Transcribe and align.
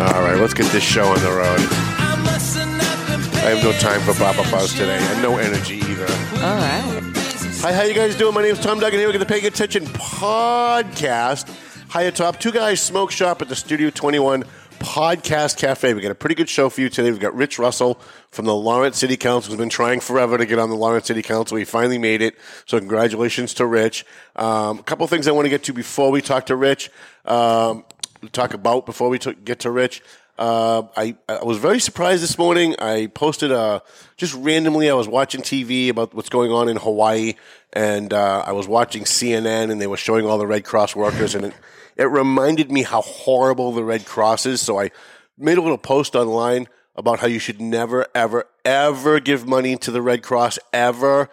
All 0.00 0.22
right, 0.22 0.38
let's 0.40 0.54
get 0.54 0.72
this 0.72 0.82
show 0.82 1.04
on 1.04 1.20
the 1.20 1.30
road. 1.30 1.60
I 1.60 2.16
have 2.16 2.24
not 2.24 3.30
been 3.30 3.44
I 3.44 3.50
have 3.50 3.62
no 3.62 3.72
time 3.72 4.00
for 4.00 4.18
Baba 4.18 4.50
Buzz 4.50 4.72
today, 4.72 4.96
and 4.98 5.22
no 5.22 5.36
energy 5.36 5.74
either. 5.76 6.06
All 6.06 6.56
right. 6.56 7.12
Hi, 7.60 7.72
how 7.74 7.82
you 7.82 7.92
guys 7.92 8.16
doing? 8.16 8.32
My 8.32 8.40
name 8.40 8.52
is 8.52 8.60
Tom 8.60 8.80
Duggan 8.80 8.98
here. 8.98 9.06
We're 9.08 9.12
going 9.12 9.26
to 9.26 9.30
Pay 9.30 9.46
Attention 9.46 9.84
podcast. 9.84 11.54
Hi 11.90 12.02
atop, 12.04 12.40
two 12.40 12.50
guys 12.50 12.80
smoke 12.80 13.10
shop 13.10 13.42
at 13.42 13.50
the 13.50 13.54
Studio 13.56 13.90
21 13.90 14.44
Podcast 14.78 15.58
Cafe. 15.58 15.92
We 15.92 16.00
got 16.00 16.12
a 16.12 16.14
pretty 16.14 16.34
good 16.34 16.48
show 16.48 16.70
for 16.70 16.80
you 16.80 16.88
today. 16.88 17.10
We've 17.10 17.20
got 17.20 17.34
Rich 17.34 17.58
Russell 17.58 18.00
from 18.30 18.46
the 18.46 18.54
Lawrence 18.54 18.96
City 18.96 19.18
Council, 19.18 19.50
who's 19.50 19.58
been 19.58 19.68
trying 19.68 20.00
forever 20.00 20.38
to 20.38 20.46
get 20.46 20.58
on 20.58 20.70
the 20.70 20.76
Lawrence 20.76 21.08
City 21.08 21.20
Council. 21.20 21.58
He 21.58 21.66
finally 21.66 21.98
made 21.98 22.22
it. 22.22 22.38
So 22.64 22.78
congratulations 22.78 23.52
to 23.54 23.66
Rich. 23.66 24.06
Um, 24.34 24.78
a 24.78 24.82
couple 24.82 25.06
things 25.08 25.28
I 25.28 25.32
want 25.32 25.44
to 25.44 25.50
get 25.50 25.64
to 25.64 25.74
before 25.74 26.10
we 26.10 26.22
talk 26.22 26.46
to 26.46 26.56
Rich. 26.56 26.90
Um, 27.26 27.84
talk 28.28 28.54
about 28.54 28.86
before 28.86 29.08
we 29.08 29.18
t- 29.18 29.34
get 29.44 29.60
to 29.60 29.70
Rich. 29.70 30.02
Uh, 30.38 30.84
I, 30.96 31.16
I 31.28 31.44
was 31.44 31.58
very 31.58 31.80
surprised 31.80 32.22
this 32.22 32.38
morning. 32.38 32.74
I 32.78 33.08
posted 33.08 33.52
uh, 33.52 33.80
just 34.16 34.34
randomly. 34.34 34.88
I 34.88 34.94
was 34.94 35.06
watching 35.06 35.42
TV 35.42 35.90
about 35.90 36.14
what's 36.14 36.30
going 36.30 36.50
on 36.50 36.68
in 36.68 36.78
Hawaii, 36.78 37.34
and 37.72 38.12
uh, 38.12 38.44
I 38.46 38.52
was 38.52 38.66
watching 38.66 39.04
CNN, 39.04 39.70
and 39.70 39.80
they 39.80 39.86
were 39.86 39.98
showing 39.98 40.24
all 40.24 40.38
the 40.38 40.46
Red 40.46 40.64
Cross 40.64 40.96
workers, 40.96 41.34
and 41.34 41.44
it, 41.44 41.54
it 41.96 42.04
reminded 42.04 42.72
me 42.72 42.82
how 42.82 43.02
horrible 43.02 43.72
the 43.72 43.84
Red 43.84 44.06
Cross 44.06 44.46
is. 44.46 44.62
So 44.62 44.80
I 44.80 44.90
made 45.36 45.58
a 45.58 45.62
little 45.62 45.78
post 45.78 46.16
online 46.16 46.68
about 46.96 47.18
how 47.20 47.26
you 47.26 47.38
should 47.38 47.60
never, 47.60 48.06
ever, 48.14 48.46
ever 48.64 49.20
give 49.20 49.46
money 49.46 49.76
to 49.76 49.90
the 49.90 50.00
Red 50.00 50.22
Cross 50.22 50.58
ever. 50.72 51.28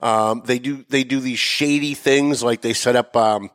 Um, 0.00 0.42
they 0.44 0.58
do 0.58 0.84
they 0.88 1.04
do 1.04 1.20
these 1.20 1.38
shady 1.38 1.94
things 1.94 2.42
like 2.42 2.60
they 2.60 2.72
set 2.72 2.96
up. 2.96 3.16
Um, 3.16 3.50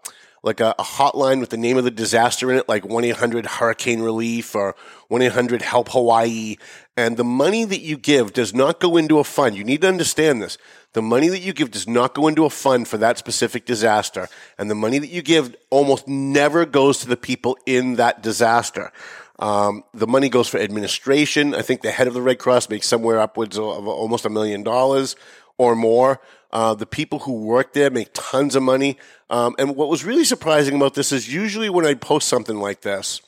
like 0.45 0.59
a, 0.59 0.75
a 0.77 0.83
hotline 0.83 1.39
with 1.39 1.49
the 1.49 1.57
name 1.57 1.75
of 1.75 1.83
the 1.83 1.91
disaster 1.91 2.51
in 2.51 2.57
it, 2.59 2.69
like 2.69 2.85
1 2.85 3.03
800 3.03 3.45
Hurricane 3.47 4.01
Relief 4.01 4.53
or 4.53 4.75
1 5.07 5.21
800 5.23 5.63
Help 5.63 5.89
Hawaii. 5.89 6.57
And 6.95 7.17
the 7.17 7.23
money 7.23 7.65
that 7.65 7.81
you 7.81 7.97
give 7.97 8.31
does 8.31 8.53
not 8.53 8.79
go 8.79 8.95
into 8.95 9.17
a 9.17 9.23
fund. 9.23 9.55
You 9.55 9.63
need 9.63 9.81
to 9.81 9.87
understand 9.87 10.41
this. 10.41 10.59
The 10.93 11.01
money 11.01 11.27
that 11.29 11.39
you 11.39 11.51
give 11.51 11.71
does 11.71 11.87
not 11.87 12.13
go 12.13 12.27
into 12.27 12.45
a 12.45 12.49
fund 12.51 12.87
for 12.87 12.97
that 12.99 13.17
specific 13.17 13.65
disaster. 13.65 14.29
And 14.57 14.69
the 14.69 14.75
money 14.75 14.99
that 14.99 15.09
you 15.09 15.23
give 15.23 15.55
almost 15.71 16.07
never 16.07 16.65
goes 16.65 16.99
to 16.99 17.07
the 17.07 17.17
people 17.17 17.57
in 17.65 17.95
that 17.95 18.21
disaster. 18.21 18.93
Um, 19.39 19.83
the 19.93 20.07
money 20.07 20.29
goes 20.29 20.47
for 20.47 20.59
administration. 20.59 21.55
I 21.55 21.63
think 21.63 21.81
the 21.81 21.91
head 21.91 22.07
of 22.07 22.13
the 22.13 22.21
Red 22.21 22.37
Cross 22.37 22.69
makes 22.69 22.87
somewhere 22.87 23.19
upwards 23.19 23.57
of 23.57 23.87
almost 23.87 24.25
a 24.25 24.29
million 24.29 24.63
dollars 24.63 25.15
or 25.57 25.75
more. 25.75 26.21
Uh, 26.51 26.73
the 26.73 26.85
people 26.85 27.19
who 27.19 27.45
work 27.45 27.73
there 27.73 27.89
make 27.89 28.09
tons 28.13 28.55
of 28.55 28.63
money. 28.63 28.97
Um, 29.29 29.55
and 29.57 29.75
what 29.75 29.89
was 29.89 30.05
really 30.05 30.23
surprising 30.23 30.75
about 30.75 30.93
this 30.93 31.11
is 31.11 31.33
usually 31.33 31.69
when 31.69 31.85
I 31.85 31.93
post 31.93 32.27
something 32.27 32.59
like 32.59 32.81
this, 32.81 33.21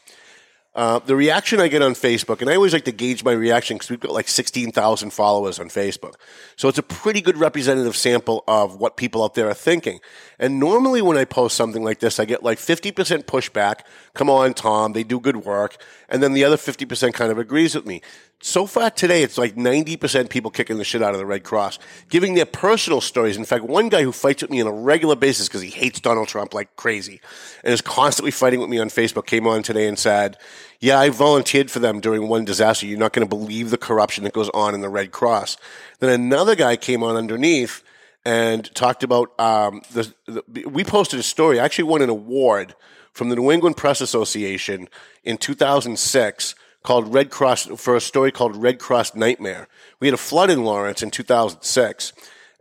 uh, 0.78 1.00
the 1.00 1.16
reaction 1.16 1.60
I 1.60 1.70
get 1.70 1.82
on 1.82 1.96
Facebook, 1.96 2.40
and 2.40 2.52
I 2.52 2.56
always 2.56 2.72
like 2.72 2.86
to 2.86 2.92
gauge 2.92 3.24
my 3.24 3.32
reaction 3.32 3.78
because 3.78 3.90
we've 3.90 4.00
got 4.00 4.12
like 4.12 4.28
16,000 4.28 5.10
followers 5.10 5.60
on 5.60 5.70
Facebook. 5.70 6.14
So 6.56 6.70
it's 6.70 6.78
a 6.78 6.84
pretty 6.84 7.20
good 7.20 7.36
representative 7.36 7.96
sample 7.96 8.44
of 8.48 8.80
what 8.80 8.96
people 8.96 9.24
out 9.24 9.34
there 9.34 9.50
are 9.50 9.56
thinking. 9.56 10.00
And 10.38 10.60
normally 10.60 11.02
when 11.02 11.18
I 11.18 11.26
post 11.26 11.58
something 11.58 11.84
like 11.84 11.98
this, 11.98 12.20
I 12.20 12.26
get 12.26 12.44
like 12.44 12.60
50% 12.60 12.94
pushback. 13.24 13.80
Come 14.14 14.30
on, 14.30 14.54
Tom, 14.54 14.94
they 14.94 15.04
do 15.04 15.20
good 15.20 15.38
work. 15.38 15.78
And 16.10 16.22
then 16.22 16.34
the 16.34 16.44
other 16.44 16.58
50% 16.58 17.12
kind 17.12 17.32
of 17.32 17.40
agrees 17.40 17.74
with 17.74 17.88
me. 17.88 18.04
So 18.40 18.68
far 18.68 18.92
today, 18.92 19.24
it's 19.24 19.38
like 19.38 19.56
90% 19.56 20.30
people 20.30 20.52
kicking 20.52 20.78
the 20.78 20.84
shit 20.84 21.02
out 21.02 21.14
of 21.14 21.18
the 21.18 21.26
Red 21.26 21.44
Cross, 21.44 21.80
giving 22.08 22.36
their 22.36 22.46
personal 22.46 23.02
stories. 23.02 23.36
In 23.36 23.46
fact, 23.46 23.64
one 23.64 23.90
guy 23.90 24.04
who 24.04 24.12
fights 24.12 24.44
with 24.44 24.52
me 24.52 24.62
on 24.62 24.68
a 24.68 24.72
regular 24.72 25.16
basis 25.16 25.48
because 25.48 25.64
he 25.64 25.72
hates 25.72 26.00
Donald 26.00 26.28
Trump 26.28 26.54
like 26.54 26.76
crazy 26.76 27.20
and 27.64 27.74
is 27.74 27.82
constantly 27.82 28.30
fighting 28.30 28.60
with 28.60 28.70
me 28.70 28.78
on 28.78 28.90
Facebook 28.90 29.26
came 29.26 29.48
on 29.48 29.64
today 29.64 29.88
and 29.88 29.98
said, 29.98 30.38
yeah, 30.80 31.00
I 31.00 31.10
volunteered 31.10 31.72
for 31.72 31.80
them 31.80 32.00
during 32.00 32.28
one 32.28 32.46
disaster. 32.46 32.86
You're 32.86 33.00
not 33.00 33.12
going 33.12 33.28
to 33.28 33.36
believe 33.36 33.72
the 33.72 33.78
corruption 33.78 34.24
that 34.26 34.34
goes 34.34 34.50
on 34.50 34.76
in 34.76 34.82
the 34.82 34.90
Red 34.90 35.12
Cross. 35.12 35.58
Then 36.00 36.12
another 36.12 36.56
guy 36.56 36.76
came 36.76 37.02
on 37.02 37.16
underneath 37.16 37.82
and 38.24 38.72
talked 38.76 39.04
about 39.04 39.38
um, 39.40 39.82
the, 39.94 40.14
the. 40.28 40.66
We 40.68 40.84
posted 40.84 41.20
a 41.20 41.24
story. 41.24 41.60
I 41.60 41.66
actually 41.66 41.86
won 41.86 42.04
an 42.04 42.10
award 42.10 42.76
from 43.14 43.30
the 43.30 43.36
New 43.36 43.52
England 43.52 43.78
Press 43.78 44.00
Association 44.00 44.90
in 45.24 45.38
2006 45.38 46.54
called 46.84 47.14
Red 47.14 47.30
Cross 47.30 47.66
for 47.78 47.96
a 47.96 48.02
story 48.02 48.32
called 48.32 48.56
Red 48.56 48.80
Cross 48.80 49.16
Nightmare. 49.16 49.68
We 50.00 50.08
had 50.08 50.14
a 50.14 50.18
flood 50.18 50.50
in 50.50 50.64
Lawrence 50.64 51.04
in 51.04 51.12
2006, 51.12 52.14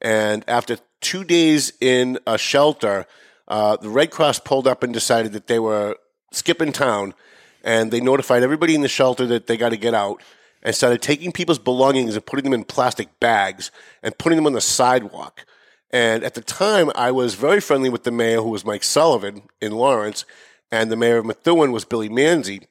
and 0.03 0.45
after 0.49 0.79
two 1.01 1.25
days 1.25 1.73
in 1.81 2.19
a 2.27 2.39
shelter, 2.39 3.07
uh, 3.49 3.77
the 3.77 3.89
Red 3.89 4.11
Cross 4.11 4.41
pulled 4.41 4.67
up 4.67 4.83
and 4.83 4.93
decided 4.93 5.33
that 5.33 5.47
they 5.47 5.59
were 5.59 5.97
skipping 6.33 6.73
town, 6.73 7.15
and 7.63 7.91
they 7.91 8.01
notified 8.01 8.43
everybody 8.43 8.75
in 8.75 8.81
the 8.81 8.89
shelter 8.89 9.27
that 9.27 9.47
they 9.47 9.57
got 9.57 9.71
to 9.71 9.77
get 9.77 9.95
out, 9.95 10.23
and 10.63 10.75
started 10.75 11.01
taking 11.01 11.31
people's 11.31 11.59
belongings 11.59 12.17
and 12.17 12.27
putting 12.27 12.45
them 12.45 12.55
in 12.55 12.65
plastic 12.65 13.21
bags 13.21 13.71
and 14.03 14.19
putting 14.19 14.37
them 14.37 14.47
on 14.47 14.53
the 14.53 14.61
sidewalk. 14.61 15.47
And 15.91 16.25
at 16.25 16.35
the 16.35 16.41
time, 16.41 16.91
I 16.95 17.13
was 17.13 17.35
very 17.35 17.61
friendly 17.61 17.89
with 17.89 18.03
the 18.03 18.11
mayor, 18.11 18.43
who 18.43 18.49
was 18.49 18.65
Mike 18.65 18.83
Sullivan 18.83 19.43
in 19.61 19.73
Lawrence, 19.73 20.25
and 20.71 20.91
the 20.91 20.97
mayor 20.97 21.19
of 21.19 21.27
Methuen 21.27 21.71
was 21.71 21.85
Billy 21.85 22.09
Manzi. 22.09 22.67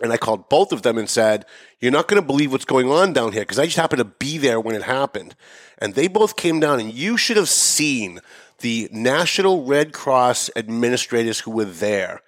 And 0.00 0.12
I 0.12 0.18
called 0.18 0.48
both 0.48 0.72
of 0.72 0.82
them 0.82 0.98
and 0.98 1.08
said, 1.08 1.46
You're 1.80 1.92
not 1.92 2.06
going 2.06 2.20
to 2.20 2.26
believe 2.26 2.52
what's 2.52 2.66
going 2.66 2.90
on 2.90 3.12
down 3.12 3.32
here 3.32 3.42
because 3.42 3.58
I 3.58 3.64
just 3.64 3.78
happened 3.78 4.00
to 4.00 4.04
be 4.04 4.36
there 4.36 4.60
when 4.60 4.74
it 4.74 4.82
happened. 4.82 5.34
And 5.78 5.94
they 5.94 6.08
both 6.08 6.36
came 6.36 6.60
down, 6.60 6.80
and 6.80 6.92
you 6.92 7.16
should 7.16 7.36
have 7.36 7.48
seen 7.48 8.20
the 8.58 8.88
National 8.92 9.64
Red 9.64 9.92
Cross 9.92 10.50
administrators 10.56 11.40
who 11.40 11.50
were 11.50 11.64
there 11.64 12.22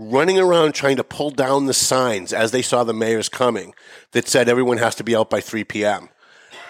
running 0.00 0.38
around 0.38 0.72
trying 0.72 0.96
to 0.96 1.04
pull 1.04 1.30
down 1.30 1.66
the 1.66 1.74
signs 1.74 2.32
as 2.32 2.52
they 2.52 2.62
saw 2.62 2.82
the 2.82 2.94
mayors 2.94 3.28
coming 3.28 3.74
that 4.12 4.26
said 4.26 4.48
everyone 4.48 4.78
has 4.78 4.94
to 4.94 5.04
be 5.04 5.14
out 5.14 5.28
by 5.28 5.40
3 5.40 5.62
p.m. 5.64 6.08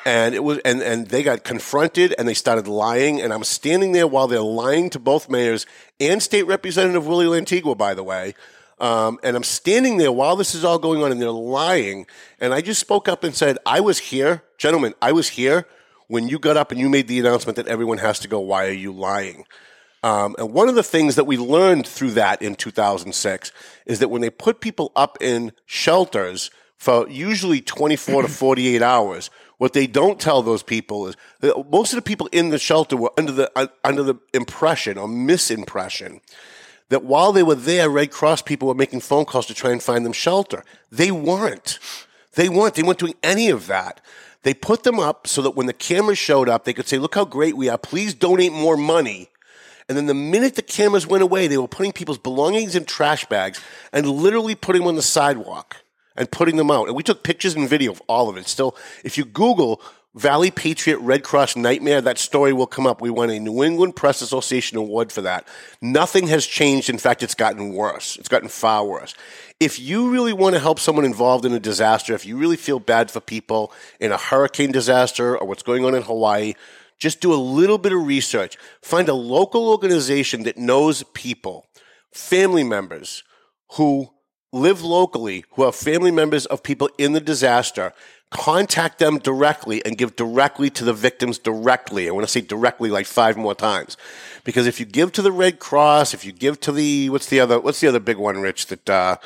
And 0.04 0.34
it 0.34 0.42
was, 0.42 0.58
and, 0.64 0.82
and 0.82 1.06
they 1.06 1.22
got 1.22 1.44
confronted 1.44 2.14
and 2.18 2.26
they 2.26 2.34
started 2.34 2.66
lying. 2.66 3.20
And 3.20 3.32
I'm 3.32 3.44
standing 3.44 3.92
there 3.92 4.06
while 4.06 4.26
they're 4.26 4.40
lying 4.40 4.90
to 4.90 4.98
both 4.98 5.28
mayors 5.28 5.64
and 6.00 6.22
State 6.22 6.44
Representative 6.44 7.06
Willie 7.06 7.26
Lantigua, 7.26 7.76
by 7.76 7.94
the 7.94 8.02
way. 8.02 8.34
Um, 8.80 9.18
and 9.22 9.36
I'm 9.36 9.44
standing 9.44 9.98
there 9.98 10.10
while 10.10 10.36
this 10.36 10.54
is 10.54 10.64
all 10.64 10.78
going 10.78 11.02
on 11.02 11.12
and 11.12 11.20
they're 11.20 11.30
lying. 11.30 12.06
And 12.40 12.54
I 12.54 12.62
just 12.62 12.80
spoke 12.80 13.08
up 13.08 13.22
and 13.24 13.34
said, 13.34 13.58
I 13.66 13.80
was 13.80 13.98
here, 13.98 14.42
gentlemen, 14.56 14.94
I 15.02 15.12
was 15.12 15.28
here 15.28 15.66
when 16.08 16.28
you 16.28 16.38
got 16.38 16.56
up 16.56 16.72
and 16.72 16.80
you 16.80 16.88
made 16.88 17.06
the 17.06 17.20
announcement 17.20 17.56
that 17.56 17.68
everyone 17.68 17.98
has 17.98 18.18
to 18.20 18.28
go. 18.28 18.40
Why 18.40 18.66
are 18.66 18.72
you 18.72 18.92
lying? 18.92 19.44
Um, 20.02 20.34
and 20.38 20.54
one 20.54 20.70
of 20.70 20.74
the 20.74 20.82
things 20.82 21.16
that 21.16 21.24
we 21.24 21.36
learned 21.36 21.86
through 21.86 22.12
that 22.12 22.40
in 22.40 22.54
2006 22.54 23.52
is 23.84 23.98
that 23.98 24.08
when 24.08 24.22
they 24.22 24.30
put 24.30 24.60
people 24.60 24.92
up 24.96 25.18
in 25.20 25.52
shelters 25.66 26.50
for 26.78 27.06
usually 27.10 27.60
24 27.60 28.22
to 28.22 28.28
48 28.28 28.80
hours, 28.80 29.28
what 29.58 29.74
they 29.74 29.86
don't 29.86 30.18
tell 30.18 30.42
those 30.42 30.62
people 30.62 31.06
is 31.06 31.16
that 31.40 31.70
most 31.70 31.92
of 31.92 31.96
the 31.96 32.02
people 32.02 32.30
in 32.32 32.48
the 32.48 32.58
shelter 32.58 32.96
were 32.96 33.12
under 33.18 33.32
the 33.32 33.52
uh, 33.54 33.66
under 33.84 34.02
the 34.02 34.14
impression 34.32 34.96
or 34.96 35.06
misimpression 35.06 36.20
that 36.90 37.04
while 37.04 37.32
they 37.32 37.42
were 37.42 37.54
there, 37.54 37.88
Red 37.88 38.10
Cross 38.10 38.42
people 38.42 38.68
were 38.68 38.74
making 38.74 39.00
phone 39.00 39.24
calls 39.24 39.46
to 39.46 39.54
try 39.54 39.72
and 39.72 39.82
find 39.82 40.04
them 40.04 40.12
shelter. 40.12 40.62
They 40.92 41.10
weren't. 41.10 41.78
They 42.34 42.48
weren't. 42.48 42.74
They 42.74 42.82
weren't 42.82 42.98
doing 42.98 43.14
any 43.22 43.48
of 43.48 43.66
that. 43.66 44.00
They 44.42 44.54
put 44.54 44.82
them 44.82 45.00
up 45.00 45.26
so 45.26 45.42
that 45.42 45.56
when 45.56 45.66
the 45.66 45.72
cameras 45.72 46.18
showed 46.18 46.48
up, 46.48 46.64
they 46.64 46.72
could 46.72 46.86
say, 46.86 46.98
"Look 46.98 47.14
how 47.14 47.24
great 47.24 47.56
we 47.56 47.68
are! 47.68 47.78
Please 47.78 48.14
donate 48.14 48.52
more 48.52 48.76
money." 48.76 49.30
And 49.88 49.96
then 49.96 50.06
the 50.06 50.14
minute 50.14 50.54
the 50.54 50.62
cameras 50.62 51.06
went 51.06 51.22
away, 51.22 51.46
they 51.46 51.58
were 51.58 51.66
putting 51.66 51.92
people's 51.92 52.18
belongings 52.18 52.76
in 52.76 52.84
trash 52.84 53.24
bags 53.26 53.60
and 53.92 54.08
literally 54.08 54.54
putting 54.54 54.82
them 54.82 54.88
on 54.88 54.94
the 54.94 55.02
sidewalk 55.02 55.78
and 56.16 56.30
putting 56.30 56.56
them 56.56 56.70
out. 56.70 56.86
And 56.86 56.96
we 56.96 57.02
took 57.02 57.24
pictures 57.24 57.56
and 57.56 57.68
video 57.68 57.90
of 57.90 58.00
all 58.06 58.28
of 58.28 58.36
it. 58.36 58.46
Still, 58.46 58.76
if 59.04 59.18
you 59.18 59.24
Google 59.24 59.82
Valley 60.14 60.50
Patriot 60.50 60.98
Red 60.98 61.22
Cross 61.22 61.54
Nightmare, 61.54 62.00
that 62.00 62.18
story 62.18 62.52
will 62.52 62.66
come 62.66 62.84
up. 62.84 63.00
We 63.00 63.10
won 63.10 63.30
a 63.30 63.38
New 63.38 63.62
England 63.62 63.94
Press 63.94 64.20
Association 64.20 64.76
award 64.76 65.12
for 65.12 65.20
that. 65.20 65.46
Nothing 65.80 66.26
has 66.26 66.46
changed. 66.46 66.90
In 66.90 66.98
fact, 66.98 67.22
it's 67.22 67.36
gotten 67.36 67.74
worse. 67.74 68.16
It's 68.16 68.28
gotten 68.28 68.48
far 68.48 68.84
worse. 68.84 69.14
If 69.60 69.78
you 69.78 70.10
really 70.10 70.32
want 70.32 70.54
to 70.54 70.60
help 70.60 70.80
someone 70.80 71.04
involved 71.04 71.44
in 71.44 71.52
a 71.52 71.60
disaster, 71.60 72.12
if 72.12 72.26
you 72.26 72.36
really 72.36 72.56
feel 72.56 72.80
bad 72.80 73.08
for 73.08 73.20
people 73.20 73.72
in 74.00 74.10
a 74.10 74.16
hurricane 74.16 74.72
disaster 74.72 75.38
or 75.38 75.46
what's 75.46 75.62
going 75.62 75.84
on 75.84 75.94
in 75.94 76.02
Hawaii, 76.02 76.54
just 76.98 77.20
do 77.20 77.32
a 77.32 77.36
little 77.36 77.78
bit 77.78 77.92
of 77.92 78.04
research. 78.04 78.58
Find 78.82 79.08
a 79.08 79.14
local 79.14 79.68
organization 79.68 80.42
that 80.42 80.58
knows 80.58 81.04
people, 81.14 81.66
family 82.12 82.64
members 82.64 83.22
who 83.74 84.10
live 84.52 84.82
locally, 84.82 85.44
who 85.52 85.62
are 85.62 85.72
family 85.72 86.10
members 86.10 86.46
of 86.46 86.64
people 86.64 86.90
in 86.98 87.12
the 87.12 87.20
disaster, 87.20 87.92
contact 88.30 88.98
them 88.98 89.18
directly 89.18 89.84
and 89.84 89.98
give 89.98 90.14
directly 90.16 90.70
to 90.70 90.84
the 90.84 90.92
victims 90.92 91.38
directly. 91.38 92.08
I 92.08 92.12
want 92.12 92.24
to 92.24 92.32
say 92.32 92.40
directly 92.40 92.90
like 92.90 93.06
five 93.06 93.36
more 93.36 93.54
times. 93.54 93.96
Because 94.44 94.66
if 94.66 94.80
you 94.80 94.86
give 94.86 95.12
to 95.12 95.22
the 95.22 95.32
Red 95.32 95.58
Cross, 95.58 96.14
if 96.14 96.24
you 96.24 96.32
give 96.32 96.60
to 96.60 96.72
the 96.72 97.10
what's 97.10 97.26
the 97.26 97.40
other 97.40 97.60
what's 97.60 97.80
the 97.80 97.88
other 97.88 98.00
big 98.00 98.16
one, 98.16 98.40
Rich, 98.40 98.66
that 98.66 98.88
uh, 98.88 99.16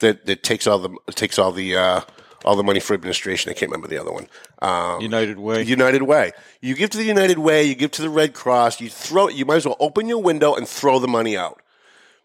that 0.00 0.26
that 0.26 0.42
takes 0.42 0.66
all 0.66 0.78
the 0.78 0.96
takes 1.12 1.38
all 1.38 1.52
the 1.52 1.76
uh, 1.76 2.00
all 2.44 2.56
the 2.56 2.64
money 2.64 2.80
for 2.80 2.94
administration. 2.94 3.50
I 3.50 3.54
can't 3.54 3.70
remember 3.70 3.88
the 3.88 3.98
other 3.98 4.12
one. 4.12 4.28
Um, 4.60 5.00
United 5.00 5.38
Way. 5.38 5.62
United 5.62 6.02
Way. 6.02 6.32
You 6.60 6.74
give 6.74 6.90
to 6.90 6.98
the 6.98 7.04
United 7.04 7.38
Way. 7.38 7.64
You 7.64 7.74
give 7.74 7.90
to 7.92 8.02
the 8.02 8.10
Red 8.10 8.34
Cross. 8.34 8.80
You 8.80 8.88
throw. 8.88 9.28
You 9.28 9.44
might 9.44 9.56
as 9.56 9.66
well 9.66 9.76
open 9.78 10.08
your 10.08 10.22
window 10.22 10.54
and 10.54 10.66
throw 10.66 10.98
the 10.98 11.08
money 11.08 11.36
out, 11.36 11.60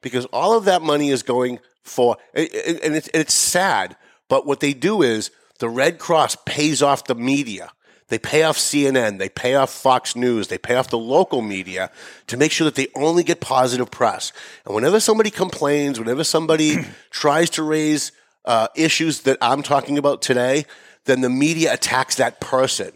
because 0.02 0.26
all 0.28 0.58
of 0.58 0.66
that 0.66 0.82
money 0.82 1.10
is 1.10 1.22
going 1.22 1.60
for. 1.84 2.18
And 2.34 2.48
it's, 2.52 3.08
and 3.10 3.22
it's 3.22 3.34
sad, 3.34 3.98
but 4.28 4.48
what 4.48 4.62
they 4.62 4.74
do 4.74 5.02
is 5.02 5.32
the 5.60 5.70
Red 5.70 6.00
Cross 6.00 6.38
pays 6.46 6.82
off 6.82 7.06
the 7.06 7.16
media. 7.16 7.72
They 8.08 8.18
pay 8.18 8.42
off 8.42 8.58
CNN, 8.58 9.20
they 9.20 9.30
pay 9.30 9.54
off 9.54 9.70
Fox 9.70 10.16
News, 10.16 10.48
they 10.48 10.58
pay 10.58 10.76
off 10.76 10.90
the 10.90 10.98
local 10.98 11.44
media 11.44 11.92
to 12.26 12.38
make 12.38 12.52
sure 12.52 12.66
that 12.66 12.74
they 12.74 12.88
only 12.96 13.24
get 13.24 13.40
positive 13.40 13.92
press. 13.92 14.34
And 14.66 14.74
whenever 14.74 15.00
somebody 15.00 15.30
complains, 15.30 16.00
whenever 16.00 16.24
somebody 16.24 16.78
tries 17.12 17.52
to 17.52 17.64
raise 17.64 18.12
uh, 18.46 18.68
issues 18.76 19.22
that 19.22 19.38
I'm 19.42 19.62
talking 19.62 20.00
about 20.00 20.24
today, 20.24 20.66
then 21.06 21.22
the 21.22 21.30
media 21.30 21.72
attacks 21.72 22.16
that 22.16 22.40
person. 22.40 22.92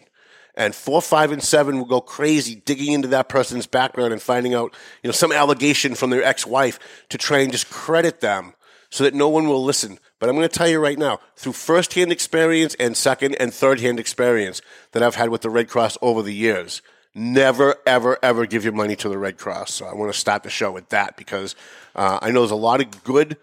And 0.55 0.73
four, 0.73 1.01
five, 1.01 1.31
and 1.31 1.43
seven 1.43 1.77
will 1.77 1.85
go 1.85 2.01
crazy 2.01 2.55
digging 2.55 2.93
into 2.93 3.07
that 3.09 3.29
person's 3.29 3.67
background 3.67 4.13
and 4.13 4.21
finding 4.21 4.55
out, 4.55 4.75
you 5.03 5.07
know, 5.07 5.11
some 5.11 5.31
allegation 5.31 5.93
from 5.93 6.09
their 6.09 6.23
ex-wife 6.23 6.79
to 7.09 7.17
try 7.19 7.39
and 7.39 7.51
discredit 7.51 8.19
them 8.19 8.53
so 8.89 9.03
that 9.03 9.15
no 9.15 9.29
one 9.29 9.47
will 9.47 9.63
listen. 9.63 9.99
But 10.23 10.29
I'm 10.29 10.37
going 10.37 10.47
to 10.47 10.57
tell 10.57 10.69
you 10.69 10.79
right 10.79 10.97
now, 10.97 11.19
through 11.35 11.51
firsthand 11.51 12.09
experience 12.09 12.75
and 12.79 12.95
second 12.95 13.35
and 13.41 13.53
third 13.53 13.81
hand 13.81 13.99
experience 13.99 14.61
that 14.93 15.03
I've 15.03 15.15
had 15.15 15.27
with 15.27 15.41
the 15.41 15.49
Red 15.49 15.67
Cross 15.67 15.97
over 16.01 16.21
the 16.21 16.33
years, 16.33 16.81
never, 17.13 17.75
ever, 17.85 18.17
ever 18.23 18.45
give 18.45 18.63
your 18.63 18.71
money 18.71 18.95
to 18.95 19.09
the 19.09 19.17
Red 19.17 19.37
Cross. 19.37 19.73
So 19.73 19.85
I 19.85 19.93
want 19.93 20.13
to 20.13 20.17
start 20.17 20.43
the 20.43 20.49
show 20.49 20.71
with 20.71 20.87
that 20.91 21.17
because 21.17 21.57
uh, 21.93 22.19
I 22.21 22.31
know 22.31 22.39
there's 22.39 22.51
a 22.51 22.55
lot 22.55 22.79
of 22.79 23.03
good, 23.03 23.35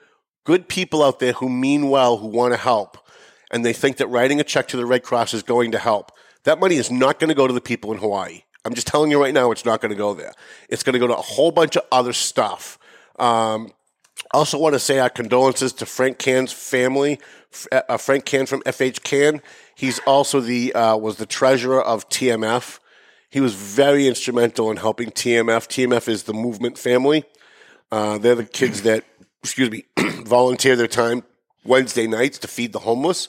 good 0.45 0.69
people 0.69 1.03
out 1.03 1.19
there 1.19 1.35
who 1.35 1.51
mean 1.51 1.91
well, 1.91 2.17
who 2.17 2.29
want 2.29 2.55
to 2.55 2.59
help, 2.59 2.97
and 3.51 3.63
they 3.63 3.75
think 3.75 3.99
that 3.99 4.07
writing 4.07 4.41
a 4.41 4.43
check 4.43 4.67
to 4.69 4.79
the 4.79 4.87
Red 4.87 5.03
Cross 5.03 5.35
is 5.35 5.43
going 5.43 5.73
to 5.73 5.79
help. 5.79 6.13
That 6.45 6.59
money 6.61 6.77
is 6.77 6.91
not 6.91 7.19
going 7.21 7.29
to 7.29 7.35
go 7.35 7.47
to 7.47 7.53
the 7.53 7.61
people 7.61 7.93
in 7.93 7.99
Hawaii. 7.99 8.45
I'm 8.65 8.73
just 8.73 8.87
telling 8.87 9.11
you 9.11 9.21
right 9.21 9.35
now, 9.35 9.51
it's 9.51 9.67
not 9.67 9.83
going 9.83 9.91
to 9.91 9.99
go 9.99 10.15
there. 10.15 10.33
It's 10.71 10.83
going 10.83 10.95
to 10.95 10.99
go 10.99 11.09
to 11.09 11.19
a 11.19 11.21
whole 11.21 11.51
bunch 11.51 11.77
of 11.77 11.83
other 11.93 12.15
stuff. 12.15 12.79
Um, 13.19 13.75
also, 14.33 14.59
want 14.59 14.75
to 14.75 14.79
say 14.79 14.99
our 14.99 15.11
condolences 15.11 15.73
to 15.75 15.87
Frank 15.87 16.19
Cann's 16.19 16.53
family. 16.53 17.19
Uh, 17.73 17.97
Frank 17.97 18.25
Cann 18.25 18.47
from 18.47 18.63
FH 18.63 19.03
Cann. 19.03 19.43
He's 19.75 19.99
also 20.01 20.41
the 20.41 20.73
uh, 20.73 20.97
was 20.97 21.17
the 21.17 21.27
treasurer 21.27 21.83
of 21.83 22.09
TMF. 22.09 22.79
He 23.29 23.41
was 23.41 23.55
very 23.55 24.07
instrumental 24.07 24.71
in 24.71 24.77
helping 24.77 25.11
TMF. 25.11 25.67
TMF 25.67 26.07
is 26.09 26.25
the 26.25 26.35
movement 26.35 26.79
family. 26.79 27.25
Uh, 27.91 28.19
they're 28.19 28.37
the 28.37 28.45
kids 28.45 28.83
that, 28.83 29.05
excuse 29.43 29.71
me, 29.71 29.85
volunteer 30.25 30.77
their 30.77 30.87
time 30.87 31.25
Wednesday 31.65 32.07
nights 32.07 32.39
to 32.39 32.49
feed 32.49 32.73
the 32.73 32.81
homeless. 32.81 33.29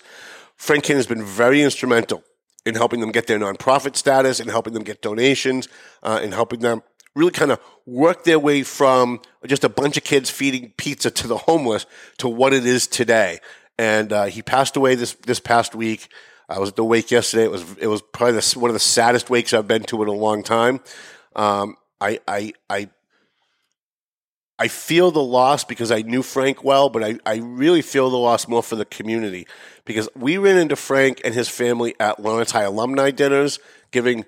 Frank 0.55 0.83
Cann 0.83 0.97
has 0.97 1.07
been 1.07 1.23
very 1.23 1.63
instrumental 1.63 2.23
in 2.65 2.75
helping 2.75 2.99
them 2.99 3.11
get 3.11 3.25
their 3.25 3.39
nonprofit 3.39 3.95
status, 3.95 4.39
in 4.39 4.47
helping 4.47 4.73
them 4.73 4.83
get 4.83 5.01
donations, 5.01 5.67
uh, 6.03 6.19
in 6.21 6.31
helping 6.31 6.59
them 6.59 6.83
really 7.16 7.31
kind 7.31 7.52
of 7.52 7.60
work 7.86 8.24
their 8.24 8.40
way 8.40 8.63
from 8.63 9.22
just 9.46 9.63
a 9.63 9.69
bunch 9.69 9.98
of 9.98 10.04
kids 10.04 10.30
feeding 10.30 10.74
pizza 10.78 11.12
to 11.12 11.28
the 11.28 11.38
homeless 11.38 11.86
to 12.18 12.30
what 12.30 12.54
it 12.54 12.66
is 12.66 12.88
today. 12.88 13.40
And 13.78 14.13
uh, 14.13 14.25
he 14.25 14.42
passed 14.42 14.75
away 14.75 14.96
this 14.96 15.13
this 15.13 15.40
past 15.40 15.75
week. 15.75 16.08
I 16.48 16.60
was 16.60 16.69
at 16.69 16.75
the 16.75 16.84
wake 16.84 17.12
yesterday. 17.12 17.46
It 17.46 17.52
was 17.52 17.66
it 17.78 17.88
was 17.88 18.02
probably 18.02 18.40
the, 18.40 18.60
one 18.60 18.69
of 18.69 18.74
the 18.74 18.80
saddest 18.80 19.30
wakes 19.30 19.54
I've 19.54 19.68
been 19.68 19.84
to 19.84 20.02
in 20.04 20.08
a 20.08 20.13
long 20.13 20.44
time. 20.44 20.81
Um, 21.36 21.75
I 22.00 22.19
I 22.28 22.54
I 22.69 22.90
I 24.60 24.68
feel 24.68 25.10
the 25.10 25.24
loss 25.24 25.63
because 25.63 25.92
I 25.92 26.04
knew 26.04 26.22
Frank 26.22 26.63
well, 26.63 26.90
but 26.90 27.04
I, 27.04 27.18
I 27.25 27.38
really 27.38 27.81
feel 27.81 28.12
the 28.12 28.18
loss 28.18 28.48
more 28.48 28.62
for 28.62 28.75
the 28.75 28.86
community 28.86 29.48
because 29.86 30.08
we 30.16 30.38
ran 30.38 30.58
into 30.58 30.75
Frank 30.75 31.19
and 31.25 31.34
his 31.34 31.50
family 31.50 31.96
at 32.00 32.22
Lawrence 32.22 32.52
High 32.52 32.63
alumni 32.63 33.10
dinners, 33.10 33.58
giving 33.90 34.25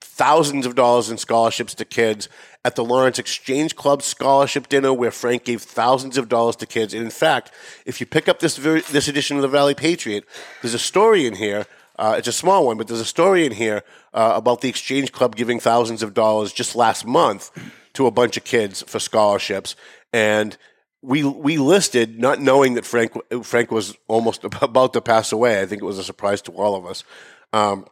thousands 0.00 0.66
of 0.66 0.74
dollars 0.74 1.10
in 1.10 1.18
scholarships 1.18 1.74
to 1.74 1.84
kids 1.84 2.28
at 2.64 2.76
the 2.76 2.84
Lawrence 2.84 3.18
Exchange 3.18 3.76
Club 3.76 4.02
scholarship 4.02 4.68
dinner, 4.68 4.92
where 4.92 5.10
Frank 5.10 5.44
gave 5.44 5.62
thousands 5.62 6.16
of 6.16 6.28
dollars 6.28 6.56
to 6.56 6.66
kids. 6.66 6.94
And 6.94 7.02
in 7.02 7.10
fact, 7.10 7.50
if 7.84 8.00
you 8.00 8.06
pick 8.06 8.28
up 8.28 8.38
this 8.38 8.56
very, 8.56 8.80
this 8.82 9.08
edition 9.08 9.36
of 9.36 9.42
the 9.42 9.48
Valley 9.48 9.74
Patriot, 9.74 10.24
there's 10.62 10.74
a 10.74 10.78
story 10.78 11.26
in 11.26 11.34
here. 11.34 11.66
Uh, 11.98 12.14
it's 12.18 12.28
a 12.28 12.32
small 12.32 12.66
one, 12.66 12.76
but 12.76 12.88
there's 12.88 13.00
a 13.00 13.04
story 13.04 13.44
in 13.44 13.52
here 13.52 13.82
uh, 14.12 14.32
about 14.34 14.60
the 14.60 14.68
Exchange 14.68 15.12
Club 15.12 15.36
giving 15.36 15.60
thousands 15.60 16.02
of 16.02 16.14
dollars 16.14 16.52
just 16.52 16.74
last 16.74 17.06
month 17.06 17.50
to 17.92 18.06
a 18.06 18.10
bunch 18.10 18.36
of 18.36 18.44
kids 18.44 18.82
for 18.82 18.98
scholarships. 18.98 19.76
And 20.12 20.56
we 21.02 21.22
we 21.22 21.58
listed, 21.58 22.18
not 22.18 22.40
knowing 22.40 22.74
that 22.74 22.86
Frank 22.86 23.12
Frank 23.42 23.70
was 23.70 23.96
almost 24.08 24.44
about 24.62 24.92
to 24.94 25.00
pass 25.00 25.32
away. 25.32 25.60
I 25.60 25.66
think 25.66 25.82
it 25.82 25.84
was 25.84 25.98
a 25.98 26.04
surprise 26.04 26.40
to 26.42 26.52
all 26.52 26.74
of 26.74 26.86
us. 26.86 27.04
Um, 27.52 27.86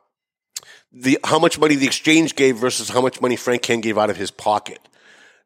the 0.93 1.19
how 1.25 1.39
much 1.39 1.59
money 1.59 1.75
the 1.75 1.87
exchange 1.87 2.35
gave 2.35 2.57
versus 2.57 2.89
how 2.89 3.01
much 3.01 3.21
money 3.21 3.37
Frank 3.37 3.63
Cann 3.63 3.81
gave 3.81 3.99
out 3.99 4.11
of 4.11 4.17
his 4.17 4.31
pocket. 4.31 4.79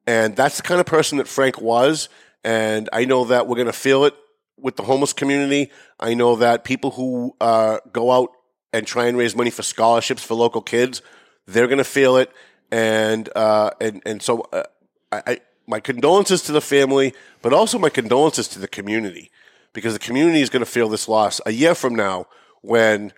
And 0.07 0.37
that's 0.37 0.57
the 0.57 0.63
kind 0.63 0.81
of 0.81 0.87
person 0.87 1.19
that 1.19 1.29
Frank 1.29 1.61
was. 1.61 2.09
And 2.45 2.89
I 2.93 3.05
know 3.05 3.25
that 3.27 3.47
we're 3.47 3.57
going 3.57 3.67
to 3.67 3.73
feel 3.73 4.05
it 4.05 4.15
with 4.59 4.77
the 4.77 4.83
homeless 4.83 5.13
community. 5.13 5.71
I 5.99 6.15
know 6.15 6.37
that 6.37 6.65
people 6.65 6.93
who 6.93 7.35
uh, 7.41 7.79
go 7.93 8.13
out 8.13 8.31
and 8.73 8.87
try 8.87 9.07
and 9.07 9.17
raise 9.17 9.35
money 9.35 9.51
for 9.51 9.63
scholarships 9.63 10.23
for 10.23 10.35
local 10.35 10.61
kids, 10.61 11.03
they're 11.47 11.67
going 11.67 11.79
to 11.79 11.85
feel 11.85 12.17
it. 12.17 12.31
And 12.71 13.29
uh, 13.37 13.71
and 13.81 14.03
and 14.05 14.21
so 14.21 14.41
uh, 14.53 14.65
I, 15.13 15.23
I 15.27 15.41
my 15.69 15.81
condolences 15.81 16.43
to 16.43 16.53
the 16.53 16.61
family, 16.61 17.15
but 17.43 17.53
also 17.53 17.79
my 17.79 17.89
condolences 17.89 18.49
to 18.49 18.59
the 18.59 18.69
community 18.69 19.31
because 19.73 19.93
the 19.93 20.01
community 20.01 20.41
is 20.41 20.51
going 20.51 20.65
to 20.65 20.71
feel 20.71 20.89
this 20.89 21.09
loss 21.09 21.41
a 21.47 21.53
year 21.53 21.75
from 21.75 21.95
now 21.95 22.27
when 22.63 23.13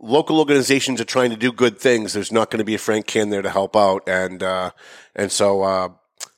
local 0.00 0.38
organizations 0.38 1.00
are 1.00 1.04
trying 1.04 1.30
to 1.30 1.36
do 1.36 1.52
good 1.52 1.78
things, 1.78 2.12
there's 2.12 2.32
not 2.32 2.50
going 2.50 2.58
to 2.58 2.64
be 2.64 2.74
a 2.74 2.78
Frank 2.78 3.06
Cann 3.06 3.30
there 3.30 3.42
to 3.42 3.50
help 3.50 3.76
out, 3.76 4.08
and 4.08 4.42
uh, 4.42 4.70
and 5.14 5.30
so 5.30 5.62
uh, 5.62 5.88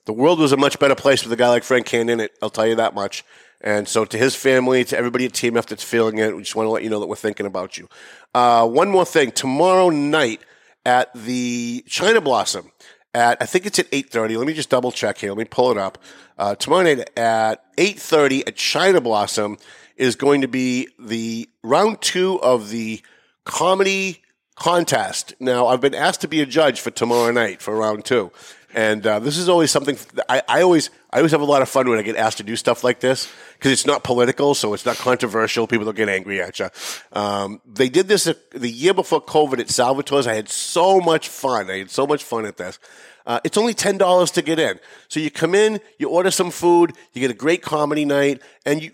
the 0.04 0.12
world 0.12 0.38
was 0.38 0.52
a 0.52 0.56
much 0.56 0.78
better 0.78 0.94
place 0.94 1.22
with 1.22 1.32
a 1.32 1.36
guy 1.36 1.48
like 1.48 1.64
Frank 1.64 1.86
Cann 1.86 2.08
in 2.08 2.20
it. 2.20 2.32
I'll 2.42 2.50
tell 2.50 2.66
you 2.66 2.76
that 2.76 2.94
much. 2.94 3.24
And 3.60 3.86
so 3.86 4.06
to 4.06 4.16
his 4.16 4.34
family, 4.34 4.84
to 4.84 4.96
everybody 4.96 5.26
at 5.26 5.32
TMF 5.32 5.66
that's 5.66 5.84
feeling 5.84 6.18
it, 6.18 6.34
we 6.34 6.42
just 6.42 6.56
want 6.56 6.66
to 6.66 6.70
let 6.70 6.82
you 6.82 6.88
know 6.88 6.98
that 7.00 7.08
we're 7.08 7.16
thinking 7.16 7.44
about 7.44 7.76
you. 7.76 7.88
Uh, 8.34 8.66
one 8.66 8.88
more 8.88 9.04
thing: 9.04 9.30
tomorrow 9.30 9.90
night 9.90 10.40
at 10.86 11.12
the 11.14 11.84
China 11.86 12.20
Blossom. 12.20 12.72
At 13.12 13.42
I 13.42 13.46
think 13.46 13.66
it's 13.66 13.78
at 13.78 13.86
eight 13.92 14.10
thirty. 14.10 14.36
Let 14.36 14.46
me 14.46 14.54
just 14.54 14.70
double 14.70 14.92
check 14.92 15.18
here. 15.18 15.30
Let 15.30 15.38
me 15.38 15.44
pull 15.44 15.72
it 15.72 15.78
up. 15.78 15.98
Uh, 16.38 16.54
tomorrow 16.54 16.84
night 16.84 17.10
at 17.18 17.64
eight 17.76 17.98
thirty 17.98 18.46
at 18.46 18.56
China 18.56 19.00
Blossom 19.00 19.58
is 19.96 20.16
going 20.16 20.40
to 20.40 20.48
be 20.48 20.88
the 20.98 21.48
round 21.62 22.00
two 22.00 22.40
of 22.40 22.70
the 22.70 23.02
comedy 23.44 24.22
contest. 24.56 25.34
Now, 25.40 25.68
I've 25.68 25.80
been 25.80 25.94
asked 25.94 26.20
to 26.20 26.28
be 26.28 26.40
a 26.40 26.46
judge 26.46 26.80
for 26.80 26.90
tomorrow 26.90 27.32
night 27.32 27.62
for 27.62 27.74
round 27.74 28.04
two. 28.04 28.30
And 28.72 29.04
uh, 29.04 29.18
this 29.18 29.36
is 29.36 29.48
always 29.48 29.70
something 29.72 29.98
I, 30.28 30.42
I, 30.48 30.62
always 30.62 30.90
I 31.10 31.16
always 31.16 31.32
have 31.32 31.40
a 31.40 31.44
lot 31.44 31.60
of 31.60 31.68
fun 31.68 31.88
when 31.88 31.98
I 31.98 32.02
get 32.02 32.14
asked 32.14 32.36
to 32.36 32.44
do 32.44 32.54
stuff 32.54 32.84
like 32.84 33.00
this 33.00 33.30
because 33.54 33.72
it's 33.72 33.84
not 33.84 34.04
political, 34.04 34.54
so 34.54 34.74
it's 34.74 34.86
not 34.86 34.96
controversial. 34.96 35.66
People 35.66 35.86
don't 35.86 35.96
get 35.96 36.08
angry 36.08 36.40
at 36.40 36.60
you. 36.60 36.68
Um, 37.12 37.60
they 37.66 37.88
did 37.88 38.06
this 38.06 38.32
the 38.52 38.70
year 38.70 38.94
before 38.94 39.20
COVID 39.20 39.58
at 39.58 39.66
Salvatore's. 39.66 40.28
I 40.28 40.34
had 40.34 40.48
so 40.48 41.00
much 41.00 41.28
fun. 41.28 41.68
I 41.68 41.78
had 41.78 41.90
so 41.90 42.06
much 42.06 42.22
fun 42.22 42.46
at 42.46 42.58
this. 42.58 42.78
Uh, 43.26 43.40
it's 43.42 43.58
only 43.58 43.74
ten 43.74 43.98
dollars 43.98 44.30
to 44.32 44.42
get 44.42 44.60
in. 44.60 44.78
So 45.08 45.18
you 45.18 45.32
come 45.32 45.56
in, 45.56 45.80
you 45.98 46.08
order 46.08 46.30
some 46.30 46.52
food, 46.52 46.92
you 47.12 47.20
get 47.20 47.30
a 47.30 47.34
great 47.34 47.62
comedy 47.62 48.04
night, 48.04 48.40
and 48.64 48.80
you 48.80 48.92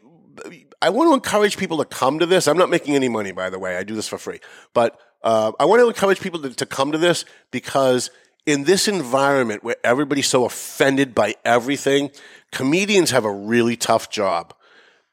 I 0.82 0.90
want 0.90 1.08
to 1.10 1.14
encourage 1.14 1.56
people 1.56 1.78
to 1.78 1.84
come 1.84 2.18
to 2.18 2.26
this. 2.26 2.46
I'm 2.46 2.58
not 2.58 2.70
making 2.70 2.94
any 2.94 3.08
money, 3.08 3.32
by 3.32 3.50
the 3.50 3.58
way. 3.58 3.76
I 3.76 3.82
do 3.82 3.94
this 3.94 4.08
for 4.08 4.18
free. 4.18 4.40
But 4.74 4.98
uh, 5.22 5.52
I 5.58 5.64
want 5.64 5.80
to 5.80 5.88
encourage 5.88 6.20
people 6.20 6.40
to, 6.42 6.50
to 6.50 6.66
come 6.66 6.92
to 6.92 6.98
this 6.98 7.24
because 7.50 8.10
in 8.44 8.64
this 8.64 8.86
environment 8.86 9.64
where 9.64 9.76
everybody's 9.82 10.28
so 10.28 10.44
offended 10.44 11.14
by 11.14 11.34
everything, 11.44 12.10
comedians 12.52 13.10
have 13.10 13.24
a 13.24 13.32
really 13.32 13.76
tough 13.76 14.10
job. 14.10 14.54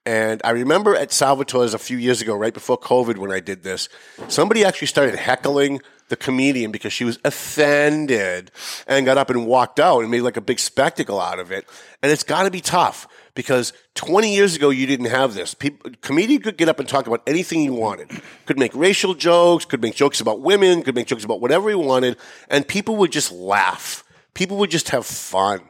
And 0.05 0.41
I 0.43 0.49
remember 0.51 0.95
at 0.95 1.09
Salvatore's 1.09 1.73
a 1.73 1.79
few 1.79 1.97
years 1.97 2.21
ago, 2.21 2.35
right 2.35 2.53
before 2.53 2.77
COVID, 2.77 3.17
when 3.17 3.31
I 3.31 3.39
did 3.39 3.63
this, 3.63 3.87
somebody 4.27 4.65
actually 4.65 4.87
started 4.87 5.15
heckling 5.15 5.81
the 6.09 6.17
comedian 6.17 6.71
because 6.71 6.91
she 6.91 7.05
was 7.05 7.17
offended 7.23 8.51
and 8.85 9.05
got 9.05 9.17
up 9.17 9.29
and 9.29 9.47
walked 9.47 9.79
out 9.79 10.01
and 10.01 10.11
made 10.11 10.21
like 10.21 10.35
a 10.35 10.41
big 10.41 10.59
spectacle 10.59 11.21
out 11.21 11.39
of 11.39 11.51
it. 11.51 11.65
And 12.01 12.11
it's 12.11 12.23
got 12.23 12.43
to 12.43 12.51
be 12.51 12.59
tough 12.59 13.07
because 13.35 13.73
20 13.95 14.33
years 14.33 14.55
ago 14.55 14.69
you 14.69 14.85
didn't 14.85 15.07
have 15.07 15.33
this. 15.33 15.53
People, 15.53 15.91
comedian 16.01 16.41
could 16.41 16.57
get 16.57 16.69
up 16.69 16.79
and 16.79 16.87
talk 16.87 17.07
about 17.07 17.21
anything 17.27 17.59
he 17.59 17.69
wanted. 17.69 18.09
Could 18.45 18.59
make 18.59 18.73
racial 18.75 19.13
jokes, 19.13 19.65
could 19.65 19.81
make 19.81 19.95
jokes 19.95 20.21
about 20.21 20.41
women, 20.41 20.83
could 20.83 20.95
make 20.95 21.07
jokes 21.07 21.23
about 21.23 21.41
whatever 21.41 21.69
he 21.69 21.75
wanted, 21.75 22.17
and 22.49 22.67
people 22.67 22.95
would 22.97 23.11
just 23.11 23.31
laugh. 23.31 24.03
People 24.33 24.57
would 24.57 24.71
just 24.71 24.89
have 24.89 25.05
fun. 25.05 25.61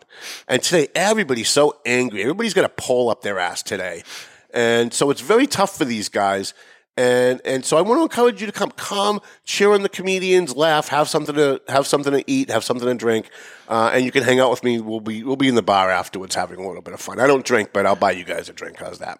And 0.47 0.61
today 0.63 0.87
everybody's 0.95 1.49
so 1.49 1.79
angry. 1.85 2.21
Everybody's 2.21 2.53
got 2.53 2.65
a 2.65 2.69
pole 2.69 3.09
up 3.09 3.21
their 3.21 3.39
ass 3.39 3.61
today. 3.61 4.03
And 4.53 4.93
so 4.93 5.09
it's 5.09 5.21
very 5.21 5.47
tough 5.47 5.77
for 5.77 5.83
these 5.83 6.09
guys. 6.09 6.53
And 6.95 7.41
and 7.43 7.65
so 7.65 7.75
I 7.77 7.81
want 7.81 7.97
to 7.99 8.03
encourage 8.03 8.39
you 8.39 8.45
to 8.45 8.53
come, 8.53 8.69
come, 8.71 9.19
cheer 9.45 9.71
on 9.71 9.81
the 9.81 9.89
comedians, 9.89 10.55
laugh, 10.55 10.89
have 10.89 11.09
something 11.09 11.33
to 11.33 11.59
have 11.67 11.87
something 11.87 12.13
to 12.13 12.23
eat, 12.27 12.51
have 12.51 12.63
something 12.63 12.87
to 12.87 12.93
drink, 12.93 13.31
uh, 13.67 13.89
and 13.93 14.05
you 14.05 14.11
can 14.11 14.21
hang 14.21 14.39
out 14.39 14.51
with 14.51 14.63
me. 14.63 14.79
We'll 14.79 14.99
be 14.99 15.23
we'll 15.23 15.35
be 15.35 15.47
in 15.47 15.55
the 15.55 15.63
bar 15.63 15.89
afterwards, 15.89 16.35
having 16.35 16.59
a 16.63 16.67
little 16.67 16.83
bit 16.83 16.93
of 16.93 17.01
fun. 17.01 17.19
I 17.19 17.25
don't 17.25 17.43
drink, 17.43 17.69
but 17.73 17.87
I'll 17.87 17.95
buy 17.95 18.11
you 18.11 18.23
guys 18.23 18.47
a 18.47 18.53
drink. 18.53 18.77
How's 18.77 18.99
that? 18.99 19.19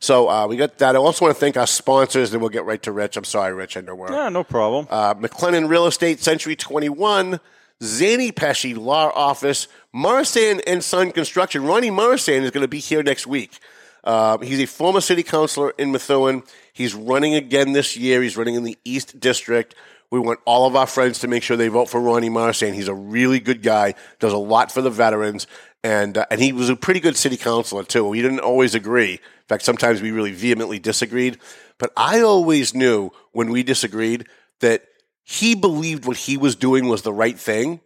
So 0.00 0.28
uh, 0.28 0.48
we 0.48 0.56
got 0.56 0.78
that. 0.78 0.96
I 0.96 0.98
also 0.98 1.24
want 1.24 1.36
to 1.36 1.40
thank 1.40 1.56
our 1.56 1.66
sponsors, 1.68 2.32
and 2.32 2.42
we'll 2.42 2.50
get 2.50 2.64
right 2.64 2.82
to 2.82 2.90
Rich. 2.90 3.16
I'm 3.16 3.22
sorry, 3.22 3.54
Rich. 3.54 3.76
I 3.76 3.82
know 3.82 4.04
Yeah, 4.10 4.28
no 4.28 4.42
problem. 4.42 4.88
uh, 4.90 5.14
McLennan 5.14 5.68
Real 5.68 5.86
Estate, 5.86 6.18
Century 6.18 6.56
21, 6.56 7.38
Zany 7.84 8.32
Pesci 8.32 8.76
Law 8.76 9.12
Office, 9.14 9.68
Morrison 9.92 10.60
and 10.66 10.82
Son 10.82 11.12
Construction. 11.12 11.64
Ronnie 11.64 11.90
Morrison 11.90 12.42
is 12.42 12.50
going 12.50 12.62
to 12.62 12.68
be 12.68 12.80
here 12.80 13.04
next 13.04 13.28
week. 13.28 13.60
Uh, 14.02 14.38
he's 14.38 14.58
a 14.60 14.66
former 14.66 15.00
city 15.00 15.22
councilor 15.22 15.70
in 15.78 15.92
Methuen. 15.92 16.42
He's 16.72 16.94
running 16.94 17.34
again 17.34 17.72
this 17.72 17.96
year. 17.96 18.22
He's 18.22 18.36
running 18.36 18.54
in 18.54 18.64
the 18.64 18.78
East 18.84 19.20
District. 19.20 19.74
We 20.10 20.20
want 20.20 20.40
all 20.44 20.66
of 20.66 20.76
our 20.76 20.86
friends 20.86 21.20
to 21.20 21.28
make 21.28 21.42
sure 21.42 21.56
they 21.56 21.68
vote 21.68 21.88
for 21.88 22.00
Ronnie 22.00 22.28
Morrison. 22.28 22.74
He's 22.74 22.88
a 22.88 22.94
really 22.94 23.40
good 23.40 23.62
guy, 23.62 23.94
does 24.18 24.32
a 24.32 24.38
lot 24.38 24.70
for 24.70 24.82
the 24.82 24.90
veterans, 24.90 25.46
and 25.82 26.18
uh, 26.18 26.26
and 26.30 26.40
he 26.40 26.52
was 26.52 26.68
a 26.68 26.76
pretty 26.76 27.00
good 27.00 27.16
city 27.16 27.36
councilor 27.36 27.82
too. 27.82 28.06
We 28.06 28.20
didn't 28.20 28.40
always 28.40 28.74
agree. 28.74 29.12
In 29.12 29.48
fact, 29.48 29.64
sometimes 29.64 30.02
we 30.02 30.10
really 30.10 30.32
vehemently 30.32 30.78
disagreed. 30.78 31.38
But 31.78 31.92
I 31.96 32.20
always 32.20 32.74
knew 32.74 33.10
when 33.32 33.50
we 33.50 33.62
disagreed 33.62 34.26
that 34.60 34.84
he 35.24 35.54
believed 35.54 36.04
what 36.04 36.16
he 36.16 36.36
was 36.36 36.56
doing 36.56 36.88
was 36.88 37.02
the 37.02 37.12
right 37.12 37.38
thing. 37.38 37.80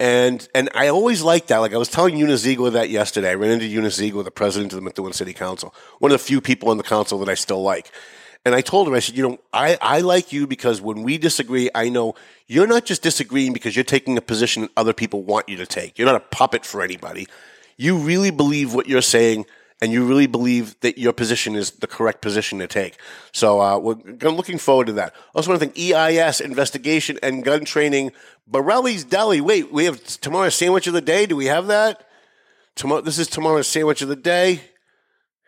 And 0.00 0.48
and 0.54 0.70
I 0.74 0.88
always 0.88 1.22
liked 1.22 1.48
that. 1.48 1.58
Like 1.58 1.74
I 1.74 1.76
was 1.76 1.88
telling 1.88 2.16
Eunice 2.16 2.46
Zeigler 2.46 2.72
that 2.72 2.88
yesterday. 2.88 3.30
I 3.30 3.34
ran 3.34 3.50
into 3.50 3.66
Eunice 3.66 4.00
Zeigler, 4.00 4.24
the 4.24 4.30
president 4.30 4.72
of 4.72 4.76
the 4.76 4.82
Methuen 4.82 5.12
City 5.12 5.32
Council, 5.32 5.74
one 5.98 6.12
of 6.12 6.18
the 6.18 6.24
few 6.24 6.40
people 6.40 6.70
on 6.70 6.76
the 6.76 6.82
council 6.82 7.18
that 7.18 7.28
I 7.28 7.34
still 7.34 7.62
like. 7.62 7.90
And 8.44 8.54
I 8.54 8.60
told 8.60 8.88
him, 8.88 8.94
I 8.94 9.00
said, 9.00 9.16
you 9.16 9.28
know, 9.28 9.38
I, 9.52 9.76
I 9.80 10.00
like 10.00 10.32
you 10.32 10.46
because 10.46 10.80
when 10.80 11.02
we 11.02 11.18
disagree, 11.18 11.68
I 11.74 11.88
know 11.88 12.14
you're 12.46 12.66
not 12.66 12.84
just 12.84 13.02
disagreeing 13.02 13.52
because 13.52 13.76
you're 13.76 13.84
taking 13.84 14.16
a 14.16 14.22
position 14.22 14.62
that 14.62 14.70
other 14.76 14.92
people 14.92 15.22
want 15.22 15.48
you 15.48 15.56
to 15.56 15.66
take. 15.66 15.98
You're 15.98 16.06
not 16.06 16.16
a 16.16 16.20
puppet 16.20 16.64
for 16.64 16.82
anybody. 16.82 17.26
You 17.76 17.98
really 17.98 18.30
believe 18.30 18.72
what 18.72 18.88
you're 18.88 19.02
saying 19.02 19.44
and 19.80 19.92
you 19.92 20.04
really 20.04 20.26
believe 20.26 20.78
that 20.80 20.98
your 20.98 21.12
position 21.12 21.54
is 21.54 21.70
the 21.72 21.86
correct 21.86 22.20
position 22.20 22.58
to 22.58 22.66
take. 22.66 22.96
So 23.32 23.60
uh, 23.60 23.78
we're 23.78 23.96
looking 24.30 24.58
forward 24.58 24.88
to 24.88 24.92
that. 24.94 25.14
Also 25.34 25.50
want 25.50 25.62
to 25.62 25.94
EIS 25.94 26.40
Investigation 26.40 27.18
and 27.22 27.44
Gun 27.44 27.64
Training, 27.64 28.12
Borelli's 28.46 29.04
Deli. 29.04 29.40
Wait, 29.40 29.70
we 29.70 29.84
have 29.84 30.02
tomorrow's 30.20 30.54
sandwich 30.54 30.86
of 30.86 30.94
the 30.94 31.00
day. 31.00 31.26
Do 31.26 31.36
we 31.36 31.46
have 31.46 31.68
that? 31.68 32.08
Tomorrow, 32.74 33.02
this 33.02 33.18
is 33.18 33.28
tomorrow's 33.28 33.68
sandwich 33.68 34.02
of 34.02 34.08
the 34.08 34.16
day. 34.16 34.60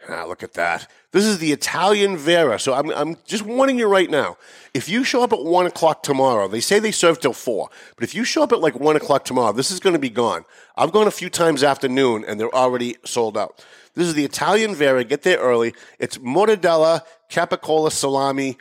Ah, 0.09 0.25
look 0.25 0.42
at 0.42 0.54
that. 0.54 0.90
This 1.12 1.25
is 1.25 1.38
the 1.38 1.52
Italian 1.52 2.16
Vera. 2.16 2.59
So 2.59 2.73
I'm, 2.73 2.90
I'm 2.90 3.16
just 3.26 3.45
warning 3.45 3.78
you 3.78 3.87
right 3.87 4.11
now. 4.11 4.38
If 4.73 4.88
you 4.88 5.04
show 5.04 5.23
up 5.23 5.33
at 5.33 5.45
one 5.45 5.66
o'clock 5.66 6.02
tomorrow, 6.02 6.49
they 6.49 6.61
say 6.61 6.78
they 6.78 6.90
serve 6.90 7.21
till 7.21 7.33
four, 7.33 7.69
but 7.97 8.04
if 8.04 8.14
you 8.14 8.25
show 8.25 8.42
up 8.42 8.52
at 8.52 8.61
like 8.61 8.78
one 8.78 8.97
o'clock 8.97 9.25
tomorrow, 9.25 9.52
this 9.52 9.71
is 9.71 9.80
going 9.80 9.92
to 9.92 9.99
be 9.99 10.11
gone. 10.11 10.45
I've 10.76 10.92
gone 10.92 11.07
a 11.07 11.12
few 11.12 11.28
times 11.28 11.62
afternoon 11.62 12.25
and 12.26 12.40
they're 12.40 12.54
already 12.54 12.97
sold 13.04 13.37
out. 13.37 13.64
This 13.95 14.07
is 14.07 14.14
the 14.14 14.25
Italian 14.25 14.75
Vera. 14.75 15.04
Get 15.04 15.23
there 15.23 15.38
early. 15.38 15.75
It's 15.99 16.19
mortadella, 16.19 17.02
capicola 17.28 17.90
salami, 17.90 18.57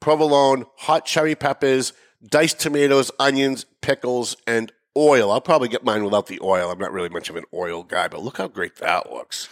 provolone, 0.00 0.66
hot 0.76 1.06
cherry 1.06 1.34
peppers, 1.34 1.92
diced 2.28 2.60
tomatoes, 2.60 3.10
onions, 3.18 3.64
pickles, 3.80 4.36
and 4.46 4.70
oil. 4.96 5.32
I'll 5.32 5.40
probably 5.40 5.68
get 5.68 5.84
mine 5.84 6.04
without 6.04 6.26
the 6.26 6.38
oil. 6.42 6.70
I'm 6.70 6.78
not 6.78 6.92
really 6.92 7.08
much 7.08 7.30
of 7.30 7.36
an 7.36 7.44
oil 7.52 7.82
guy, 7.82 8.08
but 8.08 8.22
look 8.22 8.38
how 8.38 8.48
great 8.48 8.76
that 8.76 9.12
looks. 9.12 9.48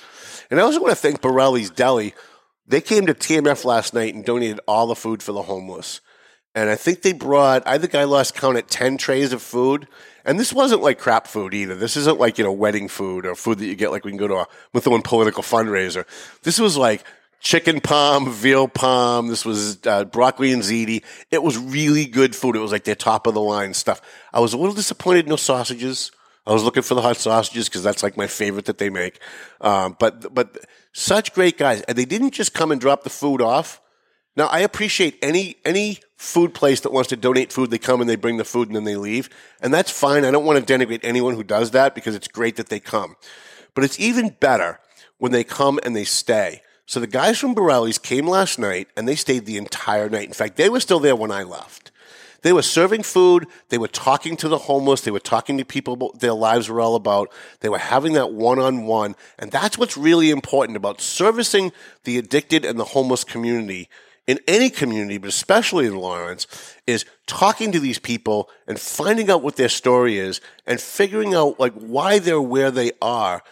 And 0.51 0.61
I 0.61 0.63
also 0.63 0.81
want 0.81 0.93
to 0.93 0.97
thank 0.97 1.21
Borelli's 1.21 1.71
Deli. 1.71 2.15
They 2.67 2.81
came 2.81 3.07
to 3.07 3.15
TMF 3.15 3.65
last 3.65 3.95
night 3.95 4.15
and 4.15 4.25
donated 4.25 4.61
all 4.67 4.87
the 4.87 4.95
food 4.95 5.23
for 5.23 5.33
the 5.33 5.43
homeless. 5.43 6.01
And 6.55 6.71
I 6.71 6.77
think 6.77 7.03
they 7.03 7.13
brought, 7.13 7.67
I 7.67 7.79
think 7.79 7.95
I 7.95 8.05
lost 8.05 8.35
count 8.35 8.57
at 8.57 8.69
10 8.69 8.97
trays 8.97 9.33
of 9.33 9.43
food. 9.43 9.89
And 10.25 10.39
this 10.39 10.53
wasn't 10.53 10.83
like 10.83 10.99
crap 10.99 11.27
food 11.27 11.53
either. 11.53 11.75
This 11.75 11.97
isn't 11.97 12.19
like, 12.19 12.39
you 12.39 12.45
know, 12.45 12.53
wedding 12.53 12.89
food 12.89 13.27
or 13.27 13.35
food 13.35 13.59
that 13.59 13.67
you 13.67 13.75
get 13.75 13.91
like 13.91 14.05
we 14.05 14.13
can 14.13 14.19
go 14.19 14.29
to 14.29 14.37
a 14.37 14.47
Methuen 14.73 15.03
political 15.03 15.43
fundraiser. 15.43 16.07
This 16.43 16.59
was 16.59 16.77
like 16.77 17.05
chicken 17.41 17.81
palm, 17.81 18.33
veal 18.33 18.69
palm. 18.69 19.29
This 19.29 19.45
was 19.45 19.79
uh, 19.87 20.05
broccoli 20.05 20.53
and 20.53 20.63
ziti. 20.63 21.05
It 21.31 21.43
was 21.43 21.59
really 21.59 22.07
good 22.07 22.35
food. 22.35 22.57
It 22.57 22.61
was 22.61 22.73
like 22.73 22.85
their 22.85 22.95
top 22.95 23.27
of 23.27 23.35
the 23.35 23.41
line 23.41 23.75
stuff. 23.75 24.01
I 24.33 24.41
was 24.41 24.55
a 24.55 24.57
little 24.57 24.75
disappointed 24.75 25.29
no 25.29 25.37
sausages. 25.37 26.13
I 26.47 26.53
was 26.53 26.63
looking 26.63 26.83
for 26.83 26.95
the 26.95 27.03
hot 27.03 27.17
sausages 27.17 27.69
because 27.69 27.83
that's 27.83 28.03
like 28.03 28.17
my 28.17 28.27
favorite 28.27 28.67
that 28.67 28.79
they 28.79 28.91
make. 28.91 29.19
Um, 29.61 29.97
but 29.99 30.35
but 30.35 30.59
such 30.93 31.33
great 31.33 31.57
guys, 31.57 31.83
and 31.83 31.97
they 31.97 32.05
didn't 32.05 32.33
just 32.33 32.55
come 32.55 32.71
and 32.71 32.81
drop 32.81 33.03
the 33.03 33.11
food 33.11 33.41
off. 33.41 33.81
Now 34.37 34.47
I 34.47 34.61
appreciate 34.61 35.19
any 35.23 35.57
any 35.65 36.01
food 36.17 36.55
place 36.55 36.81
that 36.81 36.93
wants 36.93 37.09
to 37.11 37.17
donate 37.17 37.53
food. 37.53 37.71
They 37.71 37.79
come 37.79 38.01
and 38.01 38.11
they 38.11 38.17
bring 38.17 38.37
the 38.37 38.45
food 38.45 38.69
and 38.69 38.77
then 38.77 38.85
they 38.85 38.97
leave, 38.97 39.31
and 39.61 39.73
that's 39.73 39.91
fine. 39.91 40.25
I 40.25 40.31
don't 40.31 40.45
want 40.45 40.65
to 40.65 40.73
denigrate 40.73 41.01
anyone 41.03 41.35
who 41.35 41.45
does 41.45 41.71
that 41.71 41.95
because 41.95 42.15
it's 42.15 42.29
great 42.29 42.57
that 42.57 42.69
they 42.69 42.81
come. 42.81 43.17
But 43.75 43.85
it's 43.85 43.99
even 43.99 44.37
better 44.41 44.81
when 45.19 45.33
they 45.33 45.45
come 45.45 45.81
and 45.83 45.97
they 45.97 46.05
stay. 46.05 46.63
So 46.87 47.01
the 47.01 47.07
guys 47.07 47.39
from 47.39 47.55
Borelli's 47.55 47.99
came 47.99 48.29
last 48.29 48.59
night 48.59 48.89
and 48.97 49.09
they 49.09 49.17
stayed 49.17 49.47
the 49.47 49.57
entire 49.57 50.11
night. 50.11 50.29
In 50.29 50.35
fact, 50.35 50.57
they 50.57 50.69
were 50.69 50.81
still 50.81 51.01
there 51.01 51.17
when 51.17 51.31
I 51.31 51.43
left. 51.43 51.91
They 52.45 52.53
were 52.53 52.63
serving 52.63 53.05
food. 53.05 53.47
They 53.71 53.79
were 53.79 53.89
talking 53.89 54.37
to 54.37 54.49
the 54.49 54.59
homeless. 54.59 55.01
They 55.01 55.11
were 55.11 55.19
talking 55.19 55.57
to 55.57 55.65
people 55.65 56.15
their 56.21 56.35
lives 56.35 56.69
were 56.69 56.79
all 56.79 56.95
about. 56.95 57.33
They 57.61 57.71
were 57.71 57.79
having 57.79 58.13
that 58.13 58.33
one 58.33 58.59
on 58.59 58.85
one. 58.85 59.17
And 59.39 59.51
that's 59.51 59.79
what's 59.79 59.97
really 59.97 60.31
important 60.31 60.77
about 60.77 61.01
servicing 61.01 61.73
the 62.05 62.19
addicted 62.19 62.67
and 62.67 62.79
the 62.79 62.85
homeless 62.85 63.25
community 63.25 63.89
in 64.27 64.41
any 64.47 64.69
community, 64.69 65.17
but 65.17 65.29
especially 65.29 65.87
in 65.87 65.97
Lawrence, 65.97 66.47
is 66.87 67.07
talking 67.27 67.73
to 67.73 67.81
these 67.81 67.99
people 67.99 68.51
and 68.67 68.79
finding 68.79 69.31
out 69.31 69.43
what 69.43 69.57
their 69.57 69.71
story 69.71 70.19
is 70.19 70.43
and 70.67 70.81
figuring 70.83 71.35
out 71.35 71.59
like 71.59 71.73
why 71.73 72.19
they're 72.19 72.43
where 72.43 72.71
they 72.71 72.93
are 73.01 73.43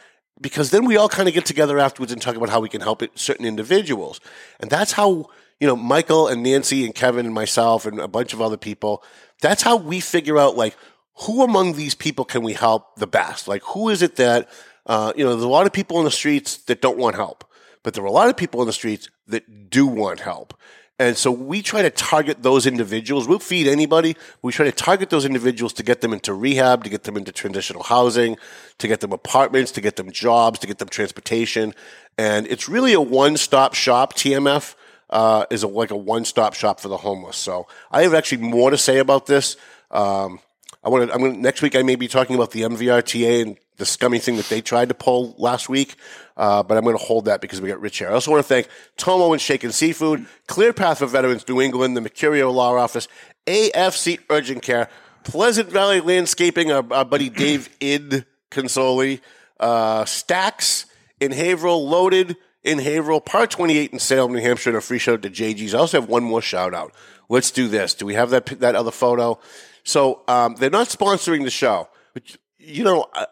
because 0.43 0.71
then 0.71 0.85
we 0.85 0.97
all 0.97 1.09
kind 1.09 1.29
of 1.29 1.35
get 1.35 1.47
together 1.47 1.79
afterwards 1.79 2.13
and 2.13 2.21
talk 2.21 2.37
about 2.37 2.51
how 2.51 2.61
we 2.61 2.69
can 2.69 2.81
help 2.81 3.03
certain 3.15 3.47
individuals. 3.47 4.21
And 4.61 4.71
that's 4.71 4.93
how, 4.93 5.31
you 5.63 5.69
know, 5.69 5.77
Michael 5.77 6.27
and 6.27 6.43
Nancy 6.43 6.85
and 6.85 6.93
Kevin 6.93 7.25
and 7.25 7.33
myself 7.33 7.87
and 7.87 8.01
a 8.01 8.09
bunch 8.09 8.33
of 8.33 8.43
other 8.43 8.57
people, 8.57 9.05
that's 9.41 9.63
how 9.63 9.77
we 9.77 10.01
figure 10.01 10.37
out 10.37 10.57
like 10.57 10.77
who 11.21 11.45
among 11.45 11.75
these 11.75 11.95
people 11.95 12.25
can 12.25 12.43
we 12.43 12.53
help 12.53 12.97
the 12.97 13.07
best? 13.07 13.47
Like 13.47 13.63
who 13.63 13.89
is 13.89 14.03
it 14.03 14.17
that, 14.17 14.49
uh, 14.87 15.13
you 15.15 15.23
know, 15.23 15.31
there's 15.31 15.45
a 15.45 15.49
lot 15.49 15.67
of 15.67 15.73
people 15.73 16.01
in 16.01 16.05
the 16.05 16.11
streets 16.11 16.57
that 16.65 16.83
don't 16.83 16.99
want 16.99 17.15
help, 17.15 17.45
but 17.85 17.95
there 17.95 18.03
are 18.03 18.09
a 18.09 18.11
lot 18.11 18.29
of 18.29 18.37
people 18.37 18.61
in 18.61 18.67
the 18.67 18.73
streets 18.73 19.09
that 19.29 19.71
do 19.71 19.87
want 19.87 20.19
help. 20.19 20.53
And 20.99 21.17
so 21.17 21.31
we 21.31 21.63
try 21.63 21.83
to 21.83 21.91
target 21.91 22.43
those 22.43 22.67
individuals. 22.67 23.29
We'll 23.29 23.39
feed 23.39 23.69
anybody. 23.69 24.17
We 24.43 24.51
try 24.51 24.67
to 24.67 24.73
target 24.73 25.11
those 25.11 25.25
individuals 25.25 25.73
to 25.75 25.85
get 25.85 26.01
them 26.01 26.13
into 26.13 26.35
rehab, 26.35 26.83
to 26.83 26.91
get 26.91 27.05
them 27.05 27.17
into 27.17 27.31
transitional 27.31 27.85
housing, 27.85 28.37
to 28.79 28.89
get 28.89 28.99
them 28.99 29.13
apartments, 29.13 29.71
to 29.73 29.81
get 29.81 29.95
them 29.95 30.11
jobs, 30.11 30.59
to 30.59 30.67
get 30.67 30.79
them 30.79 30.89
transportation. 30.89 31.73
And 32.19 32.49
it's 32.49 32.69
really 32.69 32.95
a 32.95 33.01
one-stop 33.01 33.75
shop. 33.75 34.15
TMF 34.15 34.75
uh, 35.13 35.45
is 35.51 35.63
a, 35.63 35.69
like 35.69 35.91
a 35.91 35.97
one-stop 35.97 36.55
shop 36.55 36.81
for 36.81 36.89
the 36.89 36.97
homeless. 36.97 37.37
So 37.37 37.69
I 37.91 38.03
have 38.03 38.15
actually 38.15 38.43
more 38.43 38.71
to 38.71 38.79
say 38.79 38.99
about 38.99 39.27
this. 39.27 39.57
Um, 39.91 40.41
I 40.83 40.89
want 40.89 41.07
to. 41.07 41.15
I'm 41.15 41.21
going 41.21 41.41
next 41.41 41.63
week. 41.63 41.77
I 41.77 41.83
may 41.83 41.95
be 41.95 42.09
talking 42.09 42.35
about 42.35 42.51
the 42.51 42.63
MVRTA 42.63 43.43
and 43.43 43.57
the 43.77 43.87
scummy 43.87 44.19
thing 44.19 44.37
that 44.37 44.47
they 44.47 44.61
tried 44.61 44.89
to 44.89 44.95
pull 44.95 45.37
last 45.39 45.69
week. 45.69 45.95
Uh, 46.37 46.63
but 46.63 46.77
I'm 46.77 46.83
going 46.83 46.97
to 46.97 47.05
hold 47.05 47.27
that 47.27 47.41
because 47.41 47.61
we 47.61 47.69
got 47.69 47.81
Rich 47.81 47.99
here. 47.99 48.09
I 48.09 48.15
also 48.15 48.33
want 48.33 48.43
to 48.43 48.49
thank 48.49 48.69
Tomo 48.97 49.33
and 49.33 49.41
Shaken 49.41 49.71
Seafood, 49.71 50.27
Clear 50.49 50.73
Path 50.73 50.99
for 50.99 51.07
Veterans 51.07 51.47
New 51.47 51.61
England, 51.61 51.97
the 51.97 52.01
Mercurio 52.01 52.53
Law 52.53 52.75
Office, 52.77 53.07
AFC 53.47 54.19
Urgent 54.31 54.63
Care, 54.63 54.89
Pleasant 55.25 55.69
Valley 55.69 56.01
Landscaping, 56.01 56.73
our, 56.73 56.85
our 56.93 57.05
buddy 57.05 57.29
Dave 57.29 57.69
Id 57.81 58.25
Consoli, 58.51 59.21
uh, 59.61 60.05
Stacks 60.05 60.87
in 61.21 61.33
Haverhill, 61.33 61.87
Loaded 61.89 62.37
in 62.65 62.79
Haverhill, 62.79 63.21
Par 63.21 63.47
28 63.47 63.93
in 63.93 63.99
Salem, 63.99 64.33
New 64.33 64.41
Hampshire, 64.41 64.71
and 64.71 64.77
a 64.77 64.81
free 64.81 64.99
shout 64.99 65.15
out 65.15 65.23
to 65.23 65.31
JG's. 65.31 65.75
I 65.75 65.79
also 65.79 66.01
have 66.01 66.09
one 66.09 66.23
more 66.23 66.43
shout 66.43 66.75
out. 66.75 66.93
Let's 67.29 67.51
do 67.51 67.69
this. 67.69 67.95
Do 67.95 68.07
we 68.07 68.15
have 68.15 68.31
that 68.31 68.47
that 68.61 68.75
other 68.75 68.91
photo? 68.91 69.39
So 69.85 70.23
um, 70.29 70.57
they're 70.57 70.71
not 70.71 70.89
sponsoring 70.89 71.45
the 71.45 71.51
show, 71.51 71.89
but 72.15 72.37
you 72.59 72.85
know. 72.85 73.09
Uh, 73.13 73.27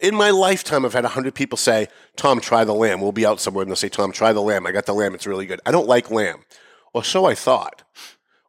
in 0.00 0.14
my 0.14 0.30
lifetime, 0.30 0.86
I've 0.86 0.94
had 0.94 1.04
100 1.04 1.34
people 1.34 1.58
say, 1.58 1.88
Tom, 2.16 2.40
try 2.40 2.64
the 2.64 2.72
lamb. 2.72 3.02
We'll 3.02 3.12
be 3.12 3.26
out 3.26 3.38
somewhere 3.38 3.62
and 3.62 3.70
they'll 3.70 3.76
say, 3.76 3.90
Tom, 3.90 4.12
try 4.12 4.32
the 4.32 4.40
lamb. 4.40 4.66
I 4.66 4.72
got 4.72 4.86
the 4.86 4.94
lamb. 4.94 5.14
It's 5.14 5.26
really 5.26 5.44
good. 5.44 5.60
I 5.66 5.70
don't 5.70 5.86
like 5.86 6.10
lamb. 6.10 6.44
Or 6.94 7.04
so 7.04 7.26
I 7.26 7.34
thought. 7.34 7.82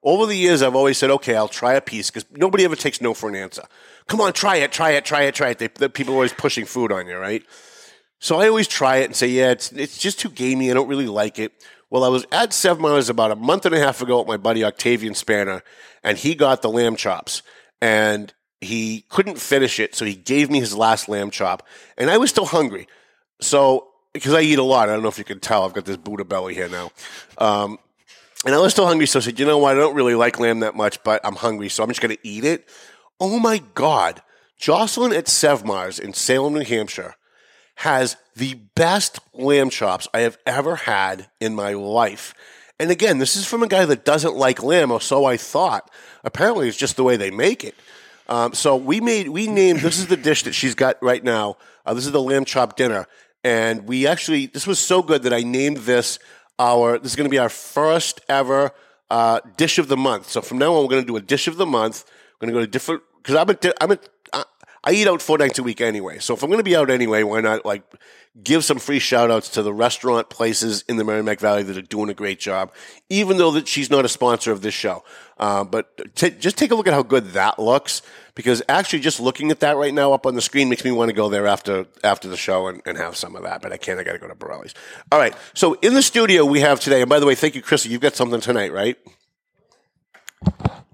Over 0.03 0.25
the 0.25 0.35
years, 0.35 0.61
I've 0.61 0.75
always 0.75 0.97
said, 0.97 1.11
okay, 1.11 1.35
I'll 1.35 1.47
try 1.47 1.73
a 1.73 1.81
piece 1.81 2.09
because 2.09 2.25
nobody 2.31 2.63
ever 2.63 2.75
takes 2.75 3.01
no 3.01 3.13
for 3.13 3.29
an 3.29 3.35
answer. 3.35 3.63
Come 4.07 4.19
on, 4.19 4.33
try 4.33 4.55
it, 4.57 4.71
try 4.71 4.91
it, 4.91 5.05
try 5.05 5.23
it, 5.23 5.35
try 5.35 5.49
it. 5.49 5.59
They, 5.59 5.67
the 5.67 5.89
people 5.89 6.13
are 6.13 6.17
always 6.17 6.33
pushing 6.33 6.65
food 6.65 6.91
on 6.91 7.05
you, 7.07 7.17
right? 7.17 7.43
So 8.21 8.39
I 8.39 8.47
always 8.47 8.67
try 8.67 8.97
it 8.97 9.05
and 9.05 9.15
say, 9.15 9.27
yeah, 9.27 9.49
it's, 9.49 9.71
it's 9.71 9.97
just 9.97 10.19
too 10.19 10.29
gamey. 10.29 10.69
I 10.69 10.75
don't 10.75 10.87
really 10.87 11.07
like 11.07 11.39
it. 11.39 11.53
Well, 11.89 12.03
I 12.03 12.07
was 12.07 12.23
at 12.31 12.53
Seven 12.53 12.85
about 12.85 13.31
a 13.31 13.35
month 13.35 13.65
and 13.65 13.73
a 13.73 13.79
half 13.79 13.99
ago 13.99 14.19
with 14.19 14.27
my 14.27 14.37
buddy 14.37 14.63
Octavian 14.63 15.15
Spanner, 15.15 15.63
and 16.03 16.19
he 16.19 16.35
got 16.35 16.61
the 16.61 16.69
lamb 16.69 16.95
chops. 16.95 17.41
And 17.81 18.31
he 18.61 19.05
couldn't 19.09 19.39
finish 19.39 19.79
it, 19.79 19.95
so 19.95 20.05
he 20.05 20.13
gave 20.13 20.51
me 20.51 20.59
his 20.59 20.77
last 20.77 21.09
lamb 21.09 21.31
chop. 21.31 21.67
And 21.97 22.11
I 22.11 22.19
was 22.19 22.29
still 22.29 22.45
hungry. 22.45 22.87
So, 23.41 23.87
because 24.13 24.35
I 24.35 24.41
eat 24.41 24.59
a 24.59 24.63
lot, 24.63 24.87
I 24.87 24.93
don't 24.93 25.01
know 25.01 25.09
if 25.09 25.17
you 25.17 25.23
can 25.23 25.39
tell, 25.39 25.65
I've 25.65 25.73
got 25.73 25.85
this 25.85 25.97
Buddha 25.97 26.23
belly 26.23 26.53
here 26.53 26.69
now. 26.69 26.91
Um, 27.39 27.79
and 28.45 28.53
I 28.53 28.59
was 28.59 28.71
still 28.71 28.85
hungry, 28.85 29.07
so 29.07 29.17
I 29.17 29.23
said, 29.23 29.39
you 29.39 29.47
know 29.47 29.57
what? 29.57 29.75
I 29.75 29.79
don't 29.79 29.95
really 29.95 30.13
like 30.13 30.39
lamb 30.39 30.59
that 30.59 30.75
much, 30.75 31.01
but 31.03 31.21
I'm 31.23 31.35
hungry, 31.35 31.69
so 31.69 31.83
I'm 31.83 31.89
just 31.89 32.01
going 32.01 32.15
to 32.15 32.27
eat 32.27 32.43
it. 32.45 32.69
Oh 33.19 33.39
my 33.39 33.63
God. 33.73 34.21
Jocelyn 34.59 35.11
at 35.11 35.25
Sevmars 35.25 35.99
in 35.99 36.13
Salem, 36.13 36.53
New 36.53 36.63
Hampshire 36.63 37.15
has 37.75 38.17
the 38.35 38.55
best 38.75 39.19
lamb 39.33 39.69
chops 39.69 40.07
I 40.13 40.19
have 40.19 40.37
ever 40.45 40.75
had 40.75 41.27
in 41.39 41.55
my 41.55 41.73
life. 41.73 42.33
And 42.79 42.89
again, 42.91 43.19
this 43.19 43.35
is 43.35 43.45
from 43.45 43.63
a 43.63 43.67
guy 43.67 43.85
that 43.85 44.05
doesn't 44.05 44.35
like 44.35 44.63
lamb, 44.63 44.91
or 44.91 45.01
so 45.01 45.25
I 45.25 45.37
thought. 45.37 45.89
Apparently, 46.23 46.67
it's 46.67 46.77
just 46.77 46.95
the 46.95 47.03
way 47.03 47.17
they 47.17 47.31
make 47.31 47.63
it. 47.63 47.75
Um, 48.27 48.53
so 48.53 48.75
we 48.75 49.01
made, 49.01 49.29
we 49.29 49.47
named, 49.47 49.81
this 49.81 49.99
is 49.99 50.07
the 50.07 50.17
dish 50.17 50.43
that 50.43 50.53
she's 50.53 50.75
got 50.75 51.01
right 51.01 51.23
now. 51.23 51.57
Uh, 51.85 51.93
this 51.93 52.05
is 52.05 52.11
the 52.11 52.21
lamb 52.21 52.45
chop 52.45 52.75
dinner. 52.75 53.07
And 53.43 53.87
we 53.87 54.07
actually, 54.07 54.45
this 54.45 54.65
was 54.65 54.79
so 54.79 55.01
good 55.01 55.23
that 55.23 55.33
I 55.33 55.41
named 55.41 55.77
this 55.77 56.19
our, 56.57 56.99
this 56.99 57.11
is 57.11 57.15
going 57.15 57.27
to 57.27 57.31
be 57.31 57.39
our 57.39 57.49
first 57.49 58.21
ever 58.29 58.71
uh, 59.09 59.41
dish 59.57 59.79
of 59.79 59.87
the 59.87 59.97
month. 59.97 60.29
So 60.29 60.41
from 60.41 60.59
now 60.59 60.75
on, 60.75 60.83
we're 60.83 60.89
going 60.89 61.03
to 61.03 61.07
do 61.07 61.17
a 61.17 61.21
dish 61.21 61.47
of 61.47 61.57
the 61.57 61.65
month. 61.65 62.05
We're 62.39 62.47
going 62.47 62.53
to 62.53 62.59
go 62.59 62.65
to 62.65 62.71
different, 62.71 63.01
because 63.17 63.35
I'm 63.35 63.49
a, 63.49 63.83
I'm 63.83 63.91
a, 63.91 63.99
I, 64.83 64.93
eat 64.93 65.07
out 65.07 65.21
four 65.21 65.37
nights 65.37 65.59
a 65.59 65.63
week 65.63 65.81
anyway. 65.81 66.19
So 66.19 66.33
if 66.33 66.43
I'm 66.43 66.49
going 66.49 66.59
to 66.59 66.63
be 66.63 66.75
out 66.75 66.89
anyway, 66.89 67.23
why 67.23 67.41
not 67.41 67.65
like 67.65 67.83
give 68.43 68.63
some 68.63 68.79
free 68.79 68.99
shout 68.99 69.29
outs 69.29 69.49
to 69.49 69.61
the 69.61 69.73
restaurant 69.73 70.29
places 70.29 70.83
in 70.87 70.97
the 70.97 71.03
Merrimack 71.03 71.39
Valley 71.39 71.63
that 71.63 71.77
are 71.77 71.81
doing 71.81 72.09
a 72.09 72.13
great 72.13 72.39
job, 72.39 72.71
even 73.09 73.37
though 73.37 73.51
that 73.51 73.67
she's 73.67 73.89
not 73.89 74.05
a 74.05 74.09
sponsor 74.09 74.51
of 74.51 74.61
this 74.61 74.73
show. 74.73 75.03
Uh, 75.37 75.63
but 75.63 76.15
t- 76.15 76.29
just 76.29 76.57
take 76.57 76.71
a 76.71 76.75
look 76.75 76.87
at 76.87 76.93
how 76.93 77.03
good 77.03 77.25
that 77.31 77.59
looks 77.59 78.01
because 78.35 78.61
actually 78.69 78.99
just 78.99 79.19
looking 79.19 79.51
at 79.51 79.59
that 79.59 79.75
right 79.75 79.93
now 79.93 80.13
up 80.13 80.25
on 80.25 80.35
the 80.35 80.41
screen 80.41 80.69
makes 80.69 80.85
me 80.85 80.91
want 80.91 81.09
to 81.09 81.15
go 81.15 81.29
there 81.29 81.47
after 81.47 81.85
after 82.03 82.27
the 82.27 82.37
show 82.37 82.67
and, 82.67 82.81
and 82.85 82.97
have 82.97 83.15
some 83.15 83.35
of 83.35 83.43
that. 83.43 83.61
But 83.61 83.73
I 83.73 83.77
can't. 83.77 83.99
I 83.99 84.03
got 84.03 84.13
to 84.13 84.19
go 84.19 84.27
to 84.27 84.35
Borelli's. 84.35 84.73
All 85.11 85.19
right. 85.19 85.35
So 85.53 85.73
in 85.81 85.93
the 85.93 86.03
studio 86.03 86.45
we 86.45 86.61
have 86.61 86.79
today, 86.79 87.01
and 87.01 87.09
by 87.09 87.19
the 87.19 87.25
way, 87.25 87.35
thank 87.35 87.55
you, 87.55 87.61
Chrissy. 87.61 87.89
You've 87.89 88.01
got 88.01 88.15
something 88.15 88.39
tonight, 88.39 88.71
right? 88.71 88.97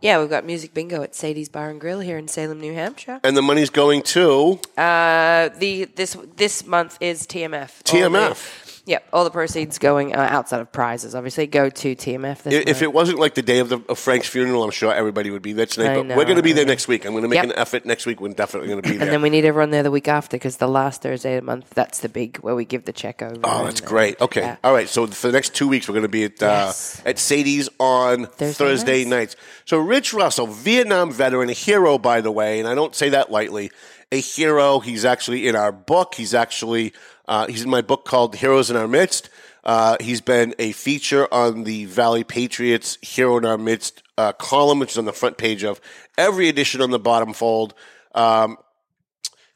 Yeah, 0.02 0.20
we've 0.20 0.30
got 0.30 0.46
music 0.46 0.74
bingo 0.74 1.02
at 1.02 1.16
Sadie's 1.16 1.50
Bar 1.50 1.70
and 1.70 1.82
Grill 1.82 2.00
here 2.02 2.18
in 2.18 2.28
Salem, 2.28 2.60
New 2.62 2.74
Hampshire. 2.74 3.20
And 3.24 3.36
the 3.36 3.42
money's 3.42 3.70
going 3.72 4.04
to 4.04 4.60
Uh, 4.78 5.50
the 5.58 5.86
this 5.96 6.16
this 6.36 6.66
month 6.66 6.98
is 7.02 7.26
TMF. 7.26 7.82
All 7.92 8.00
the- 8.12 8.18
TMF. 8.18 8.67
Yep, 8.88 9.10
all 9.12 9.26
the 9.26 9.30
proceeds 9.32 9.80
going 9.80 10.16
uh, 10.16 10.20
outside 10.20 10.62
of 10.62 10.72
prizes, 10.72 11.14
obviously, 11.14 11.46
go 11.46 11.70
to 11.70 11.94
TMF. 11.94 12.44
This 12.44 12.64
If 12.66 12.82
it 12.82 12.94
wasn't 12.94 13.20
like 13.20 13.36
the 13.36 13.42
day 13.42 13.60
of, 13.60 13.68
the, 13.68 13.82
of 13.90 14.00
Frank's 14.00 14.30
funeral, 14.30 14.64
I'm 14.64 14.72
sure 14.72 14.94
everybody 14.94 15.30
would 15.30 15.42
be 15.42 15.52
there 15.52 15.66
tonight. 15.66 15.96
But 15.96 16.06
know, 16.06 16.16
we're 16.16 16.24
going 16.24 16.38
to 16.38 16.42
be 16.44 16.54
there 16.54 16.66
next 16.66 16.88
week. 16.88 17.06
I'm 17.06 17.12
going 17.12 17.24
to 17.24 17.28
make 17.28 17.36
Yep. 17.36 17.46
an 17.46 17.52
effort 17.58 17.86
next 17.86 18.06
week. 18.06 18.22
We're 18.22 18.30
definitely 18.32 18.70
going 18.70 18.82
to 18.82 18.90
be 18.90 18.96
there. 18.96 19.06
and 19.08 19.14
then 19.14 19.22
we 19.22 19.30
need 19.30 19.44
everyone 19.44 19.72
there 19.72 19.84
the 19.84 19.92
week 19.92 20.08
after 20.08 20.38
because 20.38 20.56
the 20.58 20.70
last 20.70 21.02
Thursday 21.02 21.36
of 21.36 21.42
the 21.44 21.46
month, 21.46 21.70
that's 21.72 22.00
the 22.00 22.08
big 22.08 22.38
where 22.38 22.56
we 22.56 22.64
give 22.64 22.86
the 22.86 22.94
check 22.94 23.22
over. 23.22 23.36
Oh, 23.44 23.60
and, 23.60 23.68
that's 23.68 23.82
uh, 23.82 23.86
great. 23.86 24.22
Okay. 24.22 24.40
yeah. 24.42 24.56
All 24.64 24.72
right. 24.74 24.88
So 24.88 25.06
for 25.06 25.28
the 25.28 25.34
next 25.34 25.54
two 25.54 25.68
weeks, 25.68 25.90
we're 25.90 25.94
going 25.94 26.04
to 26.04 26.08
be 26.08 26.24
at 26.24 26.42
uh, 26.42 26.46
Yes. 26.46 27.02
at 27.06 27.20
Sadie's 27.20 27.68
on 27.80 28.26
Thursday, 28.28 28.54
Thursday 28.54 29.04
nights. 29.06 29.36
So 29.66 29.80
Rich 29.80 30.14
Russell, 30.14 30.48
Vietnam 30.48 31.12
veteran, 31.12 31.50
a 31.50 31.54
hero, 31.54 31.98
by 31.98 32.22
the 32.22 32.32
way, 32.32 32.60
and 32.60 32.70
I 32.70 32.74
don't 32.74 32.96
say 32.96 33.10
that 33.10 33.30
lightly. 33.30 33.70
A 34.12 34.22
hero. 34.22 34.80
He's 34.80 35.04
actually 35.04 35.48
in 35.48 35.56
our 35.56 35.72
book. 35.72 36.16
He's 36.16 36.34
actually 36.34 36.94
uh, 37.28 37.48
he's 37.48 37.64
in 37.64 37.70
my 37.70 37.82
book 37.82 38.06
called 38.06 38.36
Heroes 38.36 38.72
in 38.72 38.78
Our 38.78 38.88
Midst. 38.88 39.30
Uh, 39.64 39.98
he's 40.00 40.22
been 40.22 40.56
a 40.60 40.72
feature 40.72 41.28
on 41.34 41.66
the 41.66 41.86
Valley 41.86 42.24
Patriots 42.24 42.98
Hero 43.02 43.38
in 43.38 43.44
Our 43.44 43.58
Midst 43.58 44.02
uh, 44.18 44.32
column, 44.32 44.80
which 44.80 44.92
is 44.92 44.98
on 44.98 45.04
the 45.04 45.12
front 45.12 45.38
page 45.38 45.64
of 45.64 45.82
every 46.18 46.48
edition 46.48 46.82
on 46.82 46.92
the 46.92 47.00
bottom 47.00 47.34
fold. 47.34 47.74
Um, 48.16 48.58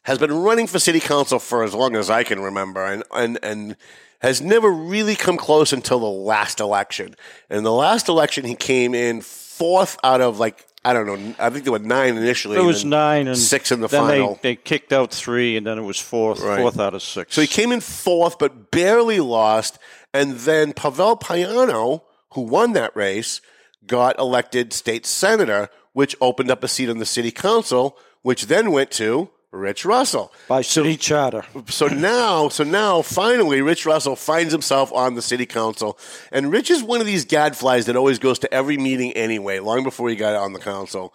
has 0.03 0.17
been 0.17 0.33
running 0.33 0.67
for 0.67 0.79
city 0.79 0.99
council 0.99 1.39
for 1.39 1.63
as 1.63 1.73
long 1.73 1.95
as 1.95 2.09
I 2.09 2.23
can 2.23 2.41
remember, 2.41 2.83
and 2.83 3.03
and 3.13 3.39
and 3.41 3.77
has 4.19 4.41
never 4.41 4.69
really 4.69 5.15
come 5.15 5.37
close 5.37 5.71
until 5.73 5.99
the 5.99 6.09
last 6.09 6.59
election. 6.59 7.15
And 7.49 7.59
in 7.59 7.63
the 7.63 7.71
last 7.71 8.09
election, 8.09 8.45
he 8.45 8.55
came 8.55 8.93
in 8.93 9.21
fourth 9.21 9.97
out 10.03 10.21
of 10.21 10.39
like 10.39 10.65
I 10.83 10.93
don't 10.93 11.05
know. 11.05 11.35
I 11.37 11.49
think 11.51 11.63
there 11.63 11.71
were 11.71 11.79
nine 11.79 12.17
initially. 12.17 12.55
There 12.55 12.65
was 12.65 12.83
nine 12.83 13.27
and 13.27 13.37
six 13.37 13.71
in 13.71 13.81
the 13.81 13.87
then 13.87 14.07
final. 14.07 14.39
They, 14.41 14.53
they 14.53 14.55
kicked 14.55 14.91
out 14.91 15.11
three, 15.11 15.55
and 15.55 15.65
then 15.67 15.77
it 15.77 15.83
was 15.83 15.99
fourth, 15.99 16.41
Right. 16.41 16.59
fourth 16.59 16.79
out 16.79 16.95
of 16.95 17.03
six. 17.03 17.35
So 17.35 17.41
he 17.41 17.47
came 17.47 17.71
in 17.71 17.81
fourth, 17.81 18.39
but 18.39 18.71
barely 18.71 19.19
lost. 19.19 19.77
And 20.13 20.33
then 20.37 20.73
Pavel 20.73 21.17
Payano, 21.17 22.01
who 22.33 22.41
won 22.41 22.73
that 22.73 22.95
race, 22.95 23.41
got 23.85 24.17
elected 24.17 24.73
state 24.73 25.05
senator, 25.05 25.69
which 25.93 26.15
opened 26.19 26.49
up 26.49 26.63
a 26.63 26.67
seat 26.67 26.89
on 26.89 26.97
the 26.97 27.05
city 27.05 27.31
council, 27.31 27.95
which 28.23 28.47
then 28.47 28.71
went 28.71 28.89
to 28.91 29.29
Rich 29.51 29.83
Russell. 29.83 30.31
by 30.47 30.61
city 30.61 30.95
charter. 30.95 31.43
So 31.67 31.87
now, 31.87 32.47
so 32.47 32.63
now, 32.63 33.01
finally, 33.01 33.61
Rich 33.61 33.85
Russell 33.85 34.15
finds 34.15 34.53
himself 34.53 34.93
on 34.93 35.15
the 35.15 35.21
city 35.21 35.45
council, 35.45 35.97
and 36.31 36.51
Rich 36.51 36.71
is 36.71 36.81
one 36.81 37.01
of 37.01 37.05
these 37.05 37.25
gadflies 37.25 37.85
that 37.85 37.97
always 37.97 38.17
goes 38.17 38.39
to 38.39 38.53
every 38.53 38.77
meeting 38.77 39.11
anyway, 39.11 39.59
long 39.59 39.83
before 39.83 40.09
he 40.09 40.15
got 40.15 40.35
on 40.35 40.53
the 40.53 40.59
council, 40.59 41.13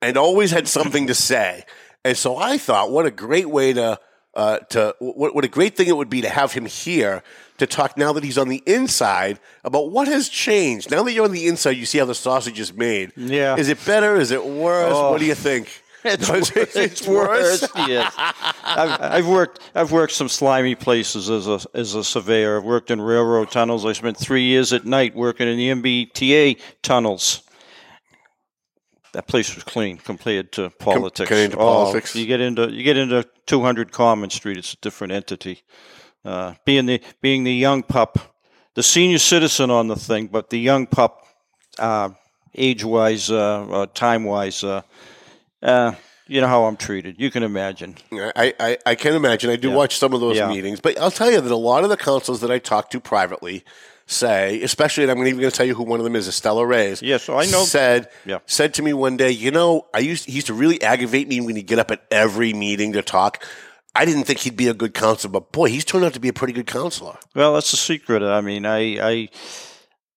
and 0.00 0.16
always 0.16 0.50
had 0.50 0.66
something 0.66 1.08
to 1.08 1.14
say. 1.14 1.64
And 2.04 2.16
so 2.16 2.36
I 2.36 2.56
thought, 2.56 2.90
what 2.90 3.04
a 3.04 3.10
great 3.10 3.50
way 3.50 3.74
to 3.74 4.00
uh, 4.34 4.58
to 4.70 4.94
what, 5.00 5.34
what 5.34 5.44
a 5.44 5.48
great 5.48 5.76
thing 5.76 5.88
it 5.88 5.96
would 5.96 6.08
be 6.10 6.20
to 6.22 6.28
have 6.28 6.52
him 6.52 6.64
here 6.64 7.22
to 7.58 7.66
talk 7.66 7.96
now 7.96 8.12
that 8.12 8.22
he's 8.22 8.38
on 8.38 8.48
the 8.48 8.62
inside 8.66 9.40
about 9.64 9.90
what 9.90 10.06
has 10.06 10.28
changed. 10.28 10.90
Now 10.90 11.02
that 11.02 11.12
you're 11.12 11.24
on 11.24 11.32
the 11.32 11.48
inside, 11.48 11.72
you 11.72 11.86
see 11.86 11.98
how 11.98 12.04
the 12.04 12.14
sausage 12.14 12.60
is 12.60 12.72
made. 12.72 13.12
Yeah. 13.16 13.56
is 13.56 13.68
it 13.68 13.84
better? 13.84 14.16
Is 14.16 14.30
it 14.30 14.44
worse? 14.44 14.92
Oh. 14.94 15.10
What 15.10 15.18
do 15.18 15.26
you 15.26 15.34
think? 15.34 15.82
It's, 16.12 16.28
worse. 16.28 16.76
it's 16.76 17.06
worse. 17.06 17.68
yes. 17.76 18.12
I've, 18.64 19.00
I've 19.00 19.26
worked. 19.28 19.60
I've 19.74 19.92
worked 19.92 20.12
some 20.12 20.28
slimy 20.28 20.74
places 20.74 21.30
as 21.30 21.46
a 21.46 21.60
as 21.74 21.94
a 21.94 22.02
surveyor. 22.04 22.58
I've 22.58 22.64
worked 22.64 22.90
in 22.90 23.00
railroad 23.00 23.50
tunnels. 23.50 23.84
I 23.86 23.92
spent 23.92 24.16
three 24.16 24.42
years 24.44 24.72
at 24.72 24.84
night 24.84 25.14
working 25.14 25.48
in 25.48 25.56
the 25.56 25.70
MBTA 25.70 26.60
tunnels. 26.82 27.42
That 29.12 29.26
place 29.26 29.54
was 29.54 29.64
clean 29.64 29.96
compared 29.98 30.52
to 30.52 30.70
politics. 30.70 31.28
compared 31.28 31.52
to 31.52 31.56
Oh, 31.58 31.84
politics. 31.84 32.14
You 32.14 32.26
get 32.26 32.40
into 32.40 32.70
you 32.70 32.82
get 32.82 32.96
into 32.96 33.24
200 33.46 33.90
Common 33.92 34.30
Street. 34.30 34.58
It's 34.58 34.74
a 34.74 34.76
different 34.76 35.12
entity. 35.12 35.62
Uh, 36.24 36.54
being 36.64 36.86
the 36.86 37.00
being 37.22 37.44
the 37.44 37.54
young 37.54 37.82
pup, 37.82 38.18
the 38.74 38.82
senior 38.82 39.18
citizen 39.18 39.70
on 39.70 39.88
the 39.88 39.96
thing, 39.96 40.26
but 40.26 40.50
the 40.50 40.58
young 40.58 40.86
pup, 40.86 41.24
uh, 41.78 42.10
age 42.54 42.84
wise, 42.84 43.30
uh, 43.30 43.66
uh, 43.70 43.86
time 43.94 44.24
wise. 44.24 44.62
Uh, 45.62 45.66
uh, 45.66 45.94
you 46.26 46.40
know 46.42 46.46
how 46.46 46.64
I'm 46.64 46.76
treated. 46.76 47.16
You 47.18 47.30
can 47.30 47.42
imagine. 47.42 47.96
I, 48.12 48.52
I, 48.60 48.78
I 48.84 48.94
can 48.96 49.14
imagine. 49.14 49.48
I 49.50 49.56
do 49.56 49.70
Yeah. 49.70 49.76
watch 49.76 49.96
some 49.96 50.12
of 50.12 50.20
those 50.20 50.36
Yeah. 50.36 50.48
meetings, 50.48 50.78
but 50.80 50.98
I'll 50.98 51.10
tell 51.10 51.30
you 51.30 51.40
that 51.40 51.50
a 51.50 51.56
lot 51.56 51.84
of 51.84 51.90
the 51.90 51.96
councils 51.96 52.40
that 52.42 52.50
I 52.50 52.58
talk 52.58 52.90
to 52.90 53.00
privately 53.00 53.64
say, 54.06 54.60
especially, 54.62 55.04
and 55.04 55.10
I'm 55.10 55.18
even 55.26 55.40
going 55.40 55.50
to 55.50 55.56
tell 55.56 55.66
you 55.66 55.74
who 55.74 55.84
one 55.84 56.00
of 56.00 56.04
them 56.04 56.16
is, 56.16 56.28
Estela 56.28 56.66
Reyes. 56.68 57.00
Yes, 57.02 57.22
so 57.24 57.38
I 57.38 57.46
know- 57.46 57.64
Said 57.64 58.08
Yeah. 58.26 58.38
said 58.46 58.74
to 58.74 58.82
me 58.82 58.92
one 58.92 59.16
day, 59.16 59.30
you 59.30 59.50
know, 59.50 59.86
I 59.94 60.00
used 60.00 60.26
he 60.26 60.32
used 60.32 60.46
to 60.48 60.54
really 60.54 60.80
aggravate 60.82 61.28
me 61.28 61.40
when 61.40 61.56
he'd 61.56 61.66
get 61.66 61.78
up 61.78 61.90
at 61.90 62.02
every 62.10 62.52
meeting 62.52 62.92
to 62.92 63.00
talk. 63.02 63.42
I 63.94 64.04
didn't 64.04 64.24
think 64.24 64.40
he'd 64.40 64.56
be 64.56 64.68
a 64.68 64.74
good 64.74 64.92
counselor, 64.94 65.32
but 65.32 65.50
boy, 65.50 65.70
he's 65.70 65.84
turned 65.84 66.04
out 66.04 66.12
to 66.12 66.20
be 66.20 66.28
a 66.28 66.32
pretty 66.34 66.52
good 66.52 66.66
counselor. 66.66 67.16
Well, 67.34 67.54
that's 67.54 67.70
the 67.70 67.78
secret. 67.78 68.22
I 68.22 68.42
mean, 68.42 68.66
I 68.66 68.80
I, 69.12 69.28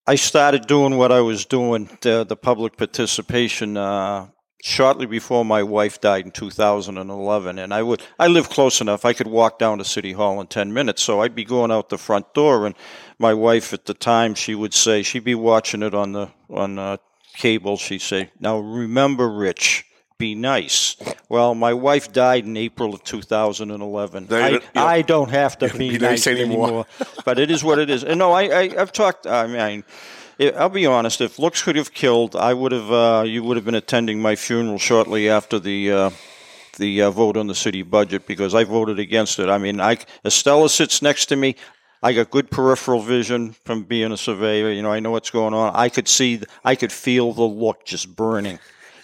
I 0.08 0.16
started 0.16 0.68
doing 0.68 0.98
what 0.98 1.12
I 1.14 1.22
was 1.22 1.46
doing, 1.46 1.90
the, 2.02 2.26
the 2.26 2.36
public 2.36 2.76
participation, 2.78 3.78
uh, 3.78 4.28
shortly 4.64 5.06
before 5.06 5.44
my 5.44 5.64
wife 5.64 6.00
died 6.02 6.26
in 6.26 6.32
2011, 6.32 7.60
and 7.60 7.74
I 7.74 7.82
would 7.84 8.02
I 8.20 8.28
lived 8.28 8.50
close 8.50 8.82
enough. 8.82 9.06
I 9.06 9.14
could 9.14 9.28
walk 9.28 9.60
down 9.60 9.78
to 9.80 9.84
City 9.86 10.12
Hall 10.14 10.40
in 10.42 10.48
10 10.48 10.74
minutes, 10.74 11.02
so 11.02 11.22
I'd 11.22 11.36
be 11.36 11.44
going 11.46 11.72
out 11.72 11.90
the 11.90 11.98
front 11.98 12.34
door, 12.34 12.66
and 12.66 12.76
my 13.20 13.34
wife 13.34 13.74
at 13.74 13.86
the 13.86 13.94
time 13.94 14.36
she 14.36 14.56
would 14.56 14.74
say 14.74 15.04
she'd 15.04 15.24
be 15.24 15.36
watching 15.36 15.84
it 15.84 15.94
on 15.94 16.12
the 16.14 16.30
on 16.50 16.78
uh, 16.80 16.98
cable. 17.36 17.78
She'd 17.78 18.02
say, 18.02 18.32
"Now 18.40 18.60
remember, 18.60 19.30
Rich." 19.30 19.86
Be 20.18 20.36
nice. 20.36 20.98
Well, 21.30 21.56
my 21.56 21.74
wife 21.74 22.14
died 22.14 22.46
in 22.46 22.56
April 22.56 22.94
of 22.94 23.04
2011. 23.04 24.28
Now 24.30 24.38
you 24.38 24.44
I, 24.44 24.50
don't- 24.52 24.64
I 24.78 25.02
don't 25.02 25.30
have 25.32 25.58
to 25.58 25.70
be, 25.70 25.90
be 25.90 25.98
nice 25.98 26.28
nice 26.28 26.28
anymore. 26.28 26.68
anymore. 26.68 26.86
but 27.26 27.40
it 27.40 27.50
is 27.50 27.64
what 27.64 27.80
it 27.80 27.90
is. 27.90 28.04
And 28.04 28.20
no, 28.20 28.32
I, 28.32 28.44
I 28.44 28.62
I've 28.78 28.92
talked. 28.92 29.26
I 29.26 29.48
mean, 29.48 29.84
I'll 30.42 30.70
be 30.70 30.86
honest. 30.86 31.22
If 31.22 31.38
looks 31.38 31.62
could 31.62 31.76
have 31.76 31.94
killed, 31.94 32.36
I 32.36 32.54
would 32.54 32.72
have. 32.72 32.92
Uh, 32.92 33.24
you 33.26 33.44
would 33.44 33.58
have 33.58 33.66
been 33.66 33.76
attending 33.76 34.22
my 34.22 34.36
funeral 34.36 34.80
shortly 34.80 35.30
after 35.30 35.60
the 35.60 35.92
uh, 35.92 36.10
the 36.78 37.04
uh, 37.04 37.12
vote 37.12 37.38
on 37.38 37.48
the 37.48 37.56
city 37.56 37.84
budget 37.84 38.26
because 38.26 38.56
I 38.56 38.64
voted 38.64 38.98
against 38.98 39.40
it. 39.40 39.50
I 39.50 39.58
mean, 39.60 39.80
I 39.80 39.98
Estela 40.26 40.70
sits 40.70 41.02
next 41.02 41.28
to 41.28 41.36
me. 41.36 41.56
I 42.04 42.14
got 42.14 42.32
good 42.32 42.50
peripheral 42.50 43.02
vision 43.02 43.54
from 43.66 43.84
being 43.84 44.12
a 44.12 44.18
surveyor. 44.18 44.72
You 44.72 44.82
know, 44.82 44.92
I 44.92 45.00
know 45.00 45.12
what's 45.12 45.30
going 45.30 45.54
on. 45.54 45.76
I 45.76 45.90
could 45.90 46.08
see, 46.08 46.42
I 46.66 46.74
could 46.76 46.92
feel 46.92 47.32
the 47.34 47.44
look 47.44 47.86
just 47.86 48.16
burning. 48.16 48.58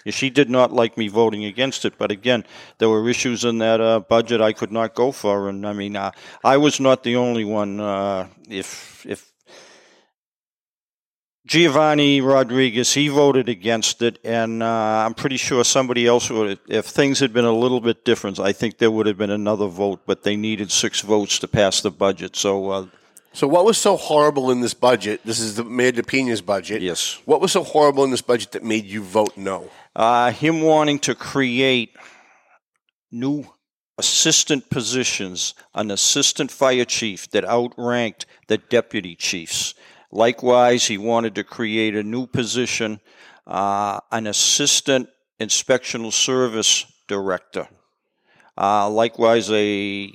She 0.06 0.30
did 0.30 0.50
not 0.50 0.72
like 0.72 0.96
me 0.96 1.06
voting 1.08 1.44
against 1.44 1.84
it, 1.84 1.94
but 1.98 2.10
again, 2.10 2.44
there 2.78 2.88
were 2.88 3.08
issues 3.08 3.44
in 3.44 3.58
that 3.58 3.80
uh, 3.80 4.00
budget 4.00 4.40
I 4.40 4.52
could 4.52 4.72
not 4.72 4.94
go 4.94 5.12
for, 5.12 5.48
and 5.50 5.66
I 5.66 5.74
mean, 5.74 5.96
uh, 5.96 6.12
I 6.42 6.56
was 6.56 6.80
not 6.80 7.02
the 7.02 7.16
only 7.16 7.44
one. 7.44 7.78
Uh, 7.78 8.28
if 8.48 9.04
if 9.06 9.30
Jeovanny 11.48 12.20
Rodriguez, 12.20 12.92
he 12.92 13.08
voted 13.08 13.48
against 13.48 14.02
it, 14.02 14.18
and 14.22 14.62
uh, 14.62 14.66
I'm 15.06 15.14
pretty 15.14 15.38
sure 15.38 15.64
somebody 15.64 16.06
else 16.06 16.28
would. 16.30 16.58
If 16.68 16.84
things 16.84 17.20
had 17.20 17.32
been 17.32 17.46
a 17.46 17.52
little 17.52 17.80
bit 17.80 18.04
different, 18.04 18.38
I 18.38 18.52
think 18.52 18.76
there 18.76 18.90
would 18.90 19.06
have 19.06 19.16
been 19.16 19.30
another 19.30 19.66
vote. 19.66 20.00
But 20.04 20.24
they 20.24 20.36
needed 20.36 20.70
six 20.70 21.00
votes 21.00 21.38
to 21.38 21.48
pass 21.48 21.80
the 21.80 21.90
budget, 21.90 22.36
so. 22.36 22.70
Uh, 22.70 22.86
So, 23.32 23.46
what 23.46 23.64
was 23.64 23.78
so 23.78 23.96
horrible 23.96 24.50
in 24.50 24.60
this 24.60 24.74
budget? 24.74 25.20
This 25.24 25.40
is 25.40 25.54
the 25.54 25.64
Mayor 25.64 25.92
DePeña's 25.92 26.42
budget. 26.42 26.82
Yes. 26.82 27.18
What 27.24 27.40
was 27.40 27.52
so 27.52 27.62
horrible 27.62 28.04
in 28.04 28.10
this 28.10 28.22
budget 28.22 28.52
that 28.52 28.62
made 28.64 28.84
you 28.84 29.02
vote 29.02 29.36
no? 29.36 29.70
uh, 29.96 30.30
him 30.32 30.60
wanting 30.60 30.98
to 31.00 31.14
create 31.14 31.90
new 33.10 33.44
assistant 33.96 34.68
positions, 34.70 35.54
an 35.74 35.90
assistant 35.90 36.50
fire 36.50 36.84
chief 36.84 37.30
that 37.30 37.44
outranked 37.44 38.26
the 38.48 38.58
deputy 38.58 39.14
chiefs. 39.16 39.74
Likewise, 40.10 40.86
he 40.86 40.98
wanted 40.98 41.34
to 41.34 41.44
create 41.44 41.94
a 41.94 42.02
new 42.02 42.26
position, 42.26 43.00
uh, 43.46 44.00
an 44.10 44.26
assistant 44.26 45.08
inspectional 45.40 46.12
service 46.12 46.86
director. 47.06 47.68
Uh, 48.56 48.88
likewise, 48.88 49.50
a 49.50 50.12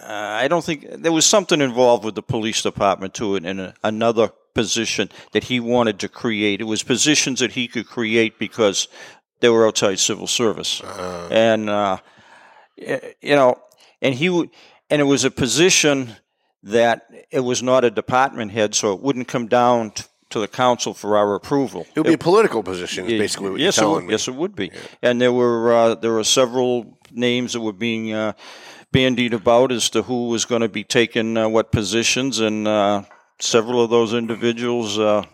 uh, 0.00 0.06
I 0.06 0.48
don't 0.48 0.64
think 0.64 0.86
there 0.90 1.12
was 1.12 1.26
something 1.26 1.60
involved 1.60 2.04
with 2.04 2.14
the 2.14 2.22
police 2.22 2.62
department 2.62 3.14
to 3.14 3.36
it, 3.36 3.44
and 3.44 3.60
a, 3.60 3.74
another 3.84 4.30
position 4.54 5.10
that 5.32 5.44
he 5.44 5.60
wanted 5.60 5.98
to 6.00 6.08
create. 6.08 6.60
It 6.60 6.64
was 6.64 6.82
positions 6.82 7.40
that 7.40 7.52
he 7.52 7.68
could 7.68 7.86
create 7.86 8.38
because 8.38 8.88
they 9.40 9.50
were 9.50 9.66
outside 9.66 9.98
civil 9.98 10.26
service, 10.26 10.80
and 11.30 11.68
uh, 11.68 11.98
you 12.76 13.36
know, 13.36 13.60
and 14.00 14.14
he 14.14 14.28
and 14.28 15.00
it 15.00 15.04
was 15.04 15.24
a 15.24 15.30
position 15.30 16.16
that 16.62 17.06
it 17.30 17.40
was 17.40 17.62
not 17.62 17.84
a 17.84 17.90
department 17.90 18.52
head, 18.52 18.74
so 18.74 18.92
it 18.92 19.00
wouldn't 19.00 19.28
come 19.28 19.46
down 19.46 19.92
t- 19.92 20.04
to 20.30 20.40
the 20.40 20.48
council 20.48 20.94
for 20.94 21.16
our 21.16 21.34
approval. 21.34 21.86
It 21.94 22.00
would 22.00 22.06
be 22.06 22.14
a 22.14 22.18
political 22.18 22.62
position, 22.62 23.06
is 23.06 23.18
basically 23.18 23.50
what 23.50 23.60
yes, 23.60 23.78
you're 23.78 23.86
it 23.86 23.92
would, 23.92 24.04
me. 24.04 24.10
Yes, 24.12 24.28
it 24.28 24.34
would 24.34 24.54
be. 24.54 24.70
And 25.02 25.20
there 25.20 25.32
were 25.32 25.72
uh, 25.72 25.94
there 25.96 26.12
were 26.12 26.24
several 26.24 26.98
names 27.10 27.54
that 27.54 27.60
were 27.60 27.72
being 27.72 28.12
uh, 28.12 28.34
bandied 28.92 29.34
about 29.34 29.72
as 29.72 29.90
to 29.90 30.02
who 30.02 30.28
was 30.28 30.44
going 30.44 30.62
to 30.62 30.68
be 30.68 30.84
taking 30.84 31.36
uh, 31.36 31.48
what 31.48 31.72
positions, 31.72 32.40
and 32.40 32.68
uh, 32.68 33.02
several 33.40 33.82
of 33.82 33.90
those 33.90 34.14
individuals 34.14 34.98
uh, 34.98 35.24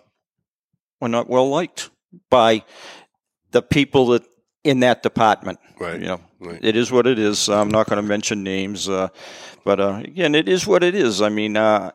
were 1.01 1.09
not 1.09 1.29
well 1.29 1.49
liked 1.49 1.91
by 2.31 2.65
the 3.51 3.63
people 3.63 4.07
that 4.07 4.23
in 4.67 4.81
that 4.81 5.03
department. 5.03 5.59
Right. 5.79 6.01
You 6.01 6.07
know, 6.07 6.21
Right. 6.41 6.59
it 6.63 6.77
is 6.77 6.91
what 6.93 7.07
it 7.07 7.19
is. 7.19 7.49
I'm 7.49 7.71
not 7.71 7.87
going 7.89 7.97
to 8.03 8.09
mention 8.09 8.43
names, 8.43 8.89
uh, 8.89 9.09
but 9.65 9.81
uh, 9.81 10.01
again, 10.05 10.35
it 10.35 10.49
is 10.49 10.67
what 10.67 10.83
it 10.83 10.95
is. 10.95 11.23
I 11.23 11.29
mean. 11.29 11.57
Uh, 11.57 11.91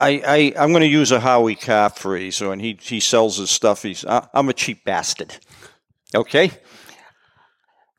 I, 0.00 0.10
I 0.26 0.52
I'm 0.62 0.70
going 0.70 0.82
to 0.82 0.88
use 1.00 1.12
a 1.12 1.20
Howie 1.20 1.54
Carr 1.54 1.88
phrase, 1.88 2.40
and 2.42 2.60
he 2.60 2.76
he 2.80 3.00
sells 3.00 3.38
his 3.38 3.50
stuff. 3.50 3.82
He's 3.84 4.04
I'm 4.08 4.48
a 4.48 4.52
cheap 4.52 4.84
bastard. 4.84 5.36
Okay, 6.14 6.50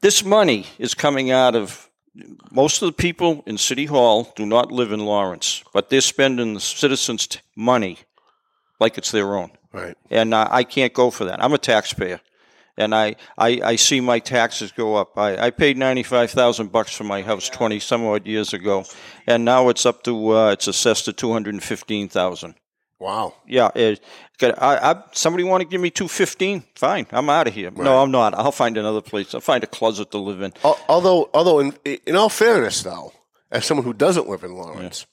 this 0.01 0.23
money 0.23 0.65
is 0.77 0.93
coming 0.93 1.31
out 1.31 1.55
of 1.55 1.89
most 2.51 2.81
of 2.81 2.87
the 2.87 2.93
people 2.93 3.43
in 3.47 3.57
City 3.57 3.85
Hall 3.85 4.31
do 4.35 4.45
not 4.45 4.71
live 4.71 4.91
in 4.91 4.99
Lawrence, 5.05 5.63
but 5.73 5.89
they're 5.89 6.01
spending 6.01 6.53
the 6.53 6.59
citizens' 6.59 7.27
money 7.55 7.97
like 8.79 8.97
it's 8.97 9.11
their 9.11 9.35
own, 9.37 9.51
Right. 9.73 9.95
and 10.11 10.33
uh, 10.33 10.47
I 10.51 10.63
can't 10.65 10.93
go 10.93 11.09
for 11.11 11.25
that. 11.25 11.41
I'm 11.43 11.53
a 11.53 11.57
taxpayer. 11.57 12.19
And 12.77 12.93
I, 12.93 13.15
I, 13.37 13.61
I 13.63 13.75
see 13.77 14.01
my 14.01 14.19
taxes 14.19 14.71
go 14.73 14.95
up. 14.95 15.17
I, 15.17 15.37
I 15.47 15.49
paid 15.51 15.77
ninety 15.77 16.03
five 16.03 16.31
thousand 16.31 16.71
bucks 16.73 16.93
for 16.93 17.05
my 17.05 17.21
house 17.21 17.47
twenty 17.49 17.79
some 17.79 18.05
odd 18.05 18.27
years 18.27 18.53
ago, 18.53 18.83
and 19.27 19.45
now 19.45 19.69
it's 19.69 19.85
up 19.85 20.03
to 20.03 20.29
uh, 20.35 20.51
it's 20.51 20.67
assessed 20.67 21.05
to 21.05 21.13
two 21.13 21.31
hundred 21.31 21.53
and 21.53 21.63
fifteen 21.63 22.09
thousand. 22.09 22.55
Wow. 22.99 23.33
Yeah, 23.47 23.69
it, 23.75 24.01
I, 24.41 24.51
I, 24.91 25.03
somebody 25.13 25.43
want 25.43 25.61
to 25.61 25.67
give 25.67 25.79
me 25.81 25.89
two 25.89 26.07
fifteen? 26.07 26.63
Fine, 26.75 27.07
I'm 27.11 27.29
out 27.29 27.47
of 27.47 27.53
here. 27.53 27.71
No, 27.71 28.01
I'm 28.01 28.11
not. 28.11 28.33
I'll 28.33 28.51
find 28.51 28.77
another 28.77 29.01
place. 29.01 29.33
I'll 29.33 29.41
find 29.41 29.63
a 29.63 29.67
closet 29.67 30.11
to 30.11 30.17
live 30.17 30.41
in. 30.41 30.51
Al- 30.63 30.79
Although, 30.89 31.29
although, 31.33 31.59
in, 31.59 31.73
in 32.05 32.15
all 32.15 32.29
fairness, 32.29 32.83
though, 32.83 33.13
as 33.51 33.65
someone 33.65 33.85
who 33.85 33.93
doesn't 33.93 34.27
live 34.29 34.43
in 34.43 34.53
Lawrence 34.53 35.05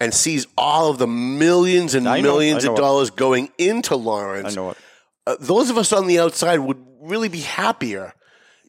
and 0.00 0.12
sees 0.12 0.46
all 0.58 0.90
of 0.90 0.98
the 0.98 1.06
millions 1.06 1.94
and 1.94 2.08
I 2.08 2.20
know, 2.20 2.32
millions 2.34 2.64
I 2.64 2.68
of 2.68 2.74
it. 2.74 2.80
dollars 2.80 3.10
going 3.10 3.50
into 3.56 3.94
I 3.94 3.98
Lawrence, 3.98 4.56
know 4.56 4.70
it. 4.70 4.76
Uh, 5.26 5.36
those 5.40 5.70
of 5.70 5.78
us 5.78 5.92
on 5.92 6.06
the 6.06 6.18
outside 6.18 6.58
would 6.60 6.84
really 7.00 7.28
be 7.28 7.40
happier 7.40 8.14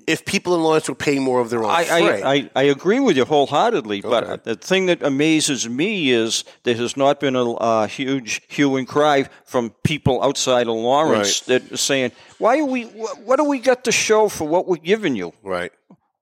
if 0.05 0.25
people 0.25 0.53
in 0.53 0.61
Lawrence 0.61 0.89
were 0.89 0.95
paying 0.95 1.23
more 1.23 1.39
of 1.39 1.49
their 1.49 1.63
own 1.63 1.69
I, 1.69 1.83
freight. 1.85 2.23
I, 2.23 2.33
I, 2.33 2.49
I 2.57 2.63
agree 2.63 2.99
with 2.99 3.15
you 3.15 3.23
wholeheartedly, 3.23 4.01
but 4.01 4.43
the 4.43 4.55
thing 4.55 4.87
that 4.87 5.01
amazes 5.01 5.69
me 5.69 6.09
is 6.11 6.43
there 6.63 6.75
has 6.75 6.97
not 6.97 7.19
been 7.21 7.35
a, 7.37 7.53
uh 7.53 7.87
huge 7.87 8.41
hue 8.49 8.75
and 8.75 8.85
cry 8.87 9.29
from 9.45 9.69
people 9.83 10.21
outside 10.21 10.67
of 10.67 10.75
Lawrence 10.75 11.41
that 11.41 11.71
are 11.71 11.77
saying, 11.77 12.11
"Why 12.37 12.59
are 12.59 12.65
we? 12.65 12.83
wh- 12.83 13.25
What 13.25 13.37
do 13.37 13.45
we 13.45 13.59
got 13.59 13.85
to 13.85 13.91
show 13.91 14.27
for 14.27 14.45
what 14.45 14.67
we're 14.67 14.75
giving 14.77 15.15
you?" 15.15 15.33
right. 15.41 15.71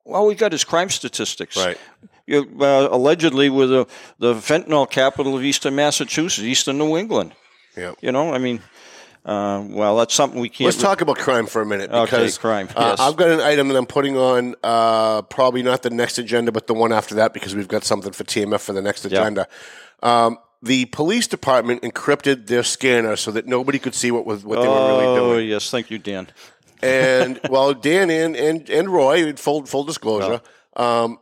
All 0.05 0.27
we 0.27 0.35
got 0.35 0.53
is 0.53 0.63
crime 0.63 0.89
statistics. 0.89 1.55
Right. 1.55 1.77
You, 2.27 2.47
uh, 2.59 2.87
allegedly, 2.91 3.49
we're 3.49 3.67
the, 3.67 3.85
the 4.19 4.33
fentanyl 4.33 4.89
capital 4.89 5.35
of 5.37 5.43
Eastern 5.43 5.75
Massachusetts, 5.75 6.43
Eastern 6.43 6.77
New 6.77 6.97
England. 6.97 7.33
Yeah. 7.77 7.93
You 8.01 8.11
know, 8.11 8.33
I 8.33 8.37
mean, 8.39 8.61
uh, 9.23 9.63
well, 9.69 9.97
that's 9.97 10.13
something 10.13 10.39
we 10.39 10.49
can't. 10.49 10.65
Let's 10.65 10.81
talk 10.81 11.01
about 11.01 11.17
crime 11.17 11.45
for 11.45 11.61
a 11.61 11.65
minute 11.65 11.91
Okay, 11.91 12.03
because 12.03 12.37
crime, 12.37 12.67
uh, 12.75 12.95
yes. 12.97 12.99
I've 12.99 13.15
got 13.15 13.29
an 13.29 13.39
item 13.39 13.67
that 13.67 13.77
I'm 13.77 13.85
putting 13.85 14.17
on 14.17 14.55
uh, 14.63 15.21
probably 15.23 15.61
not 15.61 15.83
the 15.83 15.91
next 15.91 16.17
agenda, 16.17 16.51
but 16.51 16.67
the 16.67 16.73
one 16.73 16.91
after 16.91 17.15
that 17.15 17.33
because 17.33 17.55
we've 17.55 17.67
got 17.67 17.83
something 17.83 18.11
for 18.11 18.23
TMF 18.23 18.61
for 18.61 18.73
the 18.73 18.81
next 18.81 19.05
agenda. 19.05 19.47
Um, 20.01 20.39
the 20.63 20.85
police 20.85 21.27
department 21.27 21.81
encrypted 21.81 22.47
their 22.47 22.63
scanner 22.63 23.15
so 23.15 23.31
that 23.31 23.47
nobody 23.47 23.79
could 23.79 23.95
see 23.95 24.11
what 24.11 24.25
was 24.25 24.43
what 24.43 24.61
they 24.61 24.67
were 24.67 24.87
really 24.87 25.19
doing. 25.19 25.31
Oh 25.31 25.37
yes, 25.37 25.69
thank 25.69 25.91
you, 25.91 25.97
Dan. 25.97 26.27
And 26.81 27.39
well, 27.49 27.73
Dan 27.73 28.09
and 28.09 28.35
and, 28.35 28.69
and 28.69 28.89
Roy, 28.89 29.33
full 29.33 29.65
full 29.65 29.83
disclosure, 29.83 30.41
um, 30.75 31.19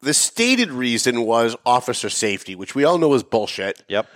the 0.00 0.14
stated 0.14 0.70
reason 0.70 1.22
was 1.22 1.56
officer 1.64 2.10
safety, 2.10 2.54
which 2.54 2.74
we 2.74 2.84
all 2.84 2.98
know 2.98 3.12
is 3.14 3.22
bullshit, 3.22 3.82
Yep, 3.88 4.06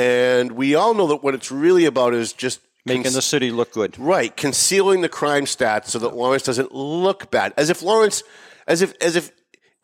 and 0.00 0.52
we 0.52 0.74
all 0.74 0.94
know 0.94 1.06
that 1.08 1.22
what 1.22 1.34
it's 1.34 1.50
really 1.50 1.84
about 1.84 2.14
is 2.14 2.32
just 2.32 2.60
making 2.86 3.02
cons- 3.04 3.14
the 3.14 3.22
city 3.22 3.50
look 3.50 3.72
good. 3.72 3.98
Right, 3.98 4.34
concealing 4.36 5.00
the 5.02 5.08
crime 5.08 5.44
stats 5.44 5.88
so 5.88 5.98
that 5.98 6.14
Lawrence 6.16 6.44
doesn't 6.44 6.74
look 6.74 7.30
bad. 7.30 7.52
As 7.56 7.68
if 7.70 7.82
Lawrence, 7.82 8.22
as 8.66 8.82
if 8.82 8.94
as 9.02 9.16
if 9.16 9.30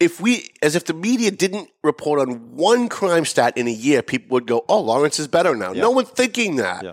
if 0.00 0.20
we 0.20 0.48
as 0.62 0.74
if 0.76 0.84
the 0.84 0.94
media 0.94 1.30
didn't 1.30 1.68
report 1.82 2.20
on 2.20 2.56
one 2.56 2.88
crime 2.88 3.24
stat 3.24 3.52
in 3.56 3.66
a 3.68 3.72
year, 3.88 4.02
people 4.02 4.34
would 4.34 4.46
go, 4.46 4.64
"Oh, 4.68 4.80
Lawrence 4.80 5.18
is 5.18 5.28
better 5.28 5.54
now." 5.54 5.72
No 5.72 5.90
one's 5.90 6.10
thinking 6.10 6.56
that. 6.56 6.84
Yeah. 6.84 6.92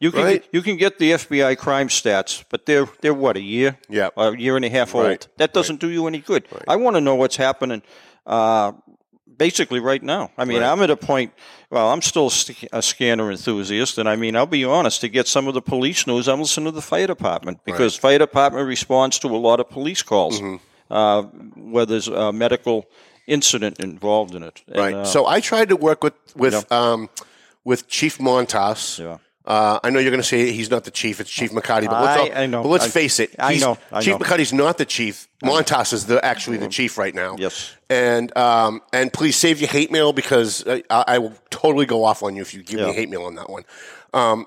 You 0.00 0.10
can 0.10 0.22
Right. 0.24 0.44
you 0.52 0.60
can 0.62 0.76
get 0.76 0.98
the 0.98 1.12
FBI 1.12 1.54
crime 1.56 1.88
stats, 1.88 2.44
but 2.50 2.66
they're 2.66 2.88
they're 3.00 3.14
what 3.14 3.36
a 3.36 3.40
year, 3.40 3.78
Yeah. 3.88 4.08
a 4.16 4.36
year 4.36 4.56
and 4.56 4.64
a 4.64 4.68
half 4.68 4.92
Right. 4.94 5.10
old. 5.10 5.28
That 5.38 5.52
doesn't 5.54 5.80
do 5.80 5.88
you 5.88 6.06
any 6.06 6.18
good. 6.18 6.42
I 6.68 6.76
want 6.76 6.96
to 6.96 7.00
know 7.00 7.14
what's 7.14 7.36
happening, 7.36 7.82
uh, 8.26 8.72
basically 9.36 9.80
right 9.80 10.02
now. 10.02 10.30
I 10.38 10.44
mean, 10.44 10.60
Right. 10.60 10.70
I'm 10.70 10.82
at 10.82 10.90
a 10.90 10.96
point. 10.96 11.32
Well, 11.70 11.90
I'm 11.90 12.02
still 12.02 12.30
a 12.72 12.82
scanner 12.82 13.30
enthusiast, 13.30 13.98
and 13.98 14.08
I 14.08 14.16
mean, 14.16 14.36
I'll 14.36 14.46
be 14.46 14.64
honest. 14.64 15.00
To 15.00 15.08
get 15.08 15.26
some 15.26 15.48
of 15.48 15.54
the 15.54 15.62
police 15.62 16.06
news, 16.06 16.28
I'm 16.28 16.40
listening 16.40 16.66
to 16.66 16.70
the 16.72 16.82
fire 16.82 17.06
department 17.06 17.58
because 17.64 17.96
fire 17.96 18.18
department 18.18 18.66
responds 18.68 19.18
to 19.20 19.28
a 19.28 19.36
lot 19.48 19.60
of 19.60 19.68
police 19.70 20.02
calls 20.02 20.40
Mm-hmm. 20.40 20.56
uh, 20.92 21.22
where 21.72 21.86
there's 21.86 22.08
a 22.08 22.32
medical 22.32 22.86
incident 23.26 23.80
involved 23.80 24.34
in 24.34 24.42
it. 24.42 24.62
And, 24.68 24.76
Right. 24.76 24.94
uh, 24.94 25.04
so 25.04 25.26
I 25.26 25.40
tried 25.40 25.68
to 25.70 25.76
work 25.76 26.04
with 26.04 26.14
with 26.36 26.70
um, 26.70 27.08
with 27.64 27.88
Chief 27.88 28.18
Montas. 28.18 28.98
Yeah. 28.98 29.18
Uh, 29.46 29.78
I 29.84 29.90
know 29.90 29.98
you're 29.98 30.10
going 30.10 30.22
to 30.22 30.26
say 30.26 30.52
he's 30.52 30.70
not 30.70 30.84
the 30.84 30.90
chief; 30.90 31.20
it's 31.20 31.30
Chief 31.30 31.50
McCarty. 31.52 31.86
But 31.86 32.02
let's, 32.02 32.20
I- 32.20 32.34
all- 32.34 32.42
I 32.42 32.46
know. 32.46 32.62
But 32.62 32.68
let's 32.70 32.86
I- 32.86 32.88
face 32.88 33.20
it, 33.20 33.34
I 33.38 33.56
know, 33.56 33.76
I 33.92 34.00
Chief 34.00 34.12
know. 34.12 34.18
Mm-hmm. 34.18 34.32
McCarty's 34.32 34.52
not 34.54 34.78
the 34.78 34.86
chief. 34.86 35.28
Montas 35.42 35.92
is 35.92 36.06
the 36.06 36.24
actually 36.24 36.56
the 36.56 36.68
chief 36.68 36.96
right 36.96 37.14
now. 37.14 37.36
Yes. 37.38 37.76
And 37.90 38.34
um, 38.38 38.80
and 38.92 39.12
please 39.12 39.36
save 39.36 39.60
your 39.60 39.68
hate 39.68 39.90
mail 39.92 40.14
because 40.14 40.64
I, 40.66 40.82
I 40.90 41.18
will 41.18 41.34
totally 41.50 41.84
go 41.84 42.04
off 42.04 42.22
on 42.22 42.34
you 42.36 42.40
if 42.42 42.54
you 42.54 42.62
give 42.62 42.80
me 42.80 42.86
Yeah. 42.86 42.92
hate 42.92 43.10
mail 43.10 43.24
on 43.24 43.34
that 43.34 43.50
one. 43.50 43.64
Um, 44.14 44.46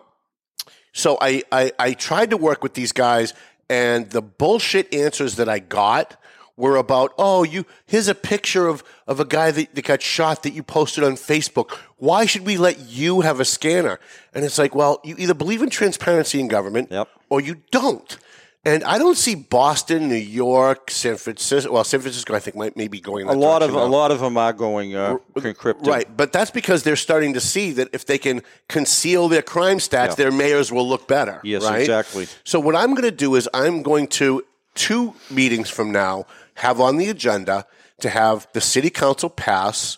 so 0.93 1.17
I, 1.21 1.43
I 1.51 1.71
I 1.77 1.93
tried 1.93 2.31
to 2.31 2.37
work 2.37 2.63
with 2.63 2.73
these 2.73 2.91
guys, 2.91 3.35
and 3.69 4.09
the 4.09 4.21
bullshit 4.23 4.91
answers 4.93 5.35
that 5.35 5.47
I 5.47 5.59
got 5.59 6.19
were 6.57 6.75
about, 6.75 7.13
oh, 7.17 7.43
you 7.43 7.65
here's 7.85 8.07
a 8.09 8.15
picture 8.15 8.67
of 8.67 8.83
of 9.07 9.19
a 9.21 9.25
guy 9.25 9.51
that, 9.51 9.73
that 9.75 9.85
got 9.85 10.01
shot 10.01 10.43
that 10.43 10.51
you 10.53 10.63
posted 10.63 11.03
on 11.03 11.13
Facebook. 11.13 11.77
Why 11.97 12.25
should 12.25 12.45
we 12.45 12.57
let 12.57 12.79
you 12.89 13.21
have 13.21 13.39
a 13.39 13.45
scanner? 13.45 13.99
And 14.33 14.43
it's 14.43 14.57
like, 14.57 14.75
well, 14.75 14.99
you 15.03 15.15
either 15.17 15.33
believe 15.33 15.61
in 15.61 15.69
transparency 15.69 16.39
in 16.39 16.47
government, 16.49 16.91
Yep. 16.91 17.07
or 17.29 17.39
you 17.39 17.61
don't. 17.71 18.17
And 18.65 18.83
I 18.83 18.97
don't 18.97 19.15
see 19.15 19.33
Boston, 19.35 20.09
New 20.09 20.15
York, 20.15 20.91
San 20.91 21.15
Francisco. 21.15 21.71
Well, 21.71 21.85
San 21.85 22.01
Francisco, 22.01 22.35
I 22.35 22.39
think 22.39 22.57
might 22.57 22.75
maybe 22.75 22.99
going 22.99 23.25
in 23.25 23.33
A 23.33 23.39
lot 23.39 23.61
of 23.61 23.69
direction 23.69 23.87
a 23.89 23.95
lot 23.95 24.11
of 24.11 24.19
them 24.19 24.35
are 24.35 24.51
going 24.51 24.93
uh, 24.93 25.17
encrypted. 25.37 25.87
Right, 25.87 26.17
but 26.17 26.33
that's 26.33 26.51
because 26.51 26.83
they're 26.83 26.97
starting 26.97 27.33
to 27.35 27.39
see 27.39 27.71
that 27.73 27.87
if 27.93 28.05
they 28.05 28.17
can 28.17 28.41
conceal 28.67 29.29
their 29.29 29.41
crime 29.43 29.77
stats, 29.77 30.09
Yeah. 30.09 30.15
their 30.15 30.31
mayors 30.31 30.69
will 30.69 30.87
look 30.89 31.07
better. 31.07 31.39
Yes, 31.45 31.63
right? 31.63 31.79
exactly. 31.79 32.27
So 32.43 32.59
what 32.59 32.75
I'm 32.75 32.89
going 32.89 33.03
to 33.09 33.11
do 33.25 33.35
is 33.35 33.47
I'm 33.53 33.83
going 33.83 34.07
to 34.19 34.43
two 34.77 35.15
meetings 35.29 35.69
from 35.69 35.91
now 35.91 36.25
have 36.55 36.79
on 36.79 36.97
the 36.97 37.09
agenda 37.09 37.65
to 37.99 38.09
have 38.09 38.47
the 38.53 38.61
city 38.61 38.89
council 38.89 39.29
pass 39.29 39.97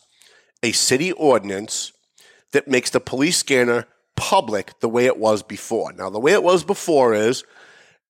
a 0.64 0.72
city 0.72 1.12
ordinance 1.12 1.92
that 2.52 2.68
makes 2.68 2.90
the 2.90 3.00
police 3.00 3.38
scanner 3.38 3.86
public 4.16 4.78
the 4.80 4.90
way 4.90 5.06
it 5.06 5.18
was 5.18 5.44
before. 5.44 5.94
Now, 5.94 6.10
the 6.10 6.20
way 6.20 6.34
it 6.34 6.44
was 6.44 6.64
before 6.64 7.14
is 7.14 7.44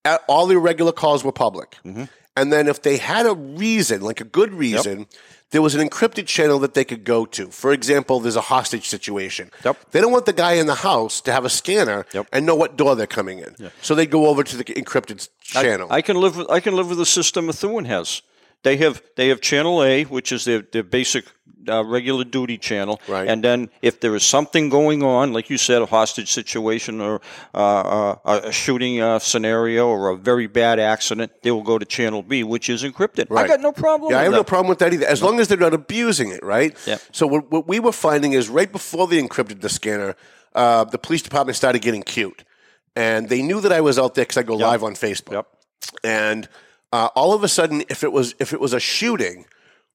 uh, 0.04 0.18
all 0.28 0.46
the 0.46 0.54
irregular 0.54 0.92
calls 0.92 1.22
were 1.22 1.32
public. 1.32 1.76
Mm-hmm. 1.84 2.04
And 2.36 2.52
then 2.52 2.68
if 2.68 2.82
they 2.82 2.96
had 2.96 3.26
a 3.26 3.34
reason, 3.34 4.00
like 4.02 4.20
a 4.20 4.24
good 4.24 4.52
reason, 4.54 5.06
there 5.50 5.60
was 5.60 5.74
an 5.74 5.86
encrypted 5.86 6.26
channel 6.26 6.58
that 6.60 6.74
they 6.74 6.84
could 6.84 7.04
go 7.04 7.26
to. 7.26 7.48
For 7.48 7.72
example, 7.72 8.20
there's 8.20 8.36
a 8.36 8.40
hostage 8.40 8.86
situation. 8.88 9.50
Yep. 9.64 9.90
They 9.90 10.00
don't 10.00 10.12
want 10.12 10.26
the 10.26 10.32
guy 10.32 10.52
in 10.52 10.66
the 10.66 10.76
house 10.76 11.20
to 11.22 11.32
have 11.32 11.44
a 11.44 11.50
scanner 11.50 12.06
Yep. 12.14 12.28
and 12.32 12.46
know 12.46 12.54
what 12.54 12.76
door 12.76 12.94
they're 12.94 13.06
coming 13.08 13.40
in. 13.40 13.70
So 13.82 13.94
they 13.96 14.06
go 14.06 14.28
over 14.28 14.44
to 14.44 14.56
the 14.56 14.64
encrypted 14.64 15.28
I- 15.56 15.62
channel. 15.62 15.88
I, 15.90 16.02
can 16.02 16.16
live 16.20 16.36
with 16.36 16.48
I 16.50 16.60
can 16.60 16.76
live 16.76 16.88
with 16.88 16.98
the 16.98 17.06
system 17.06 17.46
Methuen 17.46 17.84
has. 17.86 18.22
They 18.62 18.76
have 18.76 19.02
they 19.16 19.28
have 19.28 19.40
channel 19.40 19.82
A, 19.82 20.04
which 20.04 20.30
is 20.32 20.44
their 20.44 20.60
their 20.62 20.82
basic 20.84 21.24
uh, 21.68 21.84
regular 21.84 22.24
duty 22.24 22.56
channel, 22.58 23.00
Right. 23.08 23.28
and 23.28 23.42
then 23.44 23.68
if 23.82 24.00
there 24.00 24.14
is 24.16 24.24
something 24.24 24.68
going 24.70 25.02
on, 25.02 25.32
like 25.32 25.50
you 25.50 25.58
said, 25.58 25.82
a 25.82 25.86
hostage 25.86 26.30
situation 26.32 27.00
or 27.00 27.20
uh, 27.54 27.58
uh, 28.24 28.40
a 28.46 28.52
shooting 28.52 29.00
uh, 29.00 29.18
scenario 29.18 29.88
or 29.88 30.10
a 30.10 30.16
very 30.16 30.46
bad 30.46 30.78
accident, 30.78 31.32
they 31.42 31.50
will 31.50 31.62
go 31.62 31.78
to 31.78 31.84
channel 31.84 32.22
B, 32.22 32.42
which 32.44 32.68
is 32.70 32.82
encrypted. 32.82 33.26
I 33.30 33.34
Right. 33.34 33.48
got 33.48 33.60
no 33.60 33.72
problem. 33.72 34.10
Yeah, 34.12 34.20
I 34.20 34.22
have 34.22 34.32
that. 34.32 34.38
no 34.38 34.44
problem 34.44 34.68
with 34.68 34.78
that 34.78 34.92
either, 34.94 35.06
as 35.06 35.22
long 35.22 35.40
as 35.40 35.48
they're 35.48 35.58
not 35.58 35.74
abusing 35.74 36.30
it, 36.30 36.42
right? 36.42 36.74
Yeah. 36.86 36.98
So 37.12 37.26
what, 37.26 37.50
what 37.50 37.68
we 37.68 37.78
were 37.80 37.92
finding 37.92 38.32
is 38.32 38.48
right 38.48 38.70
before 38.70 39.06
they 39.06 39.20
encrypted 39.22 39.60
the 39.60 39.68
scanner, 39.68 40.16
uh, 40.54 40.84
the 40.84 40.98
police 40.98 41.22
department 41.22 41.56
started 41.56 41.82
getting 41.82 42.02
cute, 42.02 42.44
and 42.96 43.28
they 43.28 43.42
knew 43.42 43.60
that 43.60 43.72
I 43.72 43.80
was 43.80 43.98
out 43.98 44.14
there 44.14 44.24
because 44.24 44.36
I 44.38 44.42
go 44.42 44.56
live 44.56 44.82
on 44.82 44.94
Facebook. 44.94 45.32
Yep. 45.32 45.46
And 46.04 46.48
uh, 46.92 47.08
all 47.14 47.32
of 47.34 47.44
a 47.44 47.48
sudden, 47.48 47.84
if 47.88 48.02
it 48.02 48.12
was 48.12 48.34
if 48.40 48.52
it 48.52 48.60
was 48.60 48.72
a 48.72 48.80
shooting, 48.80 49.44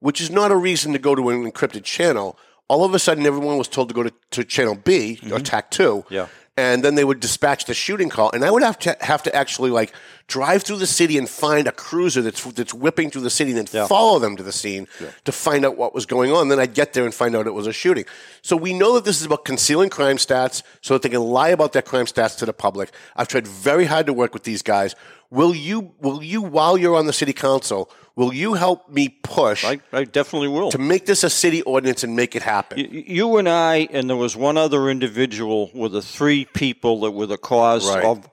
which 0.05 0.21
is 0.21 0.29
not 0.29 0.51
a 0.51 0.55
reason 0.55 0.93
to 0.93 0.99
go 0.99 1.15
to 1.15 1.29
an 1.29 1.51
encrypted 1.51 1.83
channel, 1.83 2.37
all 2.67 2.83
of 2.83 2.93
a 2.93 2.99
sudden 2.99 3.25
everyone 3.25 3.57
was 3.57 3.67
told 3.67 3.89
to 3.89 3.95
go 3.95 4.03
to, 4.03 4.13
to 4.29 4.43
channel 4.43 4.75
B 4.75 5.19
or 5.31 5.39
TAC 5.39 5.71
two. 5.71 6.03
Mm-hmm. 6.03 6.13
Yeah. 6.13 6.27
And 6.57 6.83
then 6.85 6.93
they 6.95 7.03
would 7.03 7.19
dispatch 7.19 7.65
the 7.65 7.73
shooting 7.73 8.09
call, 8.09 8.31
and 8.31 8.45
I 8.45 8.49
would 8.49 8.63
have 8.63 8.79
to 8.79 8.95
have 9.01 9.23
to 9.23 9.35
actually 9.35 9.71
like 9.71 9.91
drive 10.27 10.63
through 10.63 10.77
the 10.77 10.87
city 10.87 11.17
and 11.17 11.27
find 11.27 11.67
a 11.67 11.71
cruiser 11.73 12.21
that's 12.21 12.41
that's 12.53 12.73
whipping 12.73 13.09
through 13.09 13.23
the 13.23 13.29
city, 13.29 13.51
and 13.51 13.67
then 13.67 13.87
follow 13.87 14.19
them 14.19 14.37
to 14.37 14.43
the 14.43 14.53
scene 14.53 14.87
to 15.25 15.31
find 15.33 15.65
out 15.65 15.75
what 15.75 15.93
was 15.93 16.05
going 16.05 16.31
on. 16.31 16.47
Then 16.47 16.59
I'd 16.59 16.73
get 16.73 16.93
there 16.93 17.03
and 17.03 17.13
find 17.13 17.35
out 17.35 17.45
it 17.45 17.53
was 17.53 17.67
a 17.67 17.73
shooting. 17.73 18.05
So 18.41 18.55
we 18.55 18.73
know 18.73 18.93
that 18.93 19.03
this 19.03 19.19
is 19.19 19.25
about 19.25 19.43
concealing 19.43 19.89
crime 19.89 20.15
stats, 20.15 20.63
so 20.79 20.93
that 20.93 21.01
they 21.01 21.09
can 21.09 21.23
lie 21.23 21.49
about 21.49 21.73
their 21.73 21.81
crime 21.81 22.05
stats 22.05 22.37
to 22.37 22.45
the 22.45 22.53
public. 22.53 22.91
I've 23.17 23.27
tried 23.27 23.47
very 23.47 23.85
hard 23.85 24.05
to 24.05 24.13
work 24.13 24.33
with 24.33 24.43
these 24.43 24.61
guys. 24.61 24.95
Will 25.31 25.53
you? 25.55 25.91
Will 25.99 26.21
you? 26.23 26.41
While 26.41 26.77
you're 26.77 26.95
on 26.95 27.05
the 27.07 27.13
city 27.13 27.33
council, 27.33 27.89
will 28.15 28.33
you 28.33 28.53
help 28.53 28.89
me 28.89 29.09
push 29.23 29.65
I, 29.65 29.79
I 29.91 30.03
definitely 30.05 30.47
will. 30.49 30.71
to 30.71 30.77
make 30.77 31.05
this 31.05 31.23
a 31.23 31.29
city 31.29 31.61
ordinance 31.63 32.03
and 32.03 32.15
make 32.15 32.35
it 32.35 32.41
happen? 32.43 32.77
Y- 32.79 33.03
You 33.07 33.37
and 33.37 33.49
I, 33.49 33.87
and 33.91 34.09
there 34.09 34.17
was 34.17 34.35
one 34.35 34.57
other 34.57 34.89
individual, 34.89 35.71
were 35.73 35.89
the 35.89 36.01
three 36.01 36.45
people 36.45 37.01
that 37.01 37.11
were 37.11 37.25
the 37.25 37.37
cause 37.37 37.89
Right. 37.89 38.03
of 38.05 38.29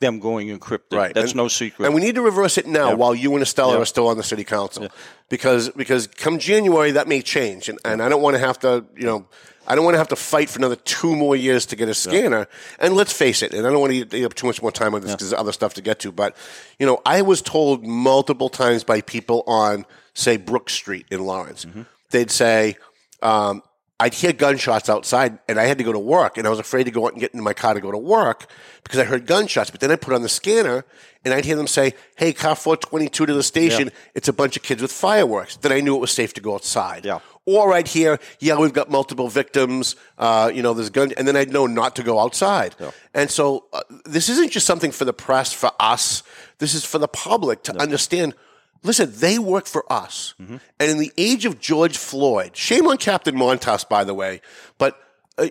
them 0.00 0.18
going 0.18 0.48
encrypted. 0.48 0.96
Right. 0.96 1.14
That's 1.14 1.30
And- 1.30 1.36
no 1.36 1.48
secret. 1.48 1.86
And 1.86 1.94
we 1.94 2.00
need 2.00 2.16
to 2.16 2.22
reverse 2.22 2.58
it 2.58 2.66
now 2.66 2.88
Yeah. 2.88 2.94
while 2.94 3.14
you 3.14 3.34
and 3.36 3.44
Estela 3.44 3.74
Yeah. 3.74 3.78
are 3.82 3.84
still 3.84 4.08
on 4.08 4.16
the 4.16 4.24
city 4.24 4.42
council. 4.44 4.88
Because 5.28 5.68
because 5.70 6.08
come 6.08 6.38
January 6.40 6.90
that 6.90 7.06
may 7.08 7.22
change 7.22 7.68
and, 7.68 7.78
and 7.84 8.02
I 8.02 8.08
don't 8.08 8.20
want 8.20 8.34
to 8.34 8.40
have 8.40 8.58
to, 8.60 8.84
you 8.96 9.06
know, 9.06 9.26
I 9.66 9.74
don't 9.74 9.84
want 9.84 9.94
to 9.94 9.98
have 9.98 10.08
to 10.08 10.16
fight 10.16 10.50
for 10.50 10.58
another 10.58 10.76
two 10.76 11.14
more 11.16 11.36
years 11.36 11.66
to 11.66 11.76
get 11.76 11.88
a 11.88 11.94
scanner. 11.94 12.48
And 12.80 12.94
let's 12.94 13.12
face 13.12 13.42
it, 13.42 13.54
and 13.54 13.66
I 13.66 13.70
don't 13.70 13.80
want 13.80 13.92
to 13.92 14.16
eat 14.18 14.24
up 14.24 14.34
too 14.34 14.46
much 14.46 14.60
more 14.60 14.72
time 14.72 14.94
on 14.94 15.00
this 15.02 15.12
because 15.12 15.30
there's 15.30 15.40
other 15.40 15.52
stuff 15.52 15.74
to 15.74 15.82
get 15.82 15.98
to. 16.00 16.12
But 16.12 16.36
you 16.78 16.86
know, 16.86 17.00
I 17.06 17.22
was 17.22 17.42
told 17.42 17.84
multiple 17.86 18.48
times 18.48 18.82
by 18.84 19.00
people 19.02 19.44
on, 19.46 19.86
say, 20.14 20.36
Brook 20.36 20.68
Street 20.70 21.06
in 21.10 21.24
Lawrence, 21.24 21.64
Mm-hmm. 21.64 21.82
they'd 22.10 22.30
say, 22.30 22.76
um, 23.22 23.62
I'd 24.02 24.14
hear 24.14 24.32
gunshots 24.32 24.88
outside, 24.88 25.38
and 25.48 25.60
I 25.60 25.66
had 25.66 25.78
to 25.78 25.84
go 25.84 25.92
to 25.92 25.98
work, 25.98 26.36
and 26.36 26.44
I 26.44 26.50
was 26.50 26.58
afraid 26.58 26.84
to 26.84 26.90
go 26.90 27.06
out 27.06 27.12
and 27.12 27.20
get 27.20 27.32
into 27.32 27.44
my 27.44 27.54
car 27.54 27.72
to 27.72 27.80
go 27.80 27.92
to 27.92 27.98
work 27.98 28.50
because 28.82 28.98
I 28.98 29.04
heard 29.04 29.26
gunshots. 29.26 29.70
But 29.70 29.78
then 29.78 29.92
I 29.92 29.96
put 29.96 30.12
on 30.12 30.22
the 30.22 30.28
scanner, 30.28 30.84
and 31.24 31.32
I'd 31.32 31.44
hear 31.44 31.54
them 31.54 31.68
say, 31.68 31.94
"Hey, 32.16 32.32
car 32.32 32.56
422 32.56 33.26
to 33.26 33.32
the 33.32 33.44
station. 33.44 33.92
It's 34.16 34.26
a 34.26 34.32
bunch 34.32 34.56
of 34.56 34.64
kids 34.64 34.82
with 34.82 34.90
fireworks." 34.90 35.54
Then 35.54 35.70
I 35.70 35.78
knew 35.78 35.94
it 35.94 36.00
was 36.00 36.10
safe 36.10 36.34
to 36.34 36.40
go 36.40 36.54
outside. 36.54 37.04
Yeah. 37.04 37.20
Or 37.46 37.72
I'd 37.72 37.86
hear, 37.86 38.18
"Yeah, 38.40 38.58
we've 38.58 38.72
got 38.72 38.90
multiple 38.90 39.28
victims. 39.28 39.94
Uh, 40.18 40.50
you 40.52 40.62
know, 40.62 40.74
there's 40.74 40.90
gun," 40.90 41.12
and 41.16 41.28
then 41.28 41.36
I'd 41.36 41.52
know 41.52 41.68
not 41.68 41.94
to 41.94 42.02
go 42.02 42.18
outside. 42.18 42.74
And 43.14 43.30
so 43.30 43.66
uh, 43.72 43.82
this 44.04 44.28
isn't 44.28 44.50
just 44.50 44.66
something 44.66 44.90
for 44.90 45.04
the 45.04 45.12
press, 45.12 45.52
for 45.52 45.70
us. 45.78 46.24
This 46.58 46.74
is 46.74 46.84
for 46.84 46.98
the 46.98 47.08
public 47.08 47.62
to 47.64 47.80
understand. 47.80 48.34
Listen, 48.82 49.12
they 49.14 49.38
work 49.38 49.66
for 49.66 49.90
us. 49.92 50.34
Mm-hmm. 50.40 50.56
And 50.80 50.90
in 50.90 50.98
the 50.98 51.12
age 51.16 51.44
of 51.44 51.60
George 51.60 51.96
Floyd, 51.96 52.56
shame 52.56 52.86
on 52.86 52.96
Captain 52.96 53.34
Montas, 53.34 53.88
by 53.88 54.04
the 54.04 54.14
way, 54.14 54.40
but 54.78 54.98
uh, 55.38 55.48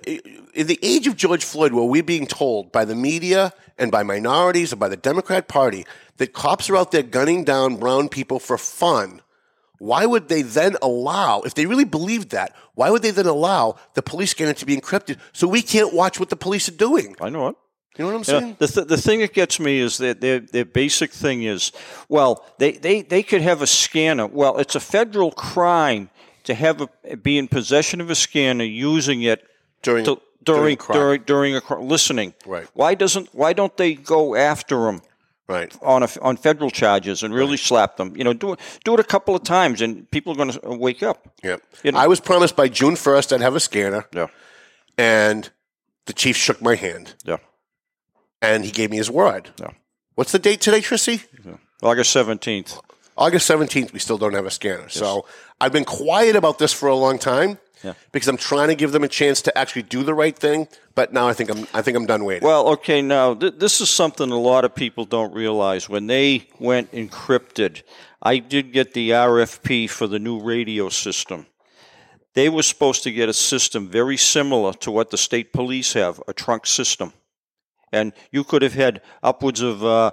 in 0.54 0.68
the 0.68 0.80
age 0.84 1.08
of 1.08 1.16
George 1.16 1.44
Floyd, 1.44 1.74
where 1.74 1.86
we're 1.86 2.04
being 2.04 2.28
told 2.28 2.72
by 2.72 2.86
the 2.86 2.96
media 2.96 3.52
and 3.78 3.92
by 3.92 4.04
minorities 4.04 4.72
and 4.72 4.80
by 4.80 4.88
the 4.88 4.98
Democrat 4.98 5.48
Party 5.48 5.86
that 6.18 6.34
cops 6.34 6.70
are 6.70 6.78
out 6.78 6.92
there 6.92 7.04
gunning 7.04 7.44
down 7.44 7.78
brown 7.78 8.08
people 8.10 8.40
for 8.40 8.58
fun, 8.58 9.22
why 9.80 10.06
would 10.06 10.28
they 10.28 10.44
then 10.44 10.76
allow, 10.84 11.42
if 11.42 11.56
they 11.56 11.66
really 11.66 11.86
believed 11.86 12.30
that, 12.30 12.56
why 12.76 12.92
would 12.92 13.02
they 13.02 13.10
then 13.10 13.26
allow 13.26 13.76
the 13.96 14.04
police 14.04 14.30
scanner 14.30 14.54
to 14.54 14.66
be 14.66 14.78
encrypted 14.78 15.18
so 15.34 15.48
we 15.48 15.64
can't 15.64 15.92
watch 15.92 16.20
what 16.20 16.30
the 16.30 16.36
police 16.36 16.70
are 16.70 16.74
doing? 16.74 17.16
I 17.20 17.30
know 17.30 17.48
it. 17.48 17.56
You 17.98 18.06
know 18.06 18.12
what 18.12 18.18
I'm 18.18 18.24
saying? 18.24 18.56
the, 18.58 18.68
th- 18.68 18.88
the 18.88 18.98
thing 18.98 19.20
that 19.20 19.34
gets 19.34 19.60
me 19.60 19.80
is 19.80 19.98
that 19.98 20.22
their, 20.22 20.40
their 20.40 20.66
basic 20.66 21.12
thing 21.12 21.44
is, 21.44 21.72
well, 22.08 22.46
they, 22.58 22.72
they, 22.72 23.02
they 23.02 23.22
could 23.22 23.42
have 23.42 23.62
a 23.62 23.68
scanner. 23.68 24.28
Well, 24.28 24.58
it's 24.58 24.76
a 24.76 24.80
federal 24.80 25.32
crime 25.32 26.10
to 26.46 26.54
have 26.56 26.82
a, 27.06 27.18
be 27.18 27.38
in 27.38 27.48
possession 27.50 28.00
of 28.02 28.10
a 28.10 28.16
scanner 28.16 28.64
using 28.64 29.24
it 29.24 29.44
During- 29.84 30.06
to, 30.06 30.22
during 30.44 30.78
during 30.78 31.22
a 31.22 31.24
during 31.24 31.56
a 31.56 31.80
listening. 31.80 32.34
Right. 32.48 32.68
Why 32.74 32.96
doesn't 32.96 33.30
why 33.34 33.54
don't 33.54 33.76
they 33.78 33.94
go 33.94 34.36
after 34.36 34.86
them 34.86 35.02
Right. 35.48 35.76
on 35.84 36.02
a, 36.02 36.08
on 36.22 36.38
federal 36.38 36.72
charges 36.72 37.22
and 37.24 37.32
really 37.34 37.58
slap 37.58 37.98
them? 37.98 38.16
You 38.16 38.24
know, 38.24 38.34
do 38.34 38.54
it 38.54 38.60
do 38.86 38.94
it 38.96 39.00
a 39.00 39.04
couple 39.04 39.36
of 39.36 39.44
times 39.44 39.82
and 39.82 40.10
people 40.10 40.34
are 40.34 40.36
going 40.38 40.52
to 40.52 40.68
uh, 40.68 40.76
wake 40.76 41.04
up. 41.04 41.28
Yeah. 41.44 41.58
You 41.84 41.92
know- 41.92 42.00
I 42.00 42.08
was 42.08 42.20
promised 42.20 42.56
by 42.56 42.70
June 42.70 42.96
1st 42.96 43.34
I'd 43.34 43.42
have 43.42 43.56
a 43.56 43.60
scanner, 43.60 44.08
Yeah. 44.16 44.28
and 44.98 45.50
the 46.06 46.14
chief 46.14 46.38
shook 46.38 46.62
my 46.62 46.76
hand, 46.76 47.14
Yeah. 47.26 47.38
And 48.42 48.66
he 48.66 48.72
gave 48.72 48.90
me 48.90 48.98
his 48.98 49.10
word. 49.12 49.50
Yeah. 49.60 49.72
What's 50.16 50.32
the 50.32 50.40
date 50.40 50.62
today, 50.62 50.82
Chrissy? 50.82 51.22
August 51.82 52.12
seventeenth. 52.12 52.80
August 53.18 53.48
17th, 53.50 53.92
we 53.94 54.00
still 54.00 54.18
don't 54.18 54.34
have 54.34 54.46
a 54.46 54.50
scanner. 54.52 54.88
So 54.90 55.26
I've 55.60 55.74
been 55.74 55.86
quiet 55.86 56.36
about 56.36 56.58
this 56.58 56.72
for 56.74 56.88
a 56.90 56.96
long 56.96 57.20
time 57.20 57.60
Yeah. 57.84 57.94
because 58.12 58.28
I'm 58.28 58.38
trying 58.38 58.70
to 58.70 58.76
give 58.76 58.94
them 58.94 59.04
a 59.04 59.08
chance 59.08 59.42
to 59.44 59.56
actually 59.56 59.84
do 59.84 60.02
the 60.04 60.14
right 60.14 60.36
thing. 60.36 60.68
But 60.96 61.12
now 61.14 61.28
I 61.28 61.34
think 61.34 61.52
I'm 61.52 61.68
I 61.74 61.82
think 61.84 61.98
I'm 61.98 62.06
done 62.08 62.24
waiting. 62.24 62.48
Well, 62.48 62.68
okay, 62.70 63.02
now 63.02 63.36
th- 63.36 63.56
this 63.58 63.80
is 63.82 63.90
something 63.90 64.32
a 64.32 64.40
lot 64.40 64.66
of 64.66 64.74
people 64.74 65.06
don't 65.06 65.34
realize. 65.34 65.88
When 65.90 66.08
they 66.08 66.48
went 66.58 66.92
encrypted, 66.94 67.84
I 68.24 68.38
did 68.40 68.72
get 68.72 68.94
the 68.94 69.10
RFP 69.12 69.90
for 69.90 70.08
the 70.08 70.18
new 70.18 70.40
radio 70.40 70.90
system. 70.90 71.46
They 72.34 72.48
were 72.50 72.64
supposed 72.64 73.04
to 73.04 73.12
get 73.12 73.28
a 73.30 73.34
system 73.34 73.90
very 73.90 74.18
similar 74.18 74.74
to 74.76 74.90
what 74.90 75.10
the 75.12 75.18
state 75.18 75.52
police 75.54 75.94
have, 75.94 76.24
a 76.28 76.34
trunk 76.34 76.66
system. 76.66 77.14
And 77.92 78.14
you 78.32 78.44
could 78.44 78.62
have 78.62 78.74
had 78.74 79.02
upwards 79.22 79.62
of, 79.62 79.84
uh, 79.84 80.12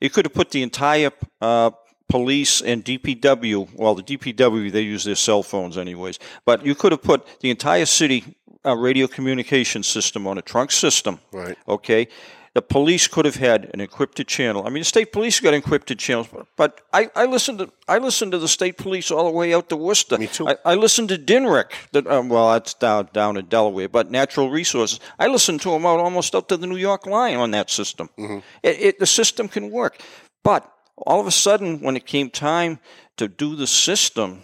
you 0.00 0.10
could 0.10 0.24
have 0.24 0.34
put 0.34 0.50
the 0.50 0.62
entire 0.62 1.10
uh, 1.40 1.70
police 2.08 2.62
and 2.62 2.84
DPW, 2.84 3.68
well, 3.74 3.94
the 3.94 4.02
DPW, 4.02 4.72
they 4.72 4.80
use 4.80 5.04
their 5.04 5.14
cell 5.14 5.42
phones 5.42 5.76
anyways, 5.76 6.18
but 6.44 6.64
you 6.64 6.74
could 6.74 6.92
have 6.92 7.02
put 7.02 7.40
the 7.40 7.50
entire 7.50 7.86
city 7.86 8.24
uh, 8.64 8.76
radio 8.76 9.06
communication 9.06 9.82
system 9.82 10.26
on 10.26 10.38
a 10.38 10.42
trunk 10.42 10.70
system. 10.72 11.20
Right. 11.32 11.56
Okay. 11.68 12.08
The 12.54 12.62
police 12.62 13.06
could 13.06 13.24
have 13.24 13.36
had 13.36 13.70
an 13.74 13.80
encrypted 13.86 14.26
channel. 14.26 14.66
I 14.66 14.70
mean, 14.70 14.80
the 14.80 14.84
state 14.84 15.12
police 15.12 15.38
got 15.38 15.54
encrypted 15.54 15.98
channels, 15.98 16.28
but, 16.32 16.46
but 16.56 16.80
I, 16.92 17.10
I 17.14 17.26
listened 17.26 17.58
to 17.58 17.70
I 17.86 17.98
listened 17.98 18.32
to 18.32 18.38
the 18.38 18.48
state 18.48 18.76
police 18.78 19.10
all 19.10 19.24
the 19.26 19.30
way 19.30 19.54
out 19.54 19.68
to 19.68 19.76
Worcester. 19.76 20.18
Me 20.18 20.26
too. 20.26 20.48
I, 20.48 20.56
I 20.64 20.74
listened 20.74 21.10
to 21.10 21.18
DNREC, 21.18 21.70
that, 21.92 22.06
um, 22.06 22.28
well, 22.28 22.52
that's 22.52 22.74
down 22.74 23.10
down 23.12 23.36
in 23.36 23.46
Delaware, 23.46 23.88
but 23.88 24.10
Natural 24.10 24.50
Resources. 24.50 24.98
I 25.18 25.26
listened 25.26 25.60
to 25.62 25.70
them 25.70 25.86
out 25.86 26.00
almost 26.00 26.34
up 26.34 26.48
to 26.48 26.56
the 26.56 26.66
New 26.66 26.76
York 26.76 27.06
line 27.06 27.36
on 27.36 27.50
that 27.52 27.70
system. 27.70 28.08
Mm-hmm. 28.18 28.38
It, 28.62 28.80
it, 28.80 28.98
the 28.98 29.06
system 29.06 29.48
can 29.48 29.70
work, 29.70 30.00
but 30.42 30.70
all 31.06 31.20
of 31.20 31.26
a 31.26 31.30
sudden, 31.30 31.80
when 31.80 31.96
it 31.96 32.06
came 32.06 32.30
time 32.30 32.80
to 33.18 33.28
do 33.28 33.56
the 33.56 33.66
system, 33.66 34.42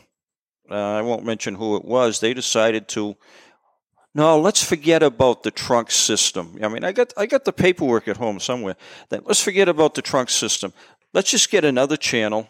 uh, 0.71 0.75
I 0.75 1.03
won't 1.03 1.25
mention 1.25 1.55
who 1.55 1.77
it 1.77 1.85
was. 1.85 2.21
They 2.21 2.35
decided 2.35 2.87
to. 2.89 3.17
No, 4.15 4.39
let's 4.41 4.63
forget 4.63 5.03
about 5.03 5.43
the 5.43 5.51
trunk 5.51 5.91
system. 5.91 6.57
I 6.63 6.69
mean, 6.69 6.85
I 6.85 6.93
got 6.93 7.13
I 7.17 7.27
got 7.27 7.45
the 7.45 7.53
paperwork 7.53 8.07
at 8.09 8.17
home 8.17 8.39
somewhere. 8.41 8.77
That 9.09 9.27
let's 9.27 9.43
forget 9.43 9.69
about 9.69 9.95
the 9.95 10.03
trunk 10.03 10.31
system. 10.31 10.73
let's 11.13 11.31
just 11.31 11.51
get 11.51 11.65
another 11.65 11.97
channel. 11.97 12.49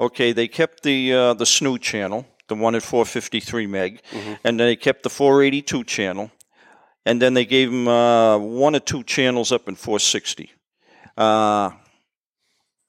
Okay, 0.00 0.32
they 0.32 0.48
kept 0.48 0.82
the 0.82 1.12
uh, 1.12 1.34
the 1.34 1.44
SNU 1.44 1.78
channel, 1.80 2.24
the 2.48 2.54
one 2.54 2.74
at 2.76 2.82
453 2.82 3.66
meg, 3.66 4.00
and 4.44 4.58
then 4.58 4.66
they 4.66 4.76
kept 4.76 5.02
the 5.02 5.10
482 5.10 5.84
channel, 5.84 6.30
and 7.04 7.20
then 7.20 7.34
they 7.34 7.44
gave 7.44 7.70
them 7.70 7.86
uh, 7.88 8.38
one 8.38 8.74
or 8.76 8.80
two 8.80 9.02
channels 9.04 9.52
up 9.52 9.68
in 9.68 9.74
460. 9.74 10.50
Uh, 11.16 11.70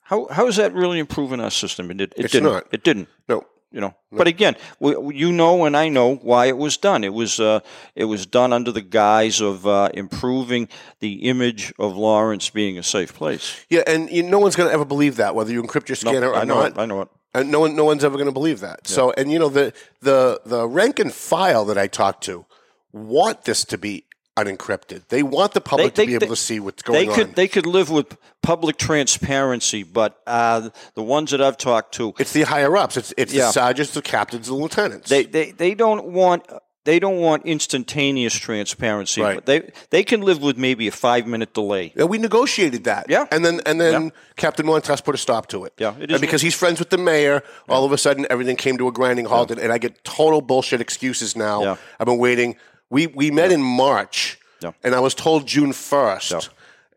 how 0.04 0.28
how 0.32 0.48
is 0.48 0.56
that 0.56 0.74
really 0.74 1.00
improving 1.00 1.42
our 1.42 1.52
system? 1.52 1.92
It, 1.92 1.98
did, 1.98 2.14
it 2.16 2.26
It's 2.26 2.32
didn't. 2.34 2.52
not. 2.54 2.64
It 2.72 2.84
didn't. 2.84 3.08
No. 3.28 3.44
You 3.72 3.82
know, 3.82 3.94
but 4.12 4.26
again, 4.28 4.56
we, 4.80 5.16
you 5.16 5.32
know, 5.32 5.66
and 5.66 5.78
I 5.78 5.90
know 5.90 6.16
why 6.16 6.48
it 6.48 6.58
was 6.58 6.76
done. 6.76 7.04
It 7.04 7.14
was 7.14 7.40
uh, 7.40 7.60
it 7.94 8.06
was 8.06 8.26
done 8.26 8.52
under 8.52 8.72
the 8.72 8.82
guise 8.82 9.42
of 9.42 9.68
uh, 9.68 9.90
improving 9.94 10.68
the 11.02 11.30
image 11.30 11.72
of 11.78 11.96
Lawrence 11.96 12.50
being 12.50 12.80
a 12.80 12.84
safe 12.84 13.14
place. 13.14 13.64
Yeah, 13.70 13.84
and 13.86 14.10
you, 14.10 14.24
no 14.24 14.40
one's 14.40 14.56
going 14.56 14.70
to 14.70 14.74
ever 14.74 14.86
believe 14.86 15.18
that, 15.18 15.36
whether 15.36 15.52
you 15.52 15.62
encrypt 15.62 15.88
your 15.88 15.98
No, 16.04 16.12
scanner 16.12 16.30
or 16.30 16.36
I 16.36 16.46
know 16.46 16.62
not. 16.62 16.72
it. 16.72 16.78
I 16.80 16.86
know 16.88 17.02
it. 17.02 17.10
And 17.36 17.52
no 17.52 17.60
one, 17.60 17.76
no 17.76 17.86
one's 17.86 18.04
ever 18.04 18.16
going 18.18 18.26
to 18.26 18.32
believe 18.32 18.60
that. 18.62 18.88
So, 18.88 19.12
and 19.12 19.32
you 19.32 19.38
know, 19.38 19.50
the 19.50 19.72
the 20.02 20.42
the 20.46 20.68
rank 20.68 20.98
and 20.98 21.14
file 21.14 21.64
that 21.66 21.78
I 21.78 21.86
talked 21.86 22.24
to 22.24 22.48
want 22.92 23.44
this 23.44 23.64
to 23.66 23.78
be 23.78 24.06
unencrypted. 24.46 25.08
They 25.10 25.24
want 25.24 25.54
the 25.54 25.62
public 25.62 25.94
to 25.96 26.06
be 26.06 26.16
able 26.16 26.28
to 26.28 26.36
see 26.36 26.60
what's 26.60 26.82
going 26.82 27.08
they 27.08 27.14
could 27.14 27.28
on. 27.30 27.34
they 27.34 27.48
could 27.48 27.66
live 27.66 27.90
with 27.90 28.18
public 28.42 28.78
transparency, 28.78 29.84
but 29.84 30.22
uh, 30.28 30.70
the 30.96 31.04
ones 31.04 31.32
that 31.32 31.42
I've 31.42 31.58
talked 31.58 31.94
to, 31.96 32.14
it's 32.20 32.34
the 32.34 32.44
higher 32.44 32.76
ups. 32.78 32.98
It's 32.98 33.14
it's 33.18 33.34
Yeah. 33.34 33.46
the 33.48 33.52
sergeants, 33.52 33.94
the 33.94 34.02
captains, 34.02 34.48
the 34.48 34.54
lieutenants. 34.56 35.10
they, 35.10 35.24
they, 35.26 35.52
they 35.52 35.76
don't 35.76 36.06
want 36.06 36.44
they 36.86 36.98
don't 36.98 37.18
want 37.18 37.46
instantaneous 37.46 38.34
transparency. 38.34 39.22
Right. 39.22 39.36
But 39.36 39.46
they 39.46 39.72
they 39.90 40.04
can 40.04 40.22
live 40.22 40.42
with 40.42 40.58
maybe 40.58 40.88
a 40.88 40.92
five 40.92 41.28
minute 41.28 41.54
delay. 41.54 41.94
Yeah, 41.96 42.06
we 42.06 42.18
negotiated 42.18 42.86
that. 42.86 43.08
Yeah. 43.10 43.26
And 43.32 43.44
then 43.46 43.62
and 43.66 43.80
then 43.80 44.04
Yeah. 44.04 44.10
Captain 44.38 44.66
Montas 44.66 45.04
put 45.04 45.14
a 45.14 45.18
stop 45.18 45.48
to 45.48 45.66
it. 45.66 45.74
Yeah, 45.78 45.94
it 46.00 46.22
because 46.22 46.42
he's 46.42 46.56
friends 46.56 46.80
with 46.80 46.90
the 46.90 46.98
mayor, 46.98 47.44
all 47.68 47.84
of 47.86 47.92
a 47.92 47.98
sudden 47.98 48.26
everything 48.30 48.56
came 48.56 48.78
to 48.78 48.88
a 48.88 48.92
grinding 48.92 49.26
halt 49.26 49.52
and, 49.52 49.60
and 49.60 49.72
I 49.74 49.78
get 49.78 50.04
total 50.04 50.42
bullshit 50.42 50.82
excuses 50.82 51.36
now. 51.36 51.62
Yeah. 51.64 51.76
I've 52.00 52.08
been 52.08 52.18
waiting. 52.18 52.56
We 52.90 53.08
we 53.08 53.32
met 53.32 53.52
in 53.52 53.62
March 53.62 54.40
Yeah. 54.62 54.72
and 54.84 54.96
I 54.96 55.00
was 55.00 55.14
told 55.14 55.48
June 55.48 55.74
first. 55.74 56.32
Yeah. 56.32 56.40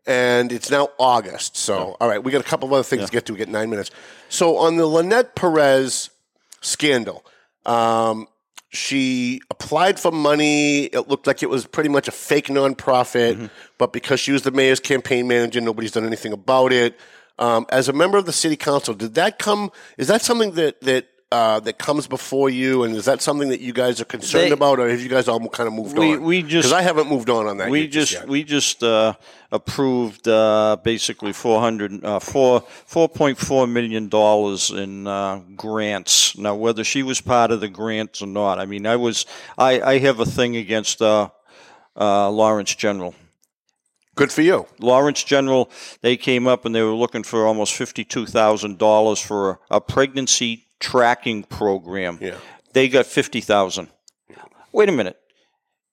And 0.05 0.51
it's 0.51 0.69
now 0.69 0.89
August. 0.99 1.55
So 1.55 1.95
all 1.99 2.07
right, 2.09 2.21
we 2.23 2.31
got 2.31 2.41
a 2.41 2.49
couple 2.49 2.67
of 2.67 2.73
other 2.73 2.83
things 2.83 3.05
to 3.05 3.11
get 3.11 3.25
to. 3.27 3.33
We 3.33 3.37
get 3.39 3.49
nine 3.49 3.69
minutes. 3.69 3.89
So 4.29 4.57
on 4.57 4.75
the 4.77 4.85
Lynette 4.85 5.35
Perez 5.35 6.09
scandal, 6.61 7.23
um, 7.65 8.27
she 8.69 9.39
applied 9.51 9.99
for 9.99 10.11
money. 10.11 10.85
It 10.85 11.07
looked 11.07 11.27
like 11.27 11.43
it 11.43 11.49
was 11.49 11.65
pretty 11.65 11.89
much 11.89 12.07
a 12.07 12.11
fake 12.11 12.47
nonprofit, 12.47 13.35
Mm-hmm. 13.35 13.45
but 13.77 13.93
because 13.93 14.19
she 14.19 14.31
was 14.31 14.41
the 14.41 14.51
mayor's 14.51 14.79
campaign 14.79 15.27
manager, 15.27 15.61
nobody's 15.61 15.91
done 15.91 16.05
anything 16.05 16.33
about 16.33 16.73
it. 16.73 16.97
Um, 17.39 17.65
as 17.69 17.87
a 17.87 17.93
member 17.93 18.17
of 18.17 18.25
the 18.25 18.33
city 18.33 18.55
council, 18.57 18.93
did 18.93 19.13
that 19.15 19.39
come? 19.39 19.71
Is 19.97 20.07
that 20.07 20.21
something 20.21 20.51
that 20.53 20.81
that 20.81 21.05
uh, 21.33 21.59
that 21.61 21.77
comes 21.79 22.05
before 22.07 22.49
you, 22.49 22.83
and 22.83 22.95
is 22.95 23.05
that 23.05 23.19
something 23.21 23.49
that 23.49 23.59
you 23.59 23.73
guys 23.73 23.99
are 23.99 24.05
concerned 24.05 24.49
They- 24.51 24.51
about, 24.51 24.79
or 24.79 24.87
have 24.87 25.01
you 25.01 25.09
guys 25.09 25.27
all 25.27 25.39
kind 25.49 25.67
of 25.67 25.73
moved 25.73 25.97
We- 25.97 26.13
on? 26.13 26.21
we 26.23 26.41
just- 26.43 26.67
because 26.69 26.73
I 26.73 26.83
haven't 26.83 27.09
moved 27.09 27.29
on 27.29 27.47
on 27.47 27.57
that. 27.57 27.69
we 27.69 27.81
yet, 27.81 27.91
just 27.91 28.11
yet. 28.13 28.27
we 28.27 28.43
just 28.43 28.83
uh, 28.83 29.13
approved 29.51 30.27
uh, 30.27 30.77
basically 30.83 31.33
400 31.33 32.05
uh, 32.05 32.19
four 32.19 32.61
4.4 32.87 33.67
million 33.67 34.09
dollars 34.09 34.69
in 34.69 35.07
uh, 35.07 35.39
grants. 35.55 36.37
Now, 36.37 36.55
whether 36.55 36.83
she 36.83 37.01
was 37.03 37.19
part 37.21 37.49
of 37.51 37.59
the 37.61 37.67
grants 37.69 38.21
or 38.21 38.27
not, 38.27 38.59
I 38.59 38.65
mean, 38.65 38.85
I 38.85 38.95
was 38.95 39.25
I, 39.57 39.81
I 39.81 39.97
have 39.99 40.19
a 40.19 40.25
thing 40.25 40.55
against 40.55 41.01
uh, 41.01 41.29
uh, 41.99 42.29
Lawrence 42.29 42.75
General. 42.75 43.13
good 44.15 44.31
for 44.31 44.43
you. 44.43 44.67
Lawrence 44.79 45.23
General, 45.23 45.69
they 46.01 46.15
came 46.17 46.47
up 46.47 46.65
and 46.65 46.75
they 46.75 46.83
were 46.83 46.93
looking 47.03 47.23
for 47.23 47.47
almost 47.47 47.73
fifty-two 47.73 48.25
thousand 48.27 48.77
dollars 48.77 49.19
for 49.19 49.49
a, 49.49 49.77
a 49.77 49.81
pregnancy 49.81 50.62
tracking 50.83 51.43
program. 51.43 52.19
Yeah. 52.21 52.37
They 52.73 52.89
got 52.89 53.05
fifty 53.05 53.41
thousand. 53.41 53.87
Wait 54.71 54.89
a 54.89 54.91
minute, 54.91 55.17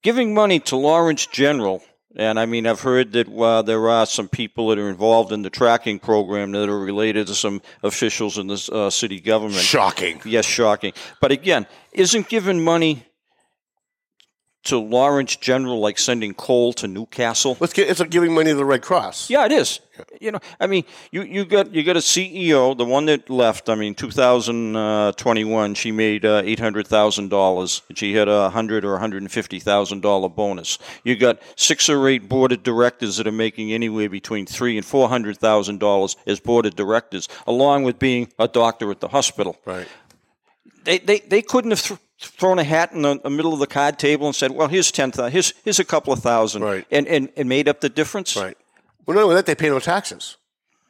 giving 0.03 0.35
money 0.35 0.59
to 0.61 0.77
Lawrence 0.77 1.27
General, 1.27 1.83
and 2.17 2.41
I 2.41 2.47
mean 2.47 2.67
I've 2.67 2.81
heard 2.81 3.13
that 3.13 3.29
uh, 3.29 3.63
there 3.63 3.89
are 3.89 4.07
some 4.07 4.29
people 4.29 4.69
that 4.69 4.79
are 4.79 4.89
involved 4.89 5.33
in 5.33 5.43
the 5.43 5.51
tracking 5.51 5.99
program 5.99 6.53
that 6.53 6.69
are 6.69 6.79
related 6.79 7.27
to 7.27 7.35
some 7.35 7.61
officials 7.83 8.39
in 8.39 8.47
the 8.47 8.71
uh, 8.73 8.91
city 8.91 9.21
government. 9.21 9.63
Shocking. 9.63 10.21
Yes, 10.25 10.47
shocking. 10.47 10.95
But 11.21 11.31
again, 11.31 11.67
isn't 11.93 12.29
giving 12.29 12.65
money 12.65 13.05
to 14.65 14.79
Lawrence 14.79 15.37
General 15.37 15.81
like 15.81 15.99
sending 15.99 16.35
coal 16.35 16.73
to 16.75 16.89
Newcastle? 16.89 17.57
Let's 17.61 17.73
get. 17.73 17.89
It's 17.89 18.01
like 18.01 18.11
giving 18.11 18.35
money 18.35 18.51
to 18.51 18.57
the 18.57 18.65
Red 18.65 18.83
Cross. 18.83 19.31
Yeah, 19.31 19.47
it 19.47 19.53
is. 19.53 19.81
You 20.21 20.33
know, 20.33 20.39
I 20.59 20.67
mean, 20.67 20.85
you, 21.11 21.23
you 21.23 21.45
got 21.45 21.75
you 21.75 21.83
got 21.83 21.97
a 21.97 22.01
CEO, 22.01 22.77
the 22.77 22.85
one 22.85 23.07
that 23.07 23.29
left. 23.29 23.69
I 23.69 23.75
mean, 23.75 23.95
2021, 23.95 25.75
she 25.75 25.93
made 25.93 26.25
uh, 26.25 26.43
eight 26.45 26.59
hundred 26.59 26.87
thousand 26.87 27.29
dollars. 27.29 27.83
She 27.95 28.15
had 28.15 28.29
a 28.29 28.51
hundred 28.51 28.85
or 28.85 28.99
hundred 28.99 29.23
and 29.23 29.31
fifty 29.31 29.59
thousand 29.61 30.01
dollar 30.01 30.29
bonus. 30.29 30.79
You 31.05 31.17
got 31.17 31.41
six 31.57 31.89
or 31.89 32.09
eight 32.09 32.29
board 32.29 32.53
of 32.53 32.63
directors 32.63 33.17
that 33.17 33.27
are 33.27 33.33
making 33.33 33.73
anywhere 33.73 34.09
between 34.09 34.47
three 34.47 34.77
and 34.77 34.87
four 34.87 35.09
hundred 35.09 35.39
thousand 35.39 35.81
dollars 35.81 36.17
as 36.27 36.41
board 36.41 36.67
of 36.67 36.77
directors, 36.77 37.29
along 37.47 37.85
with 37.85 37.99
being 37.99 38.33
a 38.39 38.49
doctor 38.49 38.91
at 38.91 39.01
the 39.01 39.09
hospital. 39.09 39.57
Right. 39.65 39.89
They 40.85 40.99
they, 40.99 41.19
they 41.21 41.43
couldn't 41.43 41.73
have. 41.73 41.83
Th- 41.83 42.01
Thrown 42.23 42.59
a 42.59 42.65
hat 42.65 42.93
in 42.93 43.01
the, 43.03 43.19
the 43.19 43.31
middle 43.31 43.55
of 43.55 43.61
the 43.61 43.67
card 43.67 43.99
table 43.99 44.27
and 44.27 44.37
said, 44.37 44.51
"Well, 44.51 44.69
here's 44.69 44.91
ten 44.93 45.11
thousand. 45.11 45.33
Here's 45.33 45.55
here's 45.65 45.79
a 45.79 45.85
couple 45.85 46.13
of 46.13 46.19
thousand, 46.21 46.63
Right. 46.63 46.87
and, 46.91 47.09
and 47.09 47.31
and 47.37 47.49
made 47.49 47.67
up 47.67 47.81
the 47.81 47.89
difference." 47.89 48.37
Right. 48.37 48.57
Well, 49.07 49.15
not 49.17 49.23
only 49.25 49.37
that, 49.37 49.47
they 49.47 49.55
pay 49.55 49.71
no 49.71 49.79
taxes. 49.81 50.37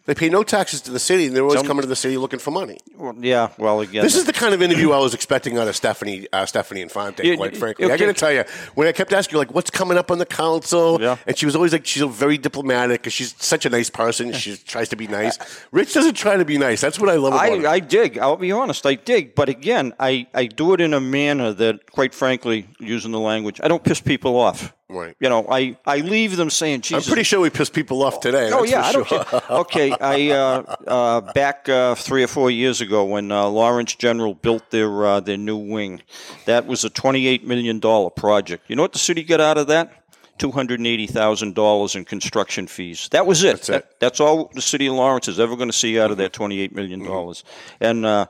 They 0.07 0.15
pay 0.15 0.29
no 0.31 0.43
taxes 0.43 0.81
to 0.83 0.91
the 0.91 0.99
city, 0.99 1.27
and 1.27 1.37
they're 1.37 1.43
always 1.45 1.59
Some- 1.61 1.67
coming 1.67 1.83
to 1.83 1.89
the 1.89 1.95
city 1.95 2.17
looking 2.17 2.39
for 2.41 2.51
money. 2.51 2.79
Well, 2.97 3.15
yeah. 3.21 3.51
Well, 3.59 3.81
again, 3.81 4.03
This 4.03 4.17
is 4.17 4.25
the 4.25 4.33
kind 4.33 4.55
of 4.55 4.63
interview 4.63 4.91
I 4.93 4.99
was 4.99 5.15
expecting 5.15 5.57
out 5.59 5.69
of 5.69 5.75
Stephany, 5.75 6.27
uh, 6.33 6.45
Stephany 6.45 6.81
Infante. 6.81 7.23
Yeah, 7.27 7.37
quite 7.37 7.57
frankly, 7.57 7.85
I 7.85 7.95
okay. 7.95 8.07
got 8.07 8.15
to 8.15 8.19
tell 8.19 8.33
you, 8.33 8.45
when 8.75 8.89
I 8.89 8.93
kept 8.93 9.13
asking 9.13 9.35
her, 9.35 9.39
like, 9.39 9.55
"What's 9.55 9.71
coming 9.71 9.99
up 9.99 10.11
on 10.11 10.19
the 10.19 10.27
council?" 10.27 10.99
Yeah. 11.01 11.17
and 11.27 11.37
she 11.39 11.45
was 11.47 11.55
always 11.55 11.73
like, 11.73 11.87
she's 11.87 12.03
very 12.03 12.39
diplomatic 12.39 13.03
because 13.03 13.13
she's 13.13 13.35
such 13.39 13.67
a 13.67 13.71
nice 13.71 13.91
person. 13.91 14.33
She 14.33 14.57
tries 14.57 14.89
to 14.89 14.97
be 14.97 15.07
nice. 15.07 15.39
Rich 15.71 15.93
doesn't 15.95 16.15
try 16.15 16.37
to 16.37 16.45
be 16.45 16.57
nice. 16.59 16.81
That's 16.81 16.99
what 16.99 17.11
I 17.11 17.17
love 17.17 17.35
about 17.35 17.59
her. 17.61 17.69
I, 17.69 17.73
I 17.75 17.79
dig. 17.81 18.19
I'll 18.19 18.37
be 18.37 18.53
honest. 18.53 18.87
I 18.87 18.95
dig. 18.95 19.35
But 19.35 19.49
again, 19.49 19.93
I, 20.01 20.27
I 20.35 20.47
do 20.47 20.73
it 20.73 20.81
in 20.81 20.95
a 20.95 21.01
manner 21.01 21.53
that, 21.53 21.91
quite 21.93 22.15
frankly, 22.15 22.67
using 22.79 23.13
the 23.13 23.21
language, 23.21 23.61
I 23.63 23.69
don't 23.69 23.85
piss 23.85 24.01
people 24.01 24.37
off. 24.39 24.73
Right. 24.91 25.17
You 25.21 25.29
know, 25.29 25.47
I, 25.49 25.77
I 25.87 25.99
leave 25.99 26.37
them 26.37 26.51
saying, 26.51 26.81
Jesus. 26.83 27.07
I'm 27.07 27.11
pretty 27.11 27.23
sure 27.23 27.41
we 27.41 27.49
pissed 27.51 27.73
people 27.73 28.03
off 28.03 28.21
today. 28.21 28.51
Oh 28.53 28.67
that's 28.67 28.71
yeah, 28.71 28.83
for 28.83 28.89
I 28.89 28.93
don't 28.93 29.09
care. 29.09 29.43
Okay, 29.59 29.97
I 30.01 30.31
uh, 30.31 30.77
uh, 30.87 31.21
back 31.33 31.69
uh, 31.69 31.95
three 31.95 32.25
or 32.25 32.27
four 32.27 32.51
years 32.51 32.81
ago 32.81 33.05
when 33.05 33.31
uh, 33.31 33.47
Lawrence 33.47 33.95
General 33.95 34.35
built 34.35 34.71
their 34.71 35.07
uh, 35.07 35.21
their 35.21 35.37
new 35.37 35.57
wing, 35.57 36.03
that 36.47 36.67
was 36.67 36.85
a 36.85 36.91
twenty 36.91 37.27
eight 37.29 37.47
million 37.47 37.79
dollar 37.79 38.11
project. 38.11 38.65
You 38.69 38.77
know 38.77 38.83
what 38.83 38.93
the 38.93 38.99
city 38.99 39.23
got 39.23 39.41
out 39.41 39.59
of 39.59 39.69
that? 39.69 39.93
Two 40.39 40.51
hundred 40.51 40.81
and 40.81 40.87
eighty 40.87 41.07
thousand 41.07 41.55
dollars 41.55 41.95
in 41.95 42.05
construction 42.05 42.67
fees. 42.67 43.09
That 43.13 43.27
was 43.27 43.45
it. 43.45 43.57
That's 43.57 43.69
it. 43.69 43.73
That- 43.73 44.01
that's 44.01 44.21
all 44.21 44.51
the 44.55 44.63
city 44.63 44.87
of 44.87 44.95
Lawrence 44.95 45.29
is 45.29 45.39
ever 45.39 45.55
going 45.55 45.69
to 45.69 45.77
see 45.77 46.01
out 46.01 46.11
of 46.11 46.17
that 46.17 46.33
twenty 46.33 46.61
eight 46.61 46.75
million 46.75 47.05
dollars. 47.05 47.45
And 47.79 48.05
uh, 48.07 48.27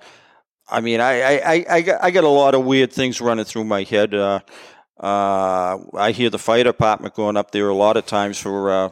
I 0.69 0.81
mean, 0.81 1.01
I, 1.01 1.39
I, 1.39 1.65
I, 1.69 1.85
I 2.03 2.11
got 2.11 2.25
a 2.25 2.29
lot 2.29 2.55
of 2.55 2.65
weird 2.65 2.93
things 2.93 3.21
running 3.21 3.45
through 3.45 3.65
my 3.65 3.83
head. 3.85 4.13
Uh, 5.01 5.79
I 5.97 6.13
hear 6.13 6.29
the 6.31 6.39
fire 6.39 6.65
department 6.65 7.15
going 7.15 7.37
up 7.37 7.51
there 7.53 7.69
a 7.69 7.75
lot 7.75 7.97
of 7.97 8.05
times 8.07 8.39
for, 8.39 8.71
uh, 8.71 8.91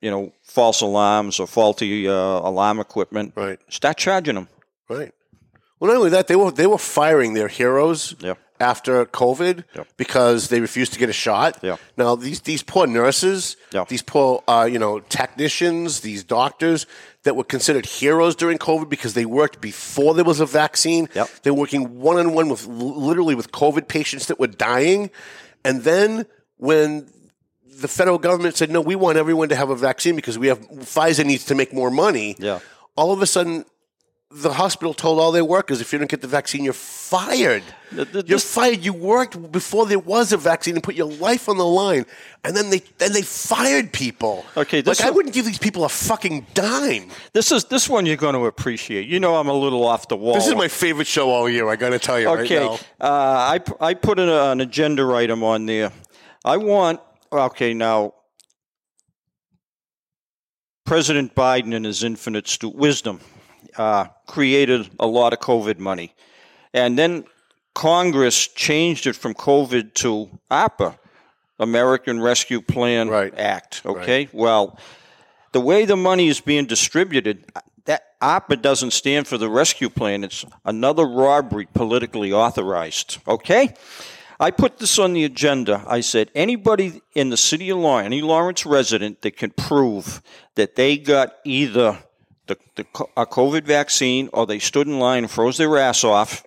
you 0.00 0.10
know, 0.10 0.32
false 0.42 0.80
alarms 0.80 1.38
or 1.38 1.46
faulty 1.46 2.08
uh, 2.08 2.12
alarm 2.12 2.80
equipment. 2.80 3.32
Right. 3.36 3.58
Start 3.68 3.96
charging 3.96 4.34
them. 4.34 4.48
Right. 4.88 5.12
Well, 5.78 5.90
not 5.92 5.98
only 5.98 6.10
that, 6.10 6.26
they 6.26 6.36
were 6.36 6.50
they 6.50 6.66
were 6.66 6.78
firing 6.78 7.34
their 7.34 7.48
heroes 7.48 8.14
Yeah. 8.20 8.34
after 8.58 9.04
COVID 9.06 9.64
because 9.96 10.48
they 10.48 10.60
refused 10.60 10.92
to 10.94 10.98
get 10.98 11.08
a 11.08 11.12
shot. 11.12 11.58
Yeah. 11.62 11.76
Now 11.96 12.16
these 12.16 12.40
these 12.40 12.62
poor 12.62 12.86
nurses, 12.86 13.56
Yeah. 13.72 13.84
these 13.88 14.02
poor 14.02 14.42
uh, 14.48 14.68
you 14.70 14.78
know 14.78 15.00
technicians, 15.00 16.00
these 16.00 16.24
doctors 16.24 16.86
that 17.24 17.36
were 17.36 17.44
considered 17.44 17.86
heroes 17.86 18.34
during 18.36 18.58
COVID 18.58 18.88
because 18.88 19.14
they 19.14 19.24
worked 19.24 19.60
before 19.60 20.14
there 20.14 20.24
was 20.24 20.40
a 20.40 20.46
vaccine. 20.46 21.08
Yep. 21.14 21.28
They 21.42 21.50
were 21.50 21.58
working 21.60 22.00
one 22.00 22.18
on 22.18 22.32
one 22.34 22.48
with 22.48 22.66
literally 22.66 23.34
with 23.34 23.50
COVID 23.52 23.88
patients 23.88 24.26
that 24.26 24.38
were 24.38 24.46
dying, 24.48 25.10
and 25.64 25.82
then 25.82 26.26
when 26.56 27.08
the 27.80 27.88
federal 27.88 28.18
government 28.18 28.56
said 28.56 28.70
no, 28.70 28.80
we 28.80 28.94
want 28.94 29.18
everyone 29.18 29.48
to 29.48 29.56
have 29.56 29.70
a 29.70 29.76
vaccine 29.76 30.16
because 30.16 30.38
we 30.38 30.48
have 30.48 30.60
Pfizer 30.60 31.24
needs 31.24 31.44
to 31.46 31.54
make 31.54 31.72
more 31.72 31.90
money. 31.90 32.36
Yeah. 32.38 32.60
All 32.96 33.12
of 33.12 33.22
a 33.22 33.26
sudden, 33.26 33.64
the 34.30 34.52
hospital 34.54 34.92
told 34.94 35.20
all 35.20 35.30
their 35.30 35.44
workers, 35.44 35.80
if 35.80 35.92
you 35.92 35.98
don't 35.98 36.10
get 36.10 36.20
the 36.20 36.26
vaccine, 36.26 36.64
you're 36.64 36.72
fired. 36.72 37.62
The- 37.92 38.04
the- 38.04 38.24
you're 38.26 38.38
fired. 38.40 38.84
You 38.84 38.92
worked 38.92 39.52
before 39.52 39.86
there 39.86 39.98
was 40.00 40.32
a 40.32 40.36
vaccine 40.36 40.74
and 40.74 40.82
put 40.82 40.96
your 40.96 41.06
life 41.12 41.48
on 41.48 41.56
the 41.56 41.64
line, 41.64 42.04
and 42.42 42.56
then 42.56 42.70
they 42.70 42.82
then 42.98 43.12
they 43.12 43.22
fired 43.22 43.92
people. 43.92 44.44
Okay, 44.56 44.78
like 44.78 44.84
this 44.86 45.00
I 45.02 45.10
wouldn't 45.10 45.34
give 45.34 45.44
these 45.46 45.58
people 45.58 45.84
a 45.84 45.88
fucking 45.88 46.46
dime. 46.52 47.10
This 47.32 47.52
is 47.52 47.66
this 47.66 47.88
one 47.88 48.06
you're 48.06 48.16
going 48.16 48.34
to 48.34 48.46
appreciate. 48.46 49.06
You 49.06 49.20
know, 49.20 49.36
I'm 49.36 49.46
a 49.48 49.52
little 49.54 49.84
off 49.86 50.08
the 50.08 50.16
wall. 50.16 50.34
This 50.34 50.48
is 50.48 50.56
my 50.56 50.68
favorite 50.68 51.06
show 51.06 51.30
all 51.30 51.48
year. 51.48 51.68
I 51.68 51.76
got 51.76 51.90
to 51.90 52.00
tell 52.00 52.18
you 52.18 52.28
Okay, 52.30 52.58
right 52.66 52.80
now. 53.00 53.06
uh, 53.06 53.58
I 53.80 53.88
I 53.90 53.94
put 53.94 54.18
an, 54.18 54.28
an 54.28 54.60
agenda 54.60 55.04
item 55.14 55.44
on 55.44 55.66
there. 55.66 55.92
I 56.44 56.56
want 56.56 57.00
okay 57.32 57.72
now. 57.72 58.14
President 60.84 61.34
Biden 61.34 61.74
and 61.74 61.86
his 61.86 62.02
infinite 62.04 62.46
stu- 62.48 62.68
wisdom 62.68 63.20
uh, 63.76 64.06
created 64.26 64.90
a 64.98 65.06
lot 65.06 65.32
of 65.32 65.40
COVID 65.40 65.78
money. 65.78 66.14
And 66.72 66.98
then 66.98 67.24
Congress 67.74 68.46
changed 68.46 69.06
it 69.06 69.14
from 69.14 69.34
COVID 69.34 69.94
to 69.94 70.30
ARPA, 70.50 70.96
American 71.58 72.20
Rescue 72.20 72.60
Plan 72.60 73.08
Right. 73.08 73.36
Act. 73.36 73.82
Okay? 73.84 74.28
Well, 74.32 74.78
the 75.52 75.60
way 75.60 75.84
the 75.84 75.96
money 75.96 76.28
is 76.28 76.40
being 76.40 76.66
distributed, 76.66 77.44
that 77.84 78.18
ARPA 78.20 78.60
doesn't 78.60 78.92
stand 78.92 79.26
for 79.26 79.38
the 79.38 79.48
rescue 79.48 79.88
plan. 79.88 80.24
It's 80.24 80.44
another 80.64 81.04
robbery 81.04 81.66
politically 81.72 82.32
authorized. 82.32 83.18
Okay? 83.26 83.74
I 84.40 84.50
put 84.50 84.78
this 84.78 84.98
on 84.98 85.12
the 85.12 85.24
agenda. 85.24 85.84
I 85.86 86.00
said 86.00 86.30
anybody 86.34 87.02
in 87.14 87.30
the 87.30 87.36
city 87.36 87.70
of 87.70 87.78
Lawrence, 87.78 88.06
any 88.06 88.20
Lawrence 88.20 88.66
resident 88.66 89.22
that 89.22 89.36
can 89.36 89.50
prove 89.50 90.22
that 90.56 90.74
they 90.74 90.96
got 90.96 91.36
either 91.44 91.98
the, 92.46 92.56
the 92.76 92.82
a 93.16 93.26
COVID 93.26 93.64
vaccine 93.64 94.28
or 94.32 94.46
they 94.46 94.58
stood 94.58 94.86
in 94.86 94.98
line 94.98 95.24
and 95.24 95.30
froze 95.30 95.56
their 95.56 95.78
ass 95.78 96.04
off 96.04 96.44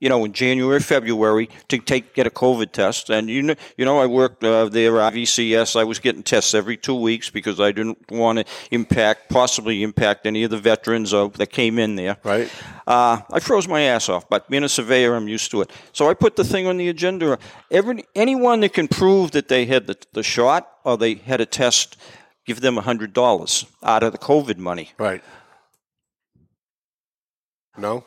you 0.00 0.08
know, 0.08 0.24
in 0.24 0.32
January, 0.32 0.78
February 0.80 1.48
to 1.68 1.78
take 1.78 2.14
get 2.14 2.26
a 2.26 2.30
COVID 2.30 2.70
test. 2.72 3.10
And 3.10 3.28
you 3.28 3.42
know, 3.42 3.54
you 3.76 3.84
know, 3.84 3.98
I 3.98 4.06
worked 4.06 4.44
uh, 4.44 4.68
there 4.68 5.00
at 5.00 5.14
VCS. 5.14 5.78
I 5.78 5.84
was 5.84 5.98
getting 5.98 6.22
tests 6.22 6.54
every 6.54 6.76
two 6.76 6.94
weeks 6.94 7.30
because 7.30 7.58
I 7.58 7.72
didn't 7.72 8.10
want 8.10 8.38
to 8.38 8.44
impact, 8.70 9.28
possibly 9.28 9.82
impact 9.82 10.26
any 10.26 10.44
of 10.44 10.50
the 10.50 10.58
veterans 10.58 11.12
uh, 11.12 11.28
that 11.34 11.48
came 11.48 11.78
in 11.78 11.96
there. 11.96 12.16
Right. 12.22 12.50
Uh, 12.86 13.20
I 13.32 13.40
froze 13.40 13.66
my 13.66 13.82
ass 13.82 14.08
off, 14.08 14.28
but 14.28 14.48
being 14.48 14.64
a 14.64 14.68
surveyor, 14.68 15.14
I'm 15.14 15.28
used 15.28 15.50
to 15.50 15.62
it. 15.62 15.70
So 15.92 16.08
I 16.08 16.14
put 16.14 16.36
the 16.36 16.44
thing 16.44 16.66
on 16.66 16.76
the 16.76 16.88
agenda. 16.88 17.38
Every 17.70 18.04
anyone 18.14 18.60
that 18.60 18.74
can 18.74 18.88
prove 18.88 19.32
that 19.32 19.48
they 19.48 19.66
had 19.66 19.88
the, 19.88 19.96
the 20.12 20.22
shot 20.22 20.70
or 20.84 20.96
they 20.96 21.14
had 21.14 21.40
a 21.40 21.46
test, 21.46 21.96
give 22.48 22.60
them 22.62 22.78
hundred 22.78 23.12
dollars 23.12 23.66
out 23.82 24.02
of 24.02 24.10
the 24.10 24.18
COVID 24.18 24.56
money. 24.56 24.90
Right. 24.98 25.22
No? 27.76 28.04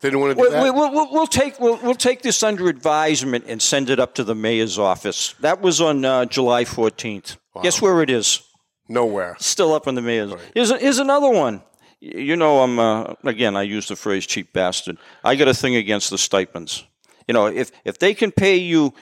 They 0.00 0.08
didn't 0.08 0.20
want 0.20 0.30
to 0.30 0.34
do 0.36 0.40
We'll, 0.40 0.50
that? 0.50 0.74
we'll, 0.74 0.92
we'll, 0.92 1.12
we'll 1.12 1.26
take 1.26 1.60
we'll, 1.60 1.76
we'll 1.76 1.94
take 1.94 2.22
this 2.22 2.42
under 2.42 2.68
advisement 2.68 3.44
and 3.46 3.60
send 3.60 3.90
it 3.90 4.00
up 4.00 4.14
to 4.14 4.24
the 4.24 4.34
mayor's 4.34 4.78
office. 4.78 5.34
That 5.40 5.60
was 5.60 5.80
on 5.80 6.04
uh, 6.04 6.24
July 6.24 6.64
14th. 6.64 7.36
Guess 7.62 7.82
where 7.82 8.02
it 8.02 8.10
is? 8.10 8.42
Nowhere. 8.88 9.36
Still 9.38 9.74
up 9.74 9.86
on 9.86 9.94
the 9.96 10.00
mayor's. 10.00 10.32
Here's, 10.54 10.70
a, 10.70 10.78
here's 10.78 10.98
another 10.98 11.28
one. 11.28 11.62
You 12.00 12.36
know, 12.36 12.60
I'm 12.62 12.78
uh, 12.78 13.14
again. 13.24 13.56
I 13.56 13.62
use 13.62 13.88
the 13.88 13.96
phrase 13.96 14.24
"cheap 14.24 14.52
bastard." 14.52 14.98
I 15.24 15.34
got 15.34 15.48
a 15.48 15.54
thing 15.54 15.74
against 15.74 16.10
the 16.10 16.16
stipends. 16.18 16.84
You 17.26 17.34
know, 17.34 17.46
if 17.46 17.72
if 17.84 17.98
they 17.98 18.14
can 18.14 18.30
pay 18.30 18.56
you 18.56 18.94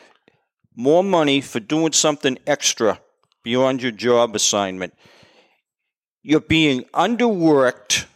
more 0.74 1.04
money 1.04 1.42
for 1.42 1.60
doing 1.60 1.92
something 1.92 2.38
extra 2.46 2.98
beyond 3.46 3.80
your 3.84 3.92
job 3.92 4.34
assignment, 4.34 4.92
you're 6.22 6.40
being 6.58 6.82
underworked 7.06 8.06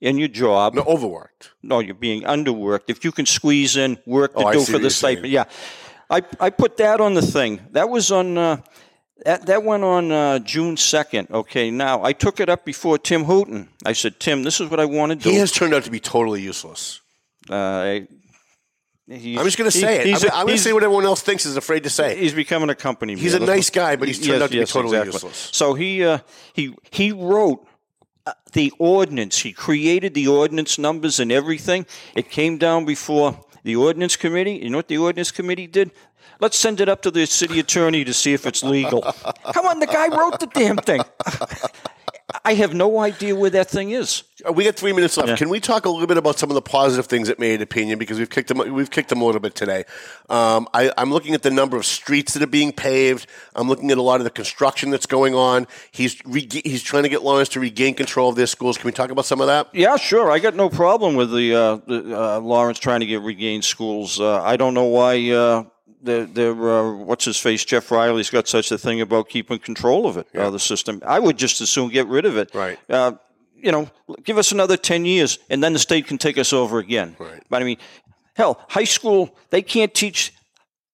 in 0.00 0.16
your 0.18 0.28
job. 0.44 0.74
No, 0.74 0.82
overworked. 0.94 1.50
No, 1.62 1.80
you're 1.80 1.94
being 2.08 2.22
underworked. 2.22 2.86
If 2.88 3.04
you 3.04 3.12
can 3.12 3.26
squeeze 3.26 3.76
in 3.76 3.98
work 4.06 4.32
to 4.34 4.44
Oh, 4.46 4.52
do 4.52 4.64
for 4.64 4.78
the 4.78 4.88
stipend, 4.90 5.26
yeah. 5.38 5.44
I 6.08 6.22
I 6.46 6.48
put 6.50 6.76
that 6.78 7.00
on 7.00 7.12
the 7.14 7.22
thing. 7.22 7.60
That 7.72 7.88
was 7.90 8.10
on. 8.10 8.38
Uh, 8.38 8.56
that, 9.26 9.44
that 9.46 9.62
went 9.64 9.84
on 9.84 10.10
uh, 10.10 10.38
June 10.38 10.76
2nd. 10.76 11.30
Okay, 11.30 11.70
now 11.70 12.02
I 12.02 12.14
took 12.14 12.40
it 12.40 12.48
up 12.48 12.64
before 12.64 12.96
Tim 12.98 13.24
Hooton. 13.24 13.68
I 13.84 13.92
said, 13.92 14.18
Tim, 14.18 14.42
this 14.44 14.60
is 14.62 14.70
what 14.70 14.80
I 14.80 14.86
want 14.86 15.10
to 15.12 15.16
do. 15.16 15.28
He 15.28 15.36
has 15.36 15.52
turned 15.52 15.74
out 15.74 15.84
to 15.84 15.90
be 15.90 16.00
totally 16.00 16.40
useless. 16.40 17.02
uh, 17.50 18.00
he's- 19.10 19.38
I'm 19.38 19.44
just 19.44 19.58
going 19.58 19.70
to 19.70 19.76
he- 19.76 19.82
say 19.82 20.10
it. 20.10 20.24
I'm, 20.24 20.30
I'm 20.32 20.46
going 20.46 20.56
to 20.56 20.62
say 20.62 20.72
what 20.72 20.82
everyone 20.82 21.04
else 21.04 21.22
thinks 21.22 21.46
is 21.46 21.56
afraid 21.56 21.84
to 21.84 21.90
say. 21.90 22.16
He's 22.16 22.34
becoming 22.34 22.70
a 22.70 22.74
company. 22.74 23.14
Man. 23.14 23.22
He's 23.22 23.32
man. 23.34 23.42
a 23.42 23.46
nice 23.46 23.70
guy, 23.70 23.96
but 23.96 24.08
he's 24.08 24.18
turned 24.24 24.42
out 24.42 24.50
to 24.50 24.58
be 24.58 24.64
totally 24.64 24.96
exactly. 24.98 25.12
useless. 25.12 25.50
So 25.52 25.74
he 25.74 26.04
uh, 26.04 26.18
he 26.52 26.74
he 26.90 27.12
wrote 27.12 27.66
uh, 28.26 28.32
the 28.52 28.72
ordinance. 28.78 29.38
He 29.38 29.52
created 29.52 30.14
the 30.14 30.28
ordinance 30.28 30.78
numbers 30.78 31.20
and 31.20 31.30
everything. 31.32 31.86
It 32.14 32.30
came 32.30 32.58
down 32.58 32.84
before 32.84 33.38
the 33.64 33.76
ordinance 33.76 34.16
committee. 34.16 34.54
You 34.62 34.70
know 34.70 34.78
what 34.78 34.88
the 34.88 34.98
ordinance 34.98 35.30
committee 35.30 35.66
did? 35.66 35.90
Let's 36.40 36.56
send 36.56 36.80
it 36.80 36.88
up 36.88 37.02
to 37.02 37.10
the 37.10 37.26
city 37.26 37.60
attorney 37.60 38.02
to 38.04 38.14
see 38.14 38.32
if 38.32 38.46
it's 38.46 38.62
legal. 38.62 39.02
Come 39.52 39.66
on, 39.66 39.78
the 39.78 39.86
guy 39.86 40.08
wrote 40.08 40.40
the 40.40 40.46
damn 40.46 40.78
thing. 40.78 41.02
I 42.44 42.54
have 42.54 42.74
no 42.74 42.98
idea 43.00 43.34
where 43.34 43.50
that 43.50 43.68
thing 43.68 43.90
is. 43.90 44.22
Uh, 44.46 44.52
We 44.52 44.64
got 44.64 44.76
three 44.76 44.92
minutes 44.92 45.16
left. 45.16 45.28
Yeah. 45.30 45.36
Can 45.36 45.48
we 45.48 45.60
talk 45.60 45.84
a 45.84 45.90
little 45.90 46.06
bit 46.06 46.16
about 46.16 46.38
some 46.38 46.50
of 46.50 46.54
the 46.54 46.62
positive 46.62 47.06
things 47.06 47.28
that 47.28 47.38
made 47.38 47.60
opinion 47.62 47.98
because 47.98 48.18
we've 48.18 48.30
kicked 48.30 48.48
them. 48.48 48.58
We've 48.74 48.90
kicked 48.90 49.08
them 49.08 49.20
a 49.20 49.24
little 49.24 49.40
bit 49.40 49.54
today. 49.54 49.84
Um, 50.28 50.68
I, 50.74 50.92
I'm 50.96 51.12
looking 51.12 51.34
at 51.34 51.42
the 51.42 51.50
number 51.50 51.76
of 51.76 51.84
streets 51.84 52.34
that 52.34 52.42
are 52.42 52.46
being 52.46 52.72
paved. 52.72 53.26
I'm 53.54 53.68
looking 53.68 53.90
at 53.90 53.98
a 53.98 54.02
lot 54.02 54.20
of 54.20 54.24
the 54.24 54.30
construction 54.30 54.90
that's 54.90 55.06
going 55.06 55.34
on. 55.34 55.66
He's 55.92 56.24
rega- 56.24 56.62
he's 56.64 56.82
trying 56.82 57.02
to 57.04 57.08
get 57.08 57.22
Lawrence 57.22 57.48
to 57.50 57.60
regain 57.60 57.94
control 57.94 58.30
of 58.30 58.36
their 58.36 58.46
schools. 58.46 58.76
Can 58.78 58.86
we 58.86 58.92
talk 58.92 59.10
about 59.10 59.24
some 59.26 59.40
of 59.40 59.46
that? 59.46 59.68
Yeah, 59.72 59.96
sure. 59.96 60.30
I 60.30 60.38
got 60.38 60.54
no 60.54 60.68
problem 60.68 61.16
with 61.16 61.32
the, 61.32 61.54
uh, 61.54 61.76
the 61.86 62.20
uh, 62.20 62.40
Lawrence 62.40 62.78
trying 62.78 63.00
to 63.00 63.06
get 63.06 63.22
regained 63.22 63.64
schools. 63.64 64.20
Uh, 64.20 64.42
I 64.42 64.56
don't 64.56 64.74
know 64.74 64.84
why 64.84 65.30
uh, 65.30 65.64
they're, 66.02 66.26
they're 66.26 66.52
uh, 66.52 66.92
what's 66.92 67.24
his 67.24 67.38
face 67.38 67.64
Jeff 67.64 67.90
Riley's 67.90 68.30
got 68.30 68.48
such 68.48 68.70
a 68.70 68.78
thing 68.78 69.00
about 69.00 69.28
keeping 69.28 69.58
control 69.58 70.06
of 70.06 70.16
it, 70.16 70.26
uh, 70.34 70.50
the 70.50 70.58
system. 70.58 71.02
I 71.06 71.18
would 71.18 71.36
just 71.36 71.60
as 71.60 71.70
soon 71.70 71.90
get 71.90 72.06
rid 72.06 72.24
of 72.24 72.36
it. 72.36 72.54
Right. 72.54 72.78
Uh, 72.88 73.12
you 73.54 73.72
know, 73.72 73.90
give 74.24 74.38
us 74.38 74.52
another 74.52 74.76
ten 74.76 75.04
years, 75.04 75.38
and 75.50 75.62
then 75.62 75.72
the 75.72 75.78
state 75.78 76.06
can 76.06 76.18
take 76.18 76.38
us 76.38 76.52
over 76.52 76.78
again. 76.78 77.16
Right. 77.18 77.42
But 77.50 77.62
I 77.62 77.64
mean, 77.64 77.78
hell, 78.34 78.64
high 78.68 78.84
school 78.84 79.36
they 79.50 79.62
can't 79.62 79.92
teach 79.92 80.32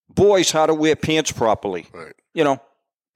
boys 0.09 0.51
how 0.51 0.67
to 0.67 0.75
wear 0.75 0.97
pants 0.97 1.31
properly. 1.31 1.87
Right. 1.93 2.15
You 2.35 2.45
know, 2.45 2.61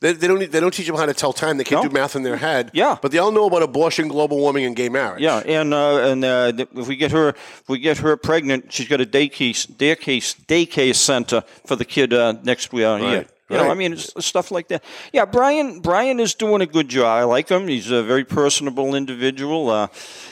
They, 0.01 0.12
they 0.14 0.26
don't 0.28 0.38
they 0.51 0.61
don't 0.61 0.72
teach 0.72 0.86
them 0.86 0.96
how 0.96 1.05
to 1.07 1.12
tell 1.12 1.32
time. 1.34 1.59
They 1.59 1.64
can't 1.64 1.82
No. 1.82 1.88
do 1.90 1.92
math 1.94 2.16
in 2.16 2.22
their 2.22 2.36
head. 2.38 2.70
Yeah. 2.72 2.96
but 3.03 3.12
they 3.12 3.18
all 3.18 3.32
know 3.32 3.46
about 3.46 3.62
abortion, 3.62 4.09
global 4.09 4.38
warming, 4.38 4.64
and 4.64 4.74
gay 4.74 4.88
marriage. 4.88 5.20
Yeah, 5.20 5.38
and 5.44 5.74
uh, 5.74 5.98
and 6.11 6.24
uh, 6.24 6.53
if 6.74 6.88
we 6.88 6.96
get 6.96 7.12
her 7.12 7.28
if 7.30 7.68
we 7.68 7.78
get 7.78 7.98
her 7.98 8.16
pregnant, 8.16 8.72
she's 8.72 8.88
got 8.88 9.01
a 9.03 9.07
daycare 9.07 9.53
daycare 9.76 10.22
daycare 10.46 10.94
center 10.94 11.42
for 11.66 11.76
the 11.76 11.84
kid 11.84 12.14
uh, 12.14 12.32
next 12.42 12.72
year. 12.72 12.88
Right, 12.96 13.28
You 13.51 13.57
know, 13.59 13.62
right. 13.64 13.70
I 13.72 13.74
mean, 13.74 13.92
it's 13.92 14.24
stuff 14.24 14.51
like 14.51 14.68
that. 14.68 14.82
Yeah, 15.12 15.26
Brian 15.26 15.80
Brian 15.80 16.18
is 16.18 16.34
doing 16.34 16.62
a 16.62 16.66
good 16.66 16.88
job. 16.88 17.07
I 17.20 17.24
like 17.24 17.51
him. 17.51 17.68
He's 17.68 17.90
a 17.90 18.03
very 18.03 18.24
personable 18.24 18.94
individual. 18.94 19.68
Uh, 19.68 19.88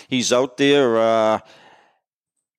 he's 0.09 0.33
out 0.33 0.57
there. 0.57 0.97
Uh, 0.99 1.39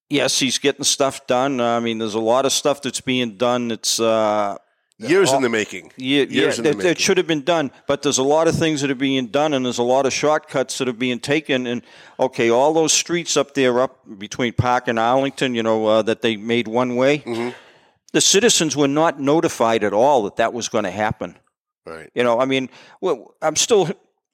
yes, 0.10 0.39
he's 0.39 0.60
getting 0.60 0.84
stuff 0.84 1.26
done. 1.28 1.60
I 1.60 1.80
mean, 1.80 1.97
there's 1.97 2.14
a 2.14 2.20
lot 2.20 2.45
of 2.45 2.51
stuff 2.51 2.82
that's 2.82 3.01
being 3.01 3.36
done. 3.38 3.70
That's 3.70 3.99
uh, 3.99 4.57
years 5.00 5.32
in 5.32 5.41
the 5.41 5.50
making. 5.50 5.91
yeah, 5.97 6.22
yeah 6.24 6.41
Years 6.41 6.58
in 6.58 6.64
the 6.64 6.70
that, 6.72 6.78
that 6.78 6.84
making. 6.84 7.02
should 7.02 7.18
have 7.18 7.28
been 7.28 7.43
done. 7.43 7.72
But 7.88 8.02
there's 8.02 8.18
a 8.18 8.24
lot 8.24 8.47
of 8.47 8.56
things 8.56 8.82
that 8.82 8.91
are 8.91 8.95
being 8.95 9.28
done, 9.28 9.54
and 9.54 9.66
there's 9.66 9.78
a 9.78 9.84
lot 9.84 10.06
of 10.06 10.14
shortcuts 10.14 10.78
that 10.78 10.88
are 10.88 10.93
being 10.93 11.20
taken. 11.20 11.68
And 11.68 11.82
okay, 12.20 12.50
all 12.50 12.74
those 12.74 12.93
streets 12.93 13.38
up 13.38 13.54
there, 13.54 13.80
up 13.80 13.97
between 14.20 14.54
Park 14.54 14.88
and 14.88 15.00
Arlington, 15.00 15.56
you 15.56 15.64
know, 15.64 15.86
uh, 15.88 16.02
that 16.04 16.22
they 16.22 16.36
made 16.36 16.68
one 16.68 16.95
way. 16.95 17.20
Mm-hmm. 17.20 17.50
The 18.12 18.22
citizens 18.22 18.76
were 18.76 18.88
not 18.88 19.20
notified 19.20 19.84
at 19.84 19.93
all 19.93 20.24
that 20.24 20.38
that 20.38 20.52
was 20.54 20.68
going 20.68 20.84
to 20.84 20.91
happen. 20.91 21.38
Right. 21.86 22.10
You 22.14 22.24
know, 22.24 22.39
I 22.39 22.45
mean, 22.45 22.70
well, 23.02 23.36
I'm 23.41 23.56
still. 23.56 23.89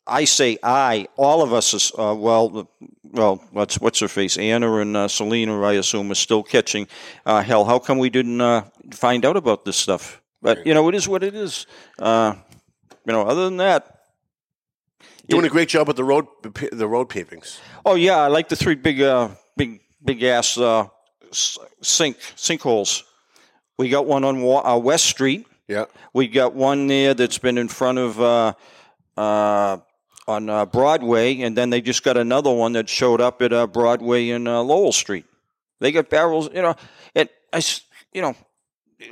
I 0.07 0.25
say 0.25 0.57
I. 0.61 1.07
All 1.15 1.41
of 1.41 1.51
us 1.51 1.73
is 1.73 1.91
uh, 1.97 2.15
well. 2.17 2.69
Well, 3.03 3.43
what's 3.51 3.79
what's 3.79 3.99
her 3.99 4.07
face? 4.07 4.37
Anna 4.37 4.75
and 4.75 4.95
uh, 4.95 5.07
Selena, 5.07 5.61
I 5.61 5.73
assume, 5.73 6.11
are 6.11 6.15
still 6.15 6.43
catching 6.43 6.87
uh, 7.25 7.41
hell. 7.41 7.65
How 7.65 7.79
come 7.79 7.97
we 7.97 8.09
didn't 8.09 8.41
uh, 8.41 8.65
find 8.91 9.25
out 9.25 9.37
about 9.37 9.63
this 9.65 9.77
stuff? 9.77 10.21
But 10.45 10.67
you 10.67 10.75
know, 10.75 10.87
it 10.89 10.95
is 10.95 11.07
what 11.07 11.23
it 11.23 11.33
is. 11.33 11.65
Uh, 11.97 12.35
you 13.05 13.13
know, 13.13 13.23
other 13.23 13.45
than 13.45 13.57
that, 13.57 13.91
Doing 15.27 15.45
a 15.45 15.49
great 15.49 15.69
job 15.69 15.87
with 15.87 15.97
the 15.97 16.03
road 16.03 16.27
the 16.71 16.87
road 16.87 17.09
pavings. 17.09 17.59
oh 17.83 17.95
yeah, 17.95 18.17
I 18.17 18.27
like 18.27 18.47
the 18.47 18.55
three 18.55 18.75
big, 18.75 19.01
uh, 19.01 19.29
big, 19.57 19.81
big 20.03 20.21
ass 20.21 20.55
uh, 20.55 20.85
sink 21.31 22.17
sinkholes. 22.35 23.01
We 23.79 23.89
got 23.89 24.05
one 24.05 24.23
on 24.23 24.41
Wa- 24.43 24.61
uh, 24.61 24.77
West 24.77 25.05
Street. 25.05 25.47
Yeah. 25.67 25.85
We 26.13 26.27
got 26.27 26.53
one 26.53 26.85
there 26.85 27.15
that's 27.15 27.39
been 27.39 27.57
in 27.57 27.69
front 27.69 27.97
of 27.97 28.21
uh, 28.21 28.53
uh, 29.17 29.77
on 30.27 30.49
uh, 30.49 30.65
Broadway, 30.67 31.41
and 31.41 31.57
then 31.57 31.71
they 31.71 31.81
just 31.81 32.03
got 32.03 32.17
another 32.17 32.51
one 32.53 32.73
that 32.73 32.87
showed 32.87 33.19
up 33.19 33.41
at 33.41 33.51
uh, 33.51 33.65
Broadway 33.65 34.29
and 34.29 34.47
uh, 34.47 34.61
Lowell 34.61 34.91
Street. 34.91 35.25
They 35.79 35.91
got 35.91 36.09
barrels, 36.09 36.49
you 36.53 36.61
know. 36.61 36.75
And 37.15 37.29
I, 37.51 37.61
you 38.13 38.21
know, 38.21 38.35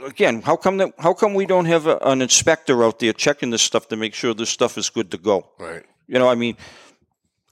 again, 0.05 0.41
how 0.41 0.55
come 0.55 0.77
that? 0.77 0.93
How 0.99 1.13
come 1.13 1.33
we 1.33 1.45
don't 1.45 1.65
have 1.65 1.87
a, 1.87 1.97
an 1.97 2.21
inspector 2.21 2.83
out 2.83 2.99
there 2.99 3.13
checking 3.13 3.49
this 3.49 3.61
stuff 3.61 3.87
to 3.89 3.95
make 3.95 4.13
sure 4.13 4.33
this 4.33 4.49
stuff 4.49 4.77
is 4.77 4.89
good 4.89 5.11
to 5.11 5.17
go? 5.17 5.49
Right. 5.59 5.83
You 6.07 6.19
know, 6.19 6.29
I 6.29 6.35
mean, 6.35 6.57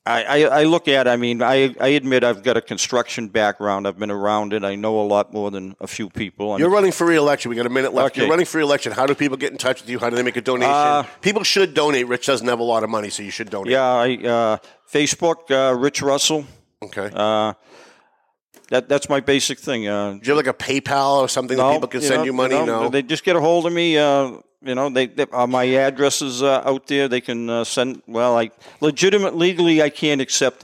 I, 0.05 0.23
I, 0.23 0.61
I 0.61 0.63
look 0.63 0.88
at, 0.88 1.07
I 1.07 1.15
mean, 1.15 1.43
I, 1.43 1.75
I 1.79 1.89
admit 1.89 2.23
I've 2.23 2.41
got 2.41 2.57
a 2.57 2.61
construction 2.61 3.27
background. 3.27 3.88
I've 3.88 3.99
been 3.99 4.09
around 4.11 4.51
it. 4.51 4.63
I 4.63 4.75
know 4.75 4.99
a 4.99 5.05
lot 5.05 5.32
more 5.32 5.51
than 5.51 5.75
a 5.79 5.88
few 5.88 6.09
people. 6.09 6.53
I 6.53 6.57
You're 6.57 6.69
mean, 6.69 6.75
running 6.75 6.91
for 6.91 7.05
re-election. 7.05 7.49
We 7.49 7.55
got 7.55 7.67
a 7.67 7.69
minute 7.69 7.93
left. 7.93 8.15
Okay. 8.15 8.21
You're 8.21 8.29
running 8.29 8.47
for 8.47 8.57
re-election. 8.57 8.93
How 8.93 9.05
do 9.05 9.13
people 9.13 9.38
get 9.38 9.51
in 9.51 9.57
touch 9.57 9.82
with 9.82 9.89
you? 9.89 9.99
How 9.99 10.09
do 10.09 10.15
they 10.15 10.23
make 10.23 10.38
a 10.38 10.41
donation? 10.41 10.73
Uh, 10.73 11.03
people 11.21 11.43
should 11.43 11.73
donate. 11.75 12.07
Rich 12.07 12.25
doesn't 12.25 12.47
have 12.47 12.59
a 12.59 12.63
lot 12.63 12.84
of 12.84 12.89
money, 12.89 13.09
so 13.09 13.21
you 13.21 13.32
should 13.32 13.51
donate. 13.51 13.71
yeah, 13.71 13.84
I, 13.84 14.15
uh, 14.15 14.57
Facebook, 14.91 15.51
uh, 15.51 15.77
Rich 15.77 16.01
Russell. 16.01 16.45
Okay. 16.84 17.09
That 18.72 18.88
that's 18.88 19.09
my 19.09 19.19
basic 19.19 19.59
thing. 19.59 19.86
Uh, 19.88 20.13
do 20.13 20.19
you 20.24 20.36
have 20.36 20.45
like 20.45 20.47
a 20.47 20.57
PayPal 20.57 21.17
or 21.17 21.28
something 21.28 21.57
that 21.57 21.74
people 21.74 21.89
can 21.89 22.01
send 22.01 22.22
know, 22.22 22.24
you 22.24 22.34
money? 22.34 22.55
know, 22.55 22.65
no. 22.84 22.89
they 22.89 23.01
just 23.03 23.26
get 23.26 23.36
a 23.36 23.41
hold 23.41 23.65
of 23.65 23.74
me. 23.74 23.97
Uh, 23.97 24.38
you 24.63 24.76
know, 24.76 24.89
they, 24.89 25.07
they 25.07 25.26
uh, 25.34 25.45
my 25.45 25.65
address 25.65 26.22
is 26.22 26.41
uh, 26.41 26.61
out 26.63 26.88
there. 26.88 27.09
They 27.09 27.19
can 27.19 27.49
uh, 27.49 27.65
send. 27.65 28.01
Well, 28.07 28.38
I 28.38 28.51
legitimate 28.80 29.36
legally, 29.36 29.82
I 29.82 29.89
can't 29.89 30.22
accept 30.22 30.63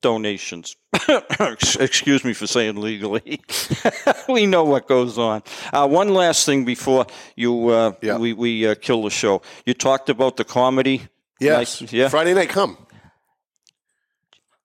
donations. 0.00 0.76
Excuse 1.80 2.24
me 2.24 2.34
for 2.34 2.46
saying 2.46 2.76
legally. 2.76 3.40
we 4.28 4.46
know 4.46 4.62
what 4.62 4.86
goes 4.86 5.18
on. 5.18 5.42
Uh, 5.72 5.88
one 5.88 6.14
last 6.14 6.46
thing 6.46 6.64
before 6.64 7.04
you 7.34 7.68
uh, 7.70 7.92
Yeah. 8.00 8.18
we 8.18 8.32
we 8.32 8.64
uh, 8.68 8.76
kill 8.76 9.02
the 9.02 9.10
show. 9.10 9.42
You 9.66 9.74
talked 9.74 10.08
about 10.08 10.36
the 10.36 10.44
comedy. 10.44 11.08
Yes. 11.40 11.80
Nice- 11.80 11.92
yeah. 11.92 12.08
Friday 12.08 12.34
night, 12.34 12.50
come. 12.50 12.76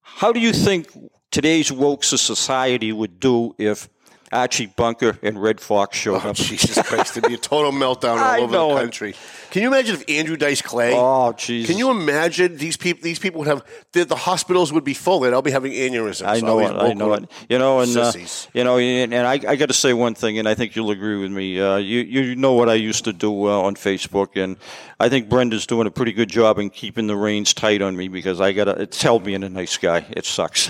How 0.01 0.31
do 0.31 0.39
you 0.39 0.53
think 0.53 0.87
today's 1.31 1.71
woke 1.71 2.03
society 2.03 2.91
would 2.91 3.19
do 3.19 3.55
if 3.57 3.89
Archie 4.31 4.67
Bunker 4.67 5.17
and 5.23 5.41
Redd 5.41 5.59
Foxx 5.59 5.97
showed 5.97 6.21
Oh, 6.23 6.29
up? 6.29 6.35
Jesus 6.35 6.81
Christ. 6.87 7.17
It'd 7.17 7.27
be 7.27 7.35
a 7.35 7.37
total 7.37 7.71
meltdown 7.71 8.11
all 8.17 8.17
I 8.19 8.39
over 8.39 8.51
know 8.51 8.69
the 8.69 8.75
it. 8.75 8.79
country. 8.81 9.15
Can 9.51 9.61
you 9.63 9.67
imagine 9.69 9.95
if 9.95 10.09
Andrew 10.09 10.37
Dice 10.37 10.61
Clay? 10.61 10.93
Oh, 10.95 11.33
Jesus. 11.33 11.69
Can 11.69 11.77
you 11.79 11.89
imagine 11.89 12.57
these 12.57 12.77
people? 12.77 13.01
These 13.03 13.19
people 13.19 13.39
would 13.39 13.47
have 13.47 13.65
the, 13.93 14.05
the 14.05 14.15
hospitals 14.15 14.71
would 14.71 14.83
be 14.83 14.93
full. 14.93 15.21
They'd 15.21 15.33
all 15.33 15.41
be 15.41 15.51
having 15.51 15.71
aneurysms. 15.71 16.27
I 16.27 16.39
know 16.39 16.59
it. 16.59 16.71
I 16.71 16.93
know 16.93 17.13
it. 17.13 17.29
You 17.49 17.57
know, 17.57 17.79
and 17.79 17.95
uh, 17.97 18.13
you 18.53 18.63
know, 18.63 18.77
and, 18.77 19.13
and 19.13 19.25
I, 19.25 19.33
I 19.33 19.55
got 19.55 19.67
to 19.69 19.73
say 19.73 19.93
one 19.93 20.13
thing, 20.15 20.37
and 20.37 20.47
I 20.47 20.53
think 20.53 20.75
you'll 20.75 20.91
agree 20.91 21.17
with 21.17 21.31
me. 21.31 21.59
Uh, 21.59 21.77
you 21.77 22.01
you 22.01 22.35
know 22.35 22.53
what 22.53 22.69
I 22.69 22.75
used 22.75 23.05
to 23.05 23.13
do 23.13 23.47
uh, 23.47 23.61
on 23.61 23.75
Facebook, 23.75 24.41
and 24.41 24.57
I 24.99 25.09
think 25.09 25.29
Brenda's 25.29 25.65
doing 25.65 25.87
a 25.87 25.91
pretty 25.91 26.11
good 26.11 26.29
job 26.29 26.59
in 26.59 26.69
keeping 26.69 27.07
the 27.07 27.15
reins 27.15 27.53
tight 27.53 27.81
on 27.81 27.95
me 27.95 28.07
because 28.07 28.39
I 28.39 28.51
got 28.51 28.65
to. 28.65 28.71
It's 28.81 29.03
being 29.23 29.43
a 29.43 29.49
nice 29.49 29.77
guy. 29.77 30.05
It 30.11 30.25
sucks. 30.25 30.69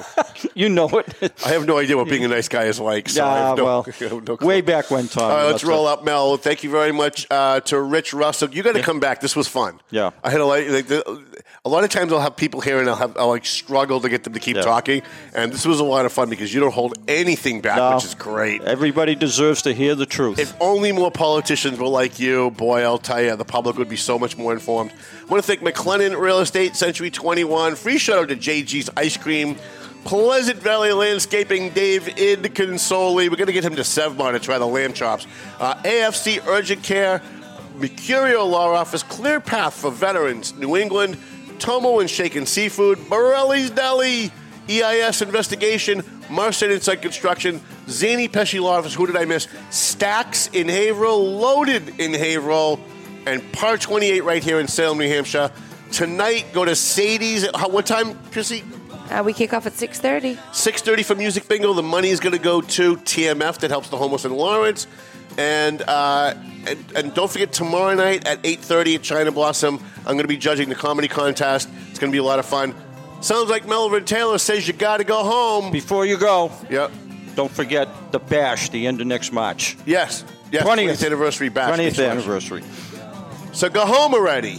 you 0.54 0.68
know 0.68 0.88
it. 0.88 1.32
I 1.46 1.50
have 1.50 1.66
no 1.66 1.78
idea 1.78 1.96
what 1.96 2.08
being 2.08 2.24
a 2.24 2.28
nice 2.28 2.48
guy 2.48 2.64
is 2.64 2.78
like. 2.80 2.89
So 3.08 3.24
I 3.24 3.48
Yeah, 3.50 3.54
no, 3.56 3.64
well, 3.64 3.86
no 4.40 4.46
way 4.46 4.60
back 4.60 4.90
when, 4.90 5.08
Tom. 5.08 5.24
All 5.24 5.28
right, 5.30 5.44
let's 5.44 5.64
roll 5.64 5.88
it. 5.88 5.92
up, 5.92 6.04
Mel. 6.04 6.36
Thank 6.36 6.62
you 6.64 6.70
very 6.70 6.92
much 6.92 7.26
uh, 7.30 7.60
to 7.60 7.80
Rich 7.80 8.12
Russell. 8.14 8.50
You 8.50 8.62
got 8.62 8.74
to 8.74 8.82
come 8.82 9.00
back. 9.00 9.20
This 9.20 9.36
was 9.36 9.48
fun. 9.48 9.80
Yeah. 9.90 10.10
I 10.24 10.30
had 10.30 10.40
a 10.40 10.44
lot. 10.46 10.66
Like, 10.66 10.86
the, 10.86 11.24
a 11.64 11.68
lot 11.68 11.84
of 11.84 11.90
times 11.90 12.12
I'll 12.12 12.20
have 12.20 12.36
people 12.36 12.60
here 12.62 12.78
and 12.80 12.88
I'll 12.88 12.96
have 12.96 13.16
I'll 13.18 13.28
like 13.28 13.44
struggle 13.44 14.00
to 14.00 14.08
get 14.08 14.24
them 14.24 14.32
to 14.32 14.40
keep 14.40 14.56
Yeah. 14.56 14.62
talking, 14.62 15.02
and 15.34 15.52
this 15.52 15.66
was 15.66 15.78
a 15.78 15.84
lot 15.84 16.06
of 16.06 16.12
fun 16.12 16.30
because 16.30 16.52
you 16.54 16.60
don't 16.60 16.72
hold 16.72 16.94
anything 17.06 17.60
back, 17.60 17.76
No. 17.76 17.94
which 17.96 18.04
is 18.06 18.14
great. 18.14 18.62
Everybody 18.62 19.14
deserves 19.14 19.62
to 19.62 19.72
hear 19.74 19.94
the 19.94 20.06
truth. 20.06 20.38
If 20.38 20.54
only 20.60 20.92
more 20.92 21.10
politicians 21.10 21.78
were 21.78 21.86
like 21.86 22.18
you, 22.18 22.50
boy, 22.52 22.82
I'll 22.82 22.98
tell 22.98 23.20
you, 23.22 23.36
the 23.36 23.44
public 23.44 23.76
would 23.76 23.88
be 23.90 23.96
so 23.96 24.18
much 24.18 24.38
more 24.38 24.52
informed. 24.54 24.90
I 24.90 25.24
want 25.26 25.44
to 25.44 25.46
thank 25.46 25.60
McLennan 25.60 26.18
Real 26.18 26.40
Estate, 26.40 26.76
Century 26.76 27.10
21. 27.10 27.74
Free 27.76 27.98
shout 27.98 28.18
out 28.18 28.28
to 28.30 28.36
JG's 28.36 28.88
Ice 28.96 29.16
Cream, 29.18 29.56
Pleasant 30.04 30.58
Valley 30.58 30.92
Landscaping, 30.92 31.70
Dave 31.70 32.04
Idconsoli. 32.04 33.28
We're 33.28 33.36
going 33.36 33.46
to 33.46 33.52
get 33.52 33.64
him 33.64 33.76
to 33.76 33.82
Sevmar 33.82 34.32
to 34.32 34.38
try 34.38 34.58
the 34.58 34.66
lamb 34.66 34.92
chops. 34.92 35.26
Uh, 35.58 35.74
AFC 35.82 36.44
Urgent 36.46 36.82
Care, 36.82 37.22
Mercurio 37.76 38.48
Law 38.48 38.72
Office, 38.72 39.02
Clear 39.02 39.40
Path 39.40 39.74
for 39.74 39.90
Veterans, 39.90 40.54
New 40.56 40.76
England, 40.76 41.18
Tomo 41.58 42.00
and 42.00 42.08
Shaken 42.08 42.46
Seafood, 42.46 43.08
Borelli's 43.08 43.70
Deli, 43.70 44.32
EIS 44.68 45.22
Investigation, 45.22 46.02
Marston 46.30 46.70
Inside 46.70 47.02
Construction, 47.02 47.60
Zany 47.88 48.28
Pesci 48.28 48.60
Law 48.60 48.78
Office, 48.78 48.94
who 48.94 49.06
did 49.06 49.16
I 49.16 49.26
miss? 49.26 49.48
Stacks 49.68 50.48
in 50.48 50.68
Haverhill, 50.68 51.36
Loaded 51.36 52.00
in 52.00 52.14
Haverhill, 52.14 52.80
and 53.26 53.52
Par 53.52 53.76
28 53.76 54.24
right 54.24 54.42
here 54.42 54.60
in 54.60 54.66
Salem, 54.66 54.98
New 54.98 55.08
Hampshire. 55.08 55.50
Tonight, 55.92 56.46
go 56.52 56.64
to 56.64 56.74
Sadie's. 56.74 57.46
What 57.52 57.84
time, 57.84 58.18
Chrissy? 58.30 58.64
Uh, 59.10 59.22
we 59.24 59.32
kick 59.32 59.52
off 59.52 59.66
at 59.66 59.72
6.30. 59.72 60.36
6.30 60.36 61.04
for 61.04 61.14
Music 61.16 61.48
Bingo. 61.48 61.72
The 61.72 61.82
money 61.82 62.10
is 62.10 62.20
going 62.20 62.34
to 62.36 62.38
go 62.42 62.60
to 62.60 62.96
TMF 62.96 63.58
that 63.58 63.70
helps 63.70 63.88
the 63.88 63.96
homeless 63.96 64.24
in 64.24 64.32
Lawrence. 64.32 64.86
And, 65.38 65.82
uh, 65.82 66.34
and 66.66 66.92
and 66.94 67.14
don't 67.14 67.30
forget 67.30 67.52
tomorrow 67.52 67.94
night 67.94 68.26
at 68.26 68.42
8.30 68.42 68.96
at 68.96 69.02
China 69.02 69.32
Blossom, 69.32 69.82
I'm 69.98 70.04
going 70.14 70.18
to 70.22 70.28
be 70.28 70.36
judging 70.36 70.68
the 70.68 70.74
comedy 70.74 71.08
contest. 71.08 71.68
It's 71.88 71.98
going 71.98 72.10
to 72.10 72.14
be 72.14 72.18
a 72.18 72.24
lot 72.24 72.38
of 72.38 72.46
fun. 72.46 72.74
Sounds 73.20 73.48
like 73.50 73.66
Melvin 73.66 74.04
Taylor 74.04 74.38
says 74.38 74.66
you 74.66 74.74
got 74.74 74.96
to 74.98 75.04
go 75.04 75.22
home. 75.22 75.70
Before 75.72 76.04
you 76.06 76.16
go, 76.16 76.50
Yep. 76.68 76.90
don't 77.36 77.50
forget 77.50 77.88
the 78.12 78.18
bash, 78.18 78.70
the 78.70 78.86
end 78.86 79.00
of 79.00 79.06
next 79.06 79.32
March. 79.32 79.76
Yes. 79.86 80.24
Yes. 80.50 80.64
20th. 80.64 80.88
20th 80.90 81.06
anniversary 81.06 81.48
bash. 81.48 81.78
20th 81.78 82.10
anniversary. 82.10 82.62
So 83.52 83.68
go 83.68 83.86
home 83.86 84.14
already. 84.14 84.58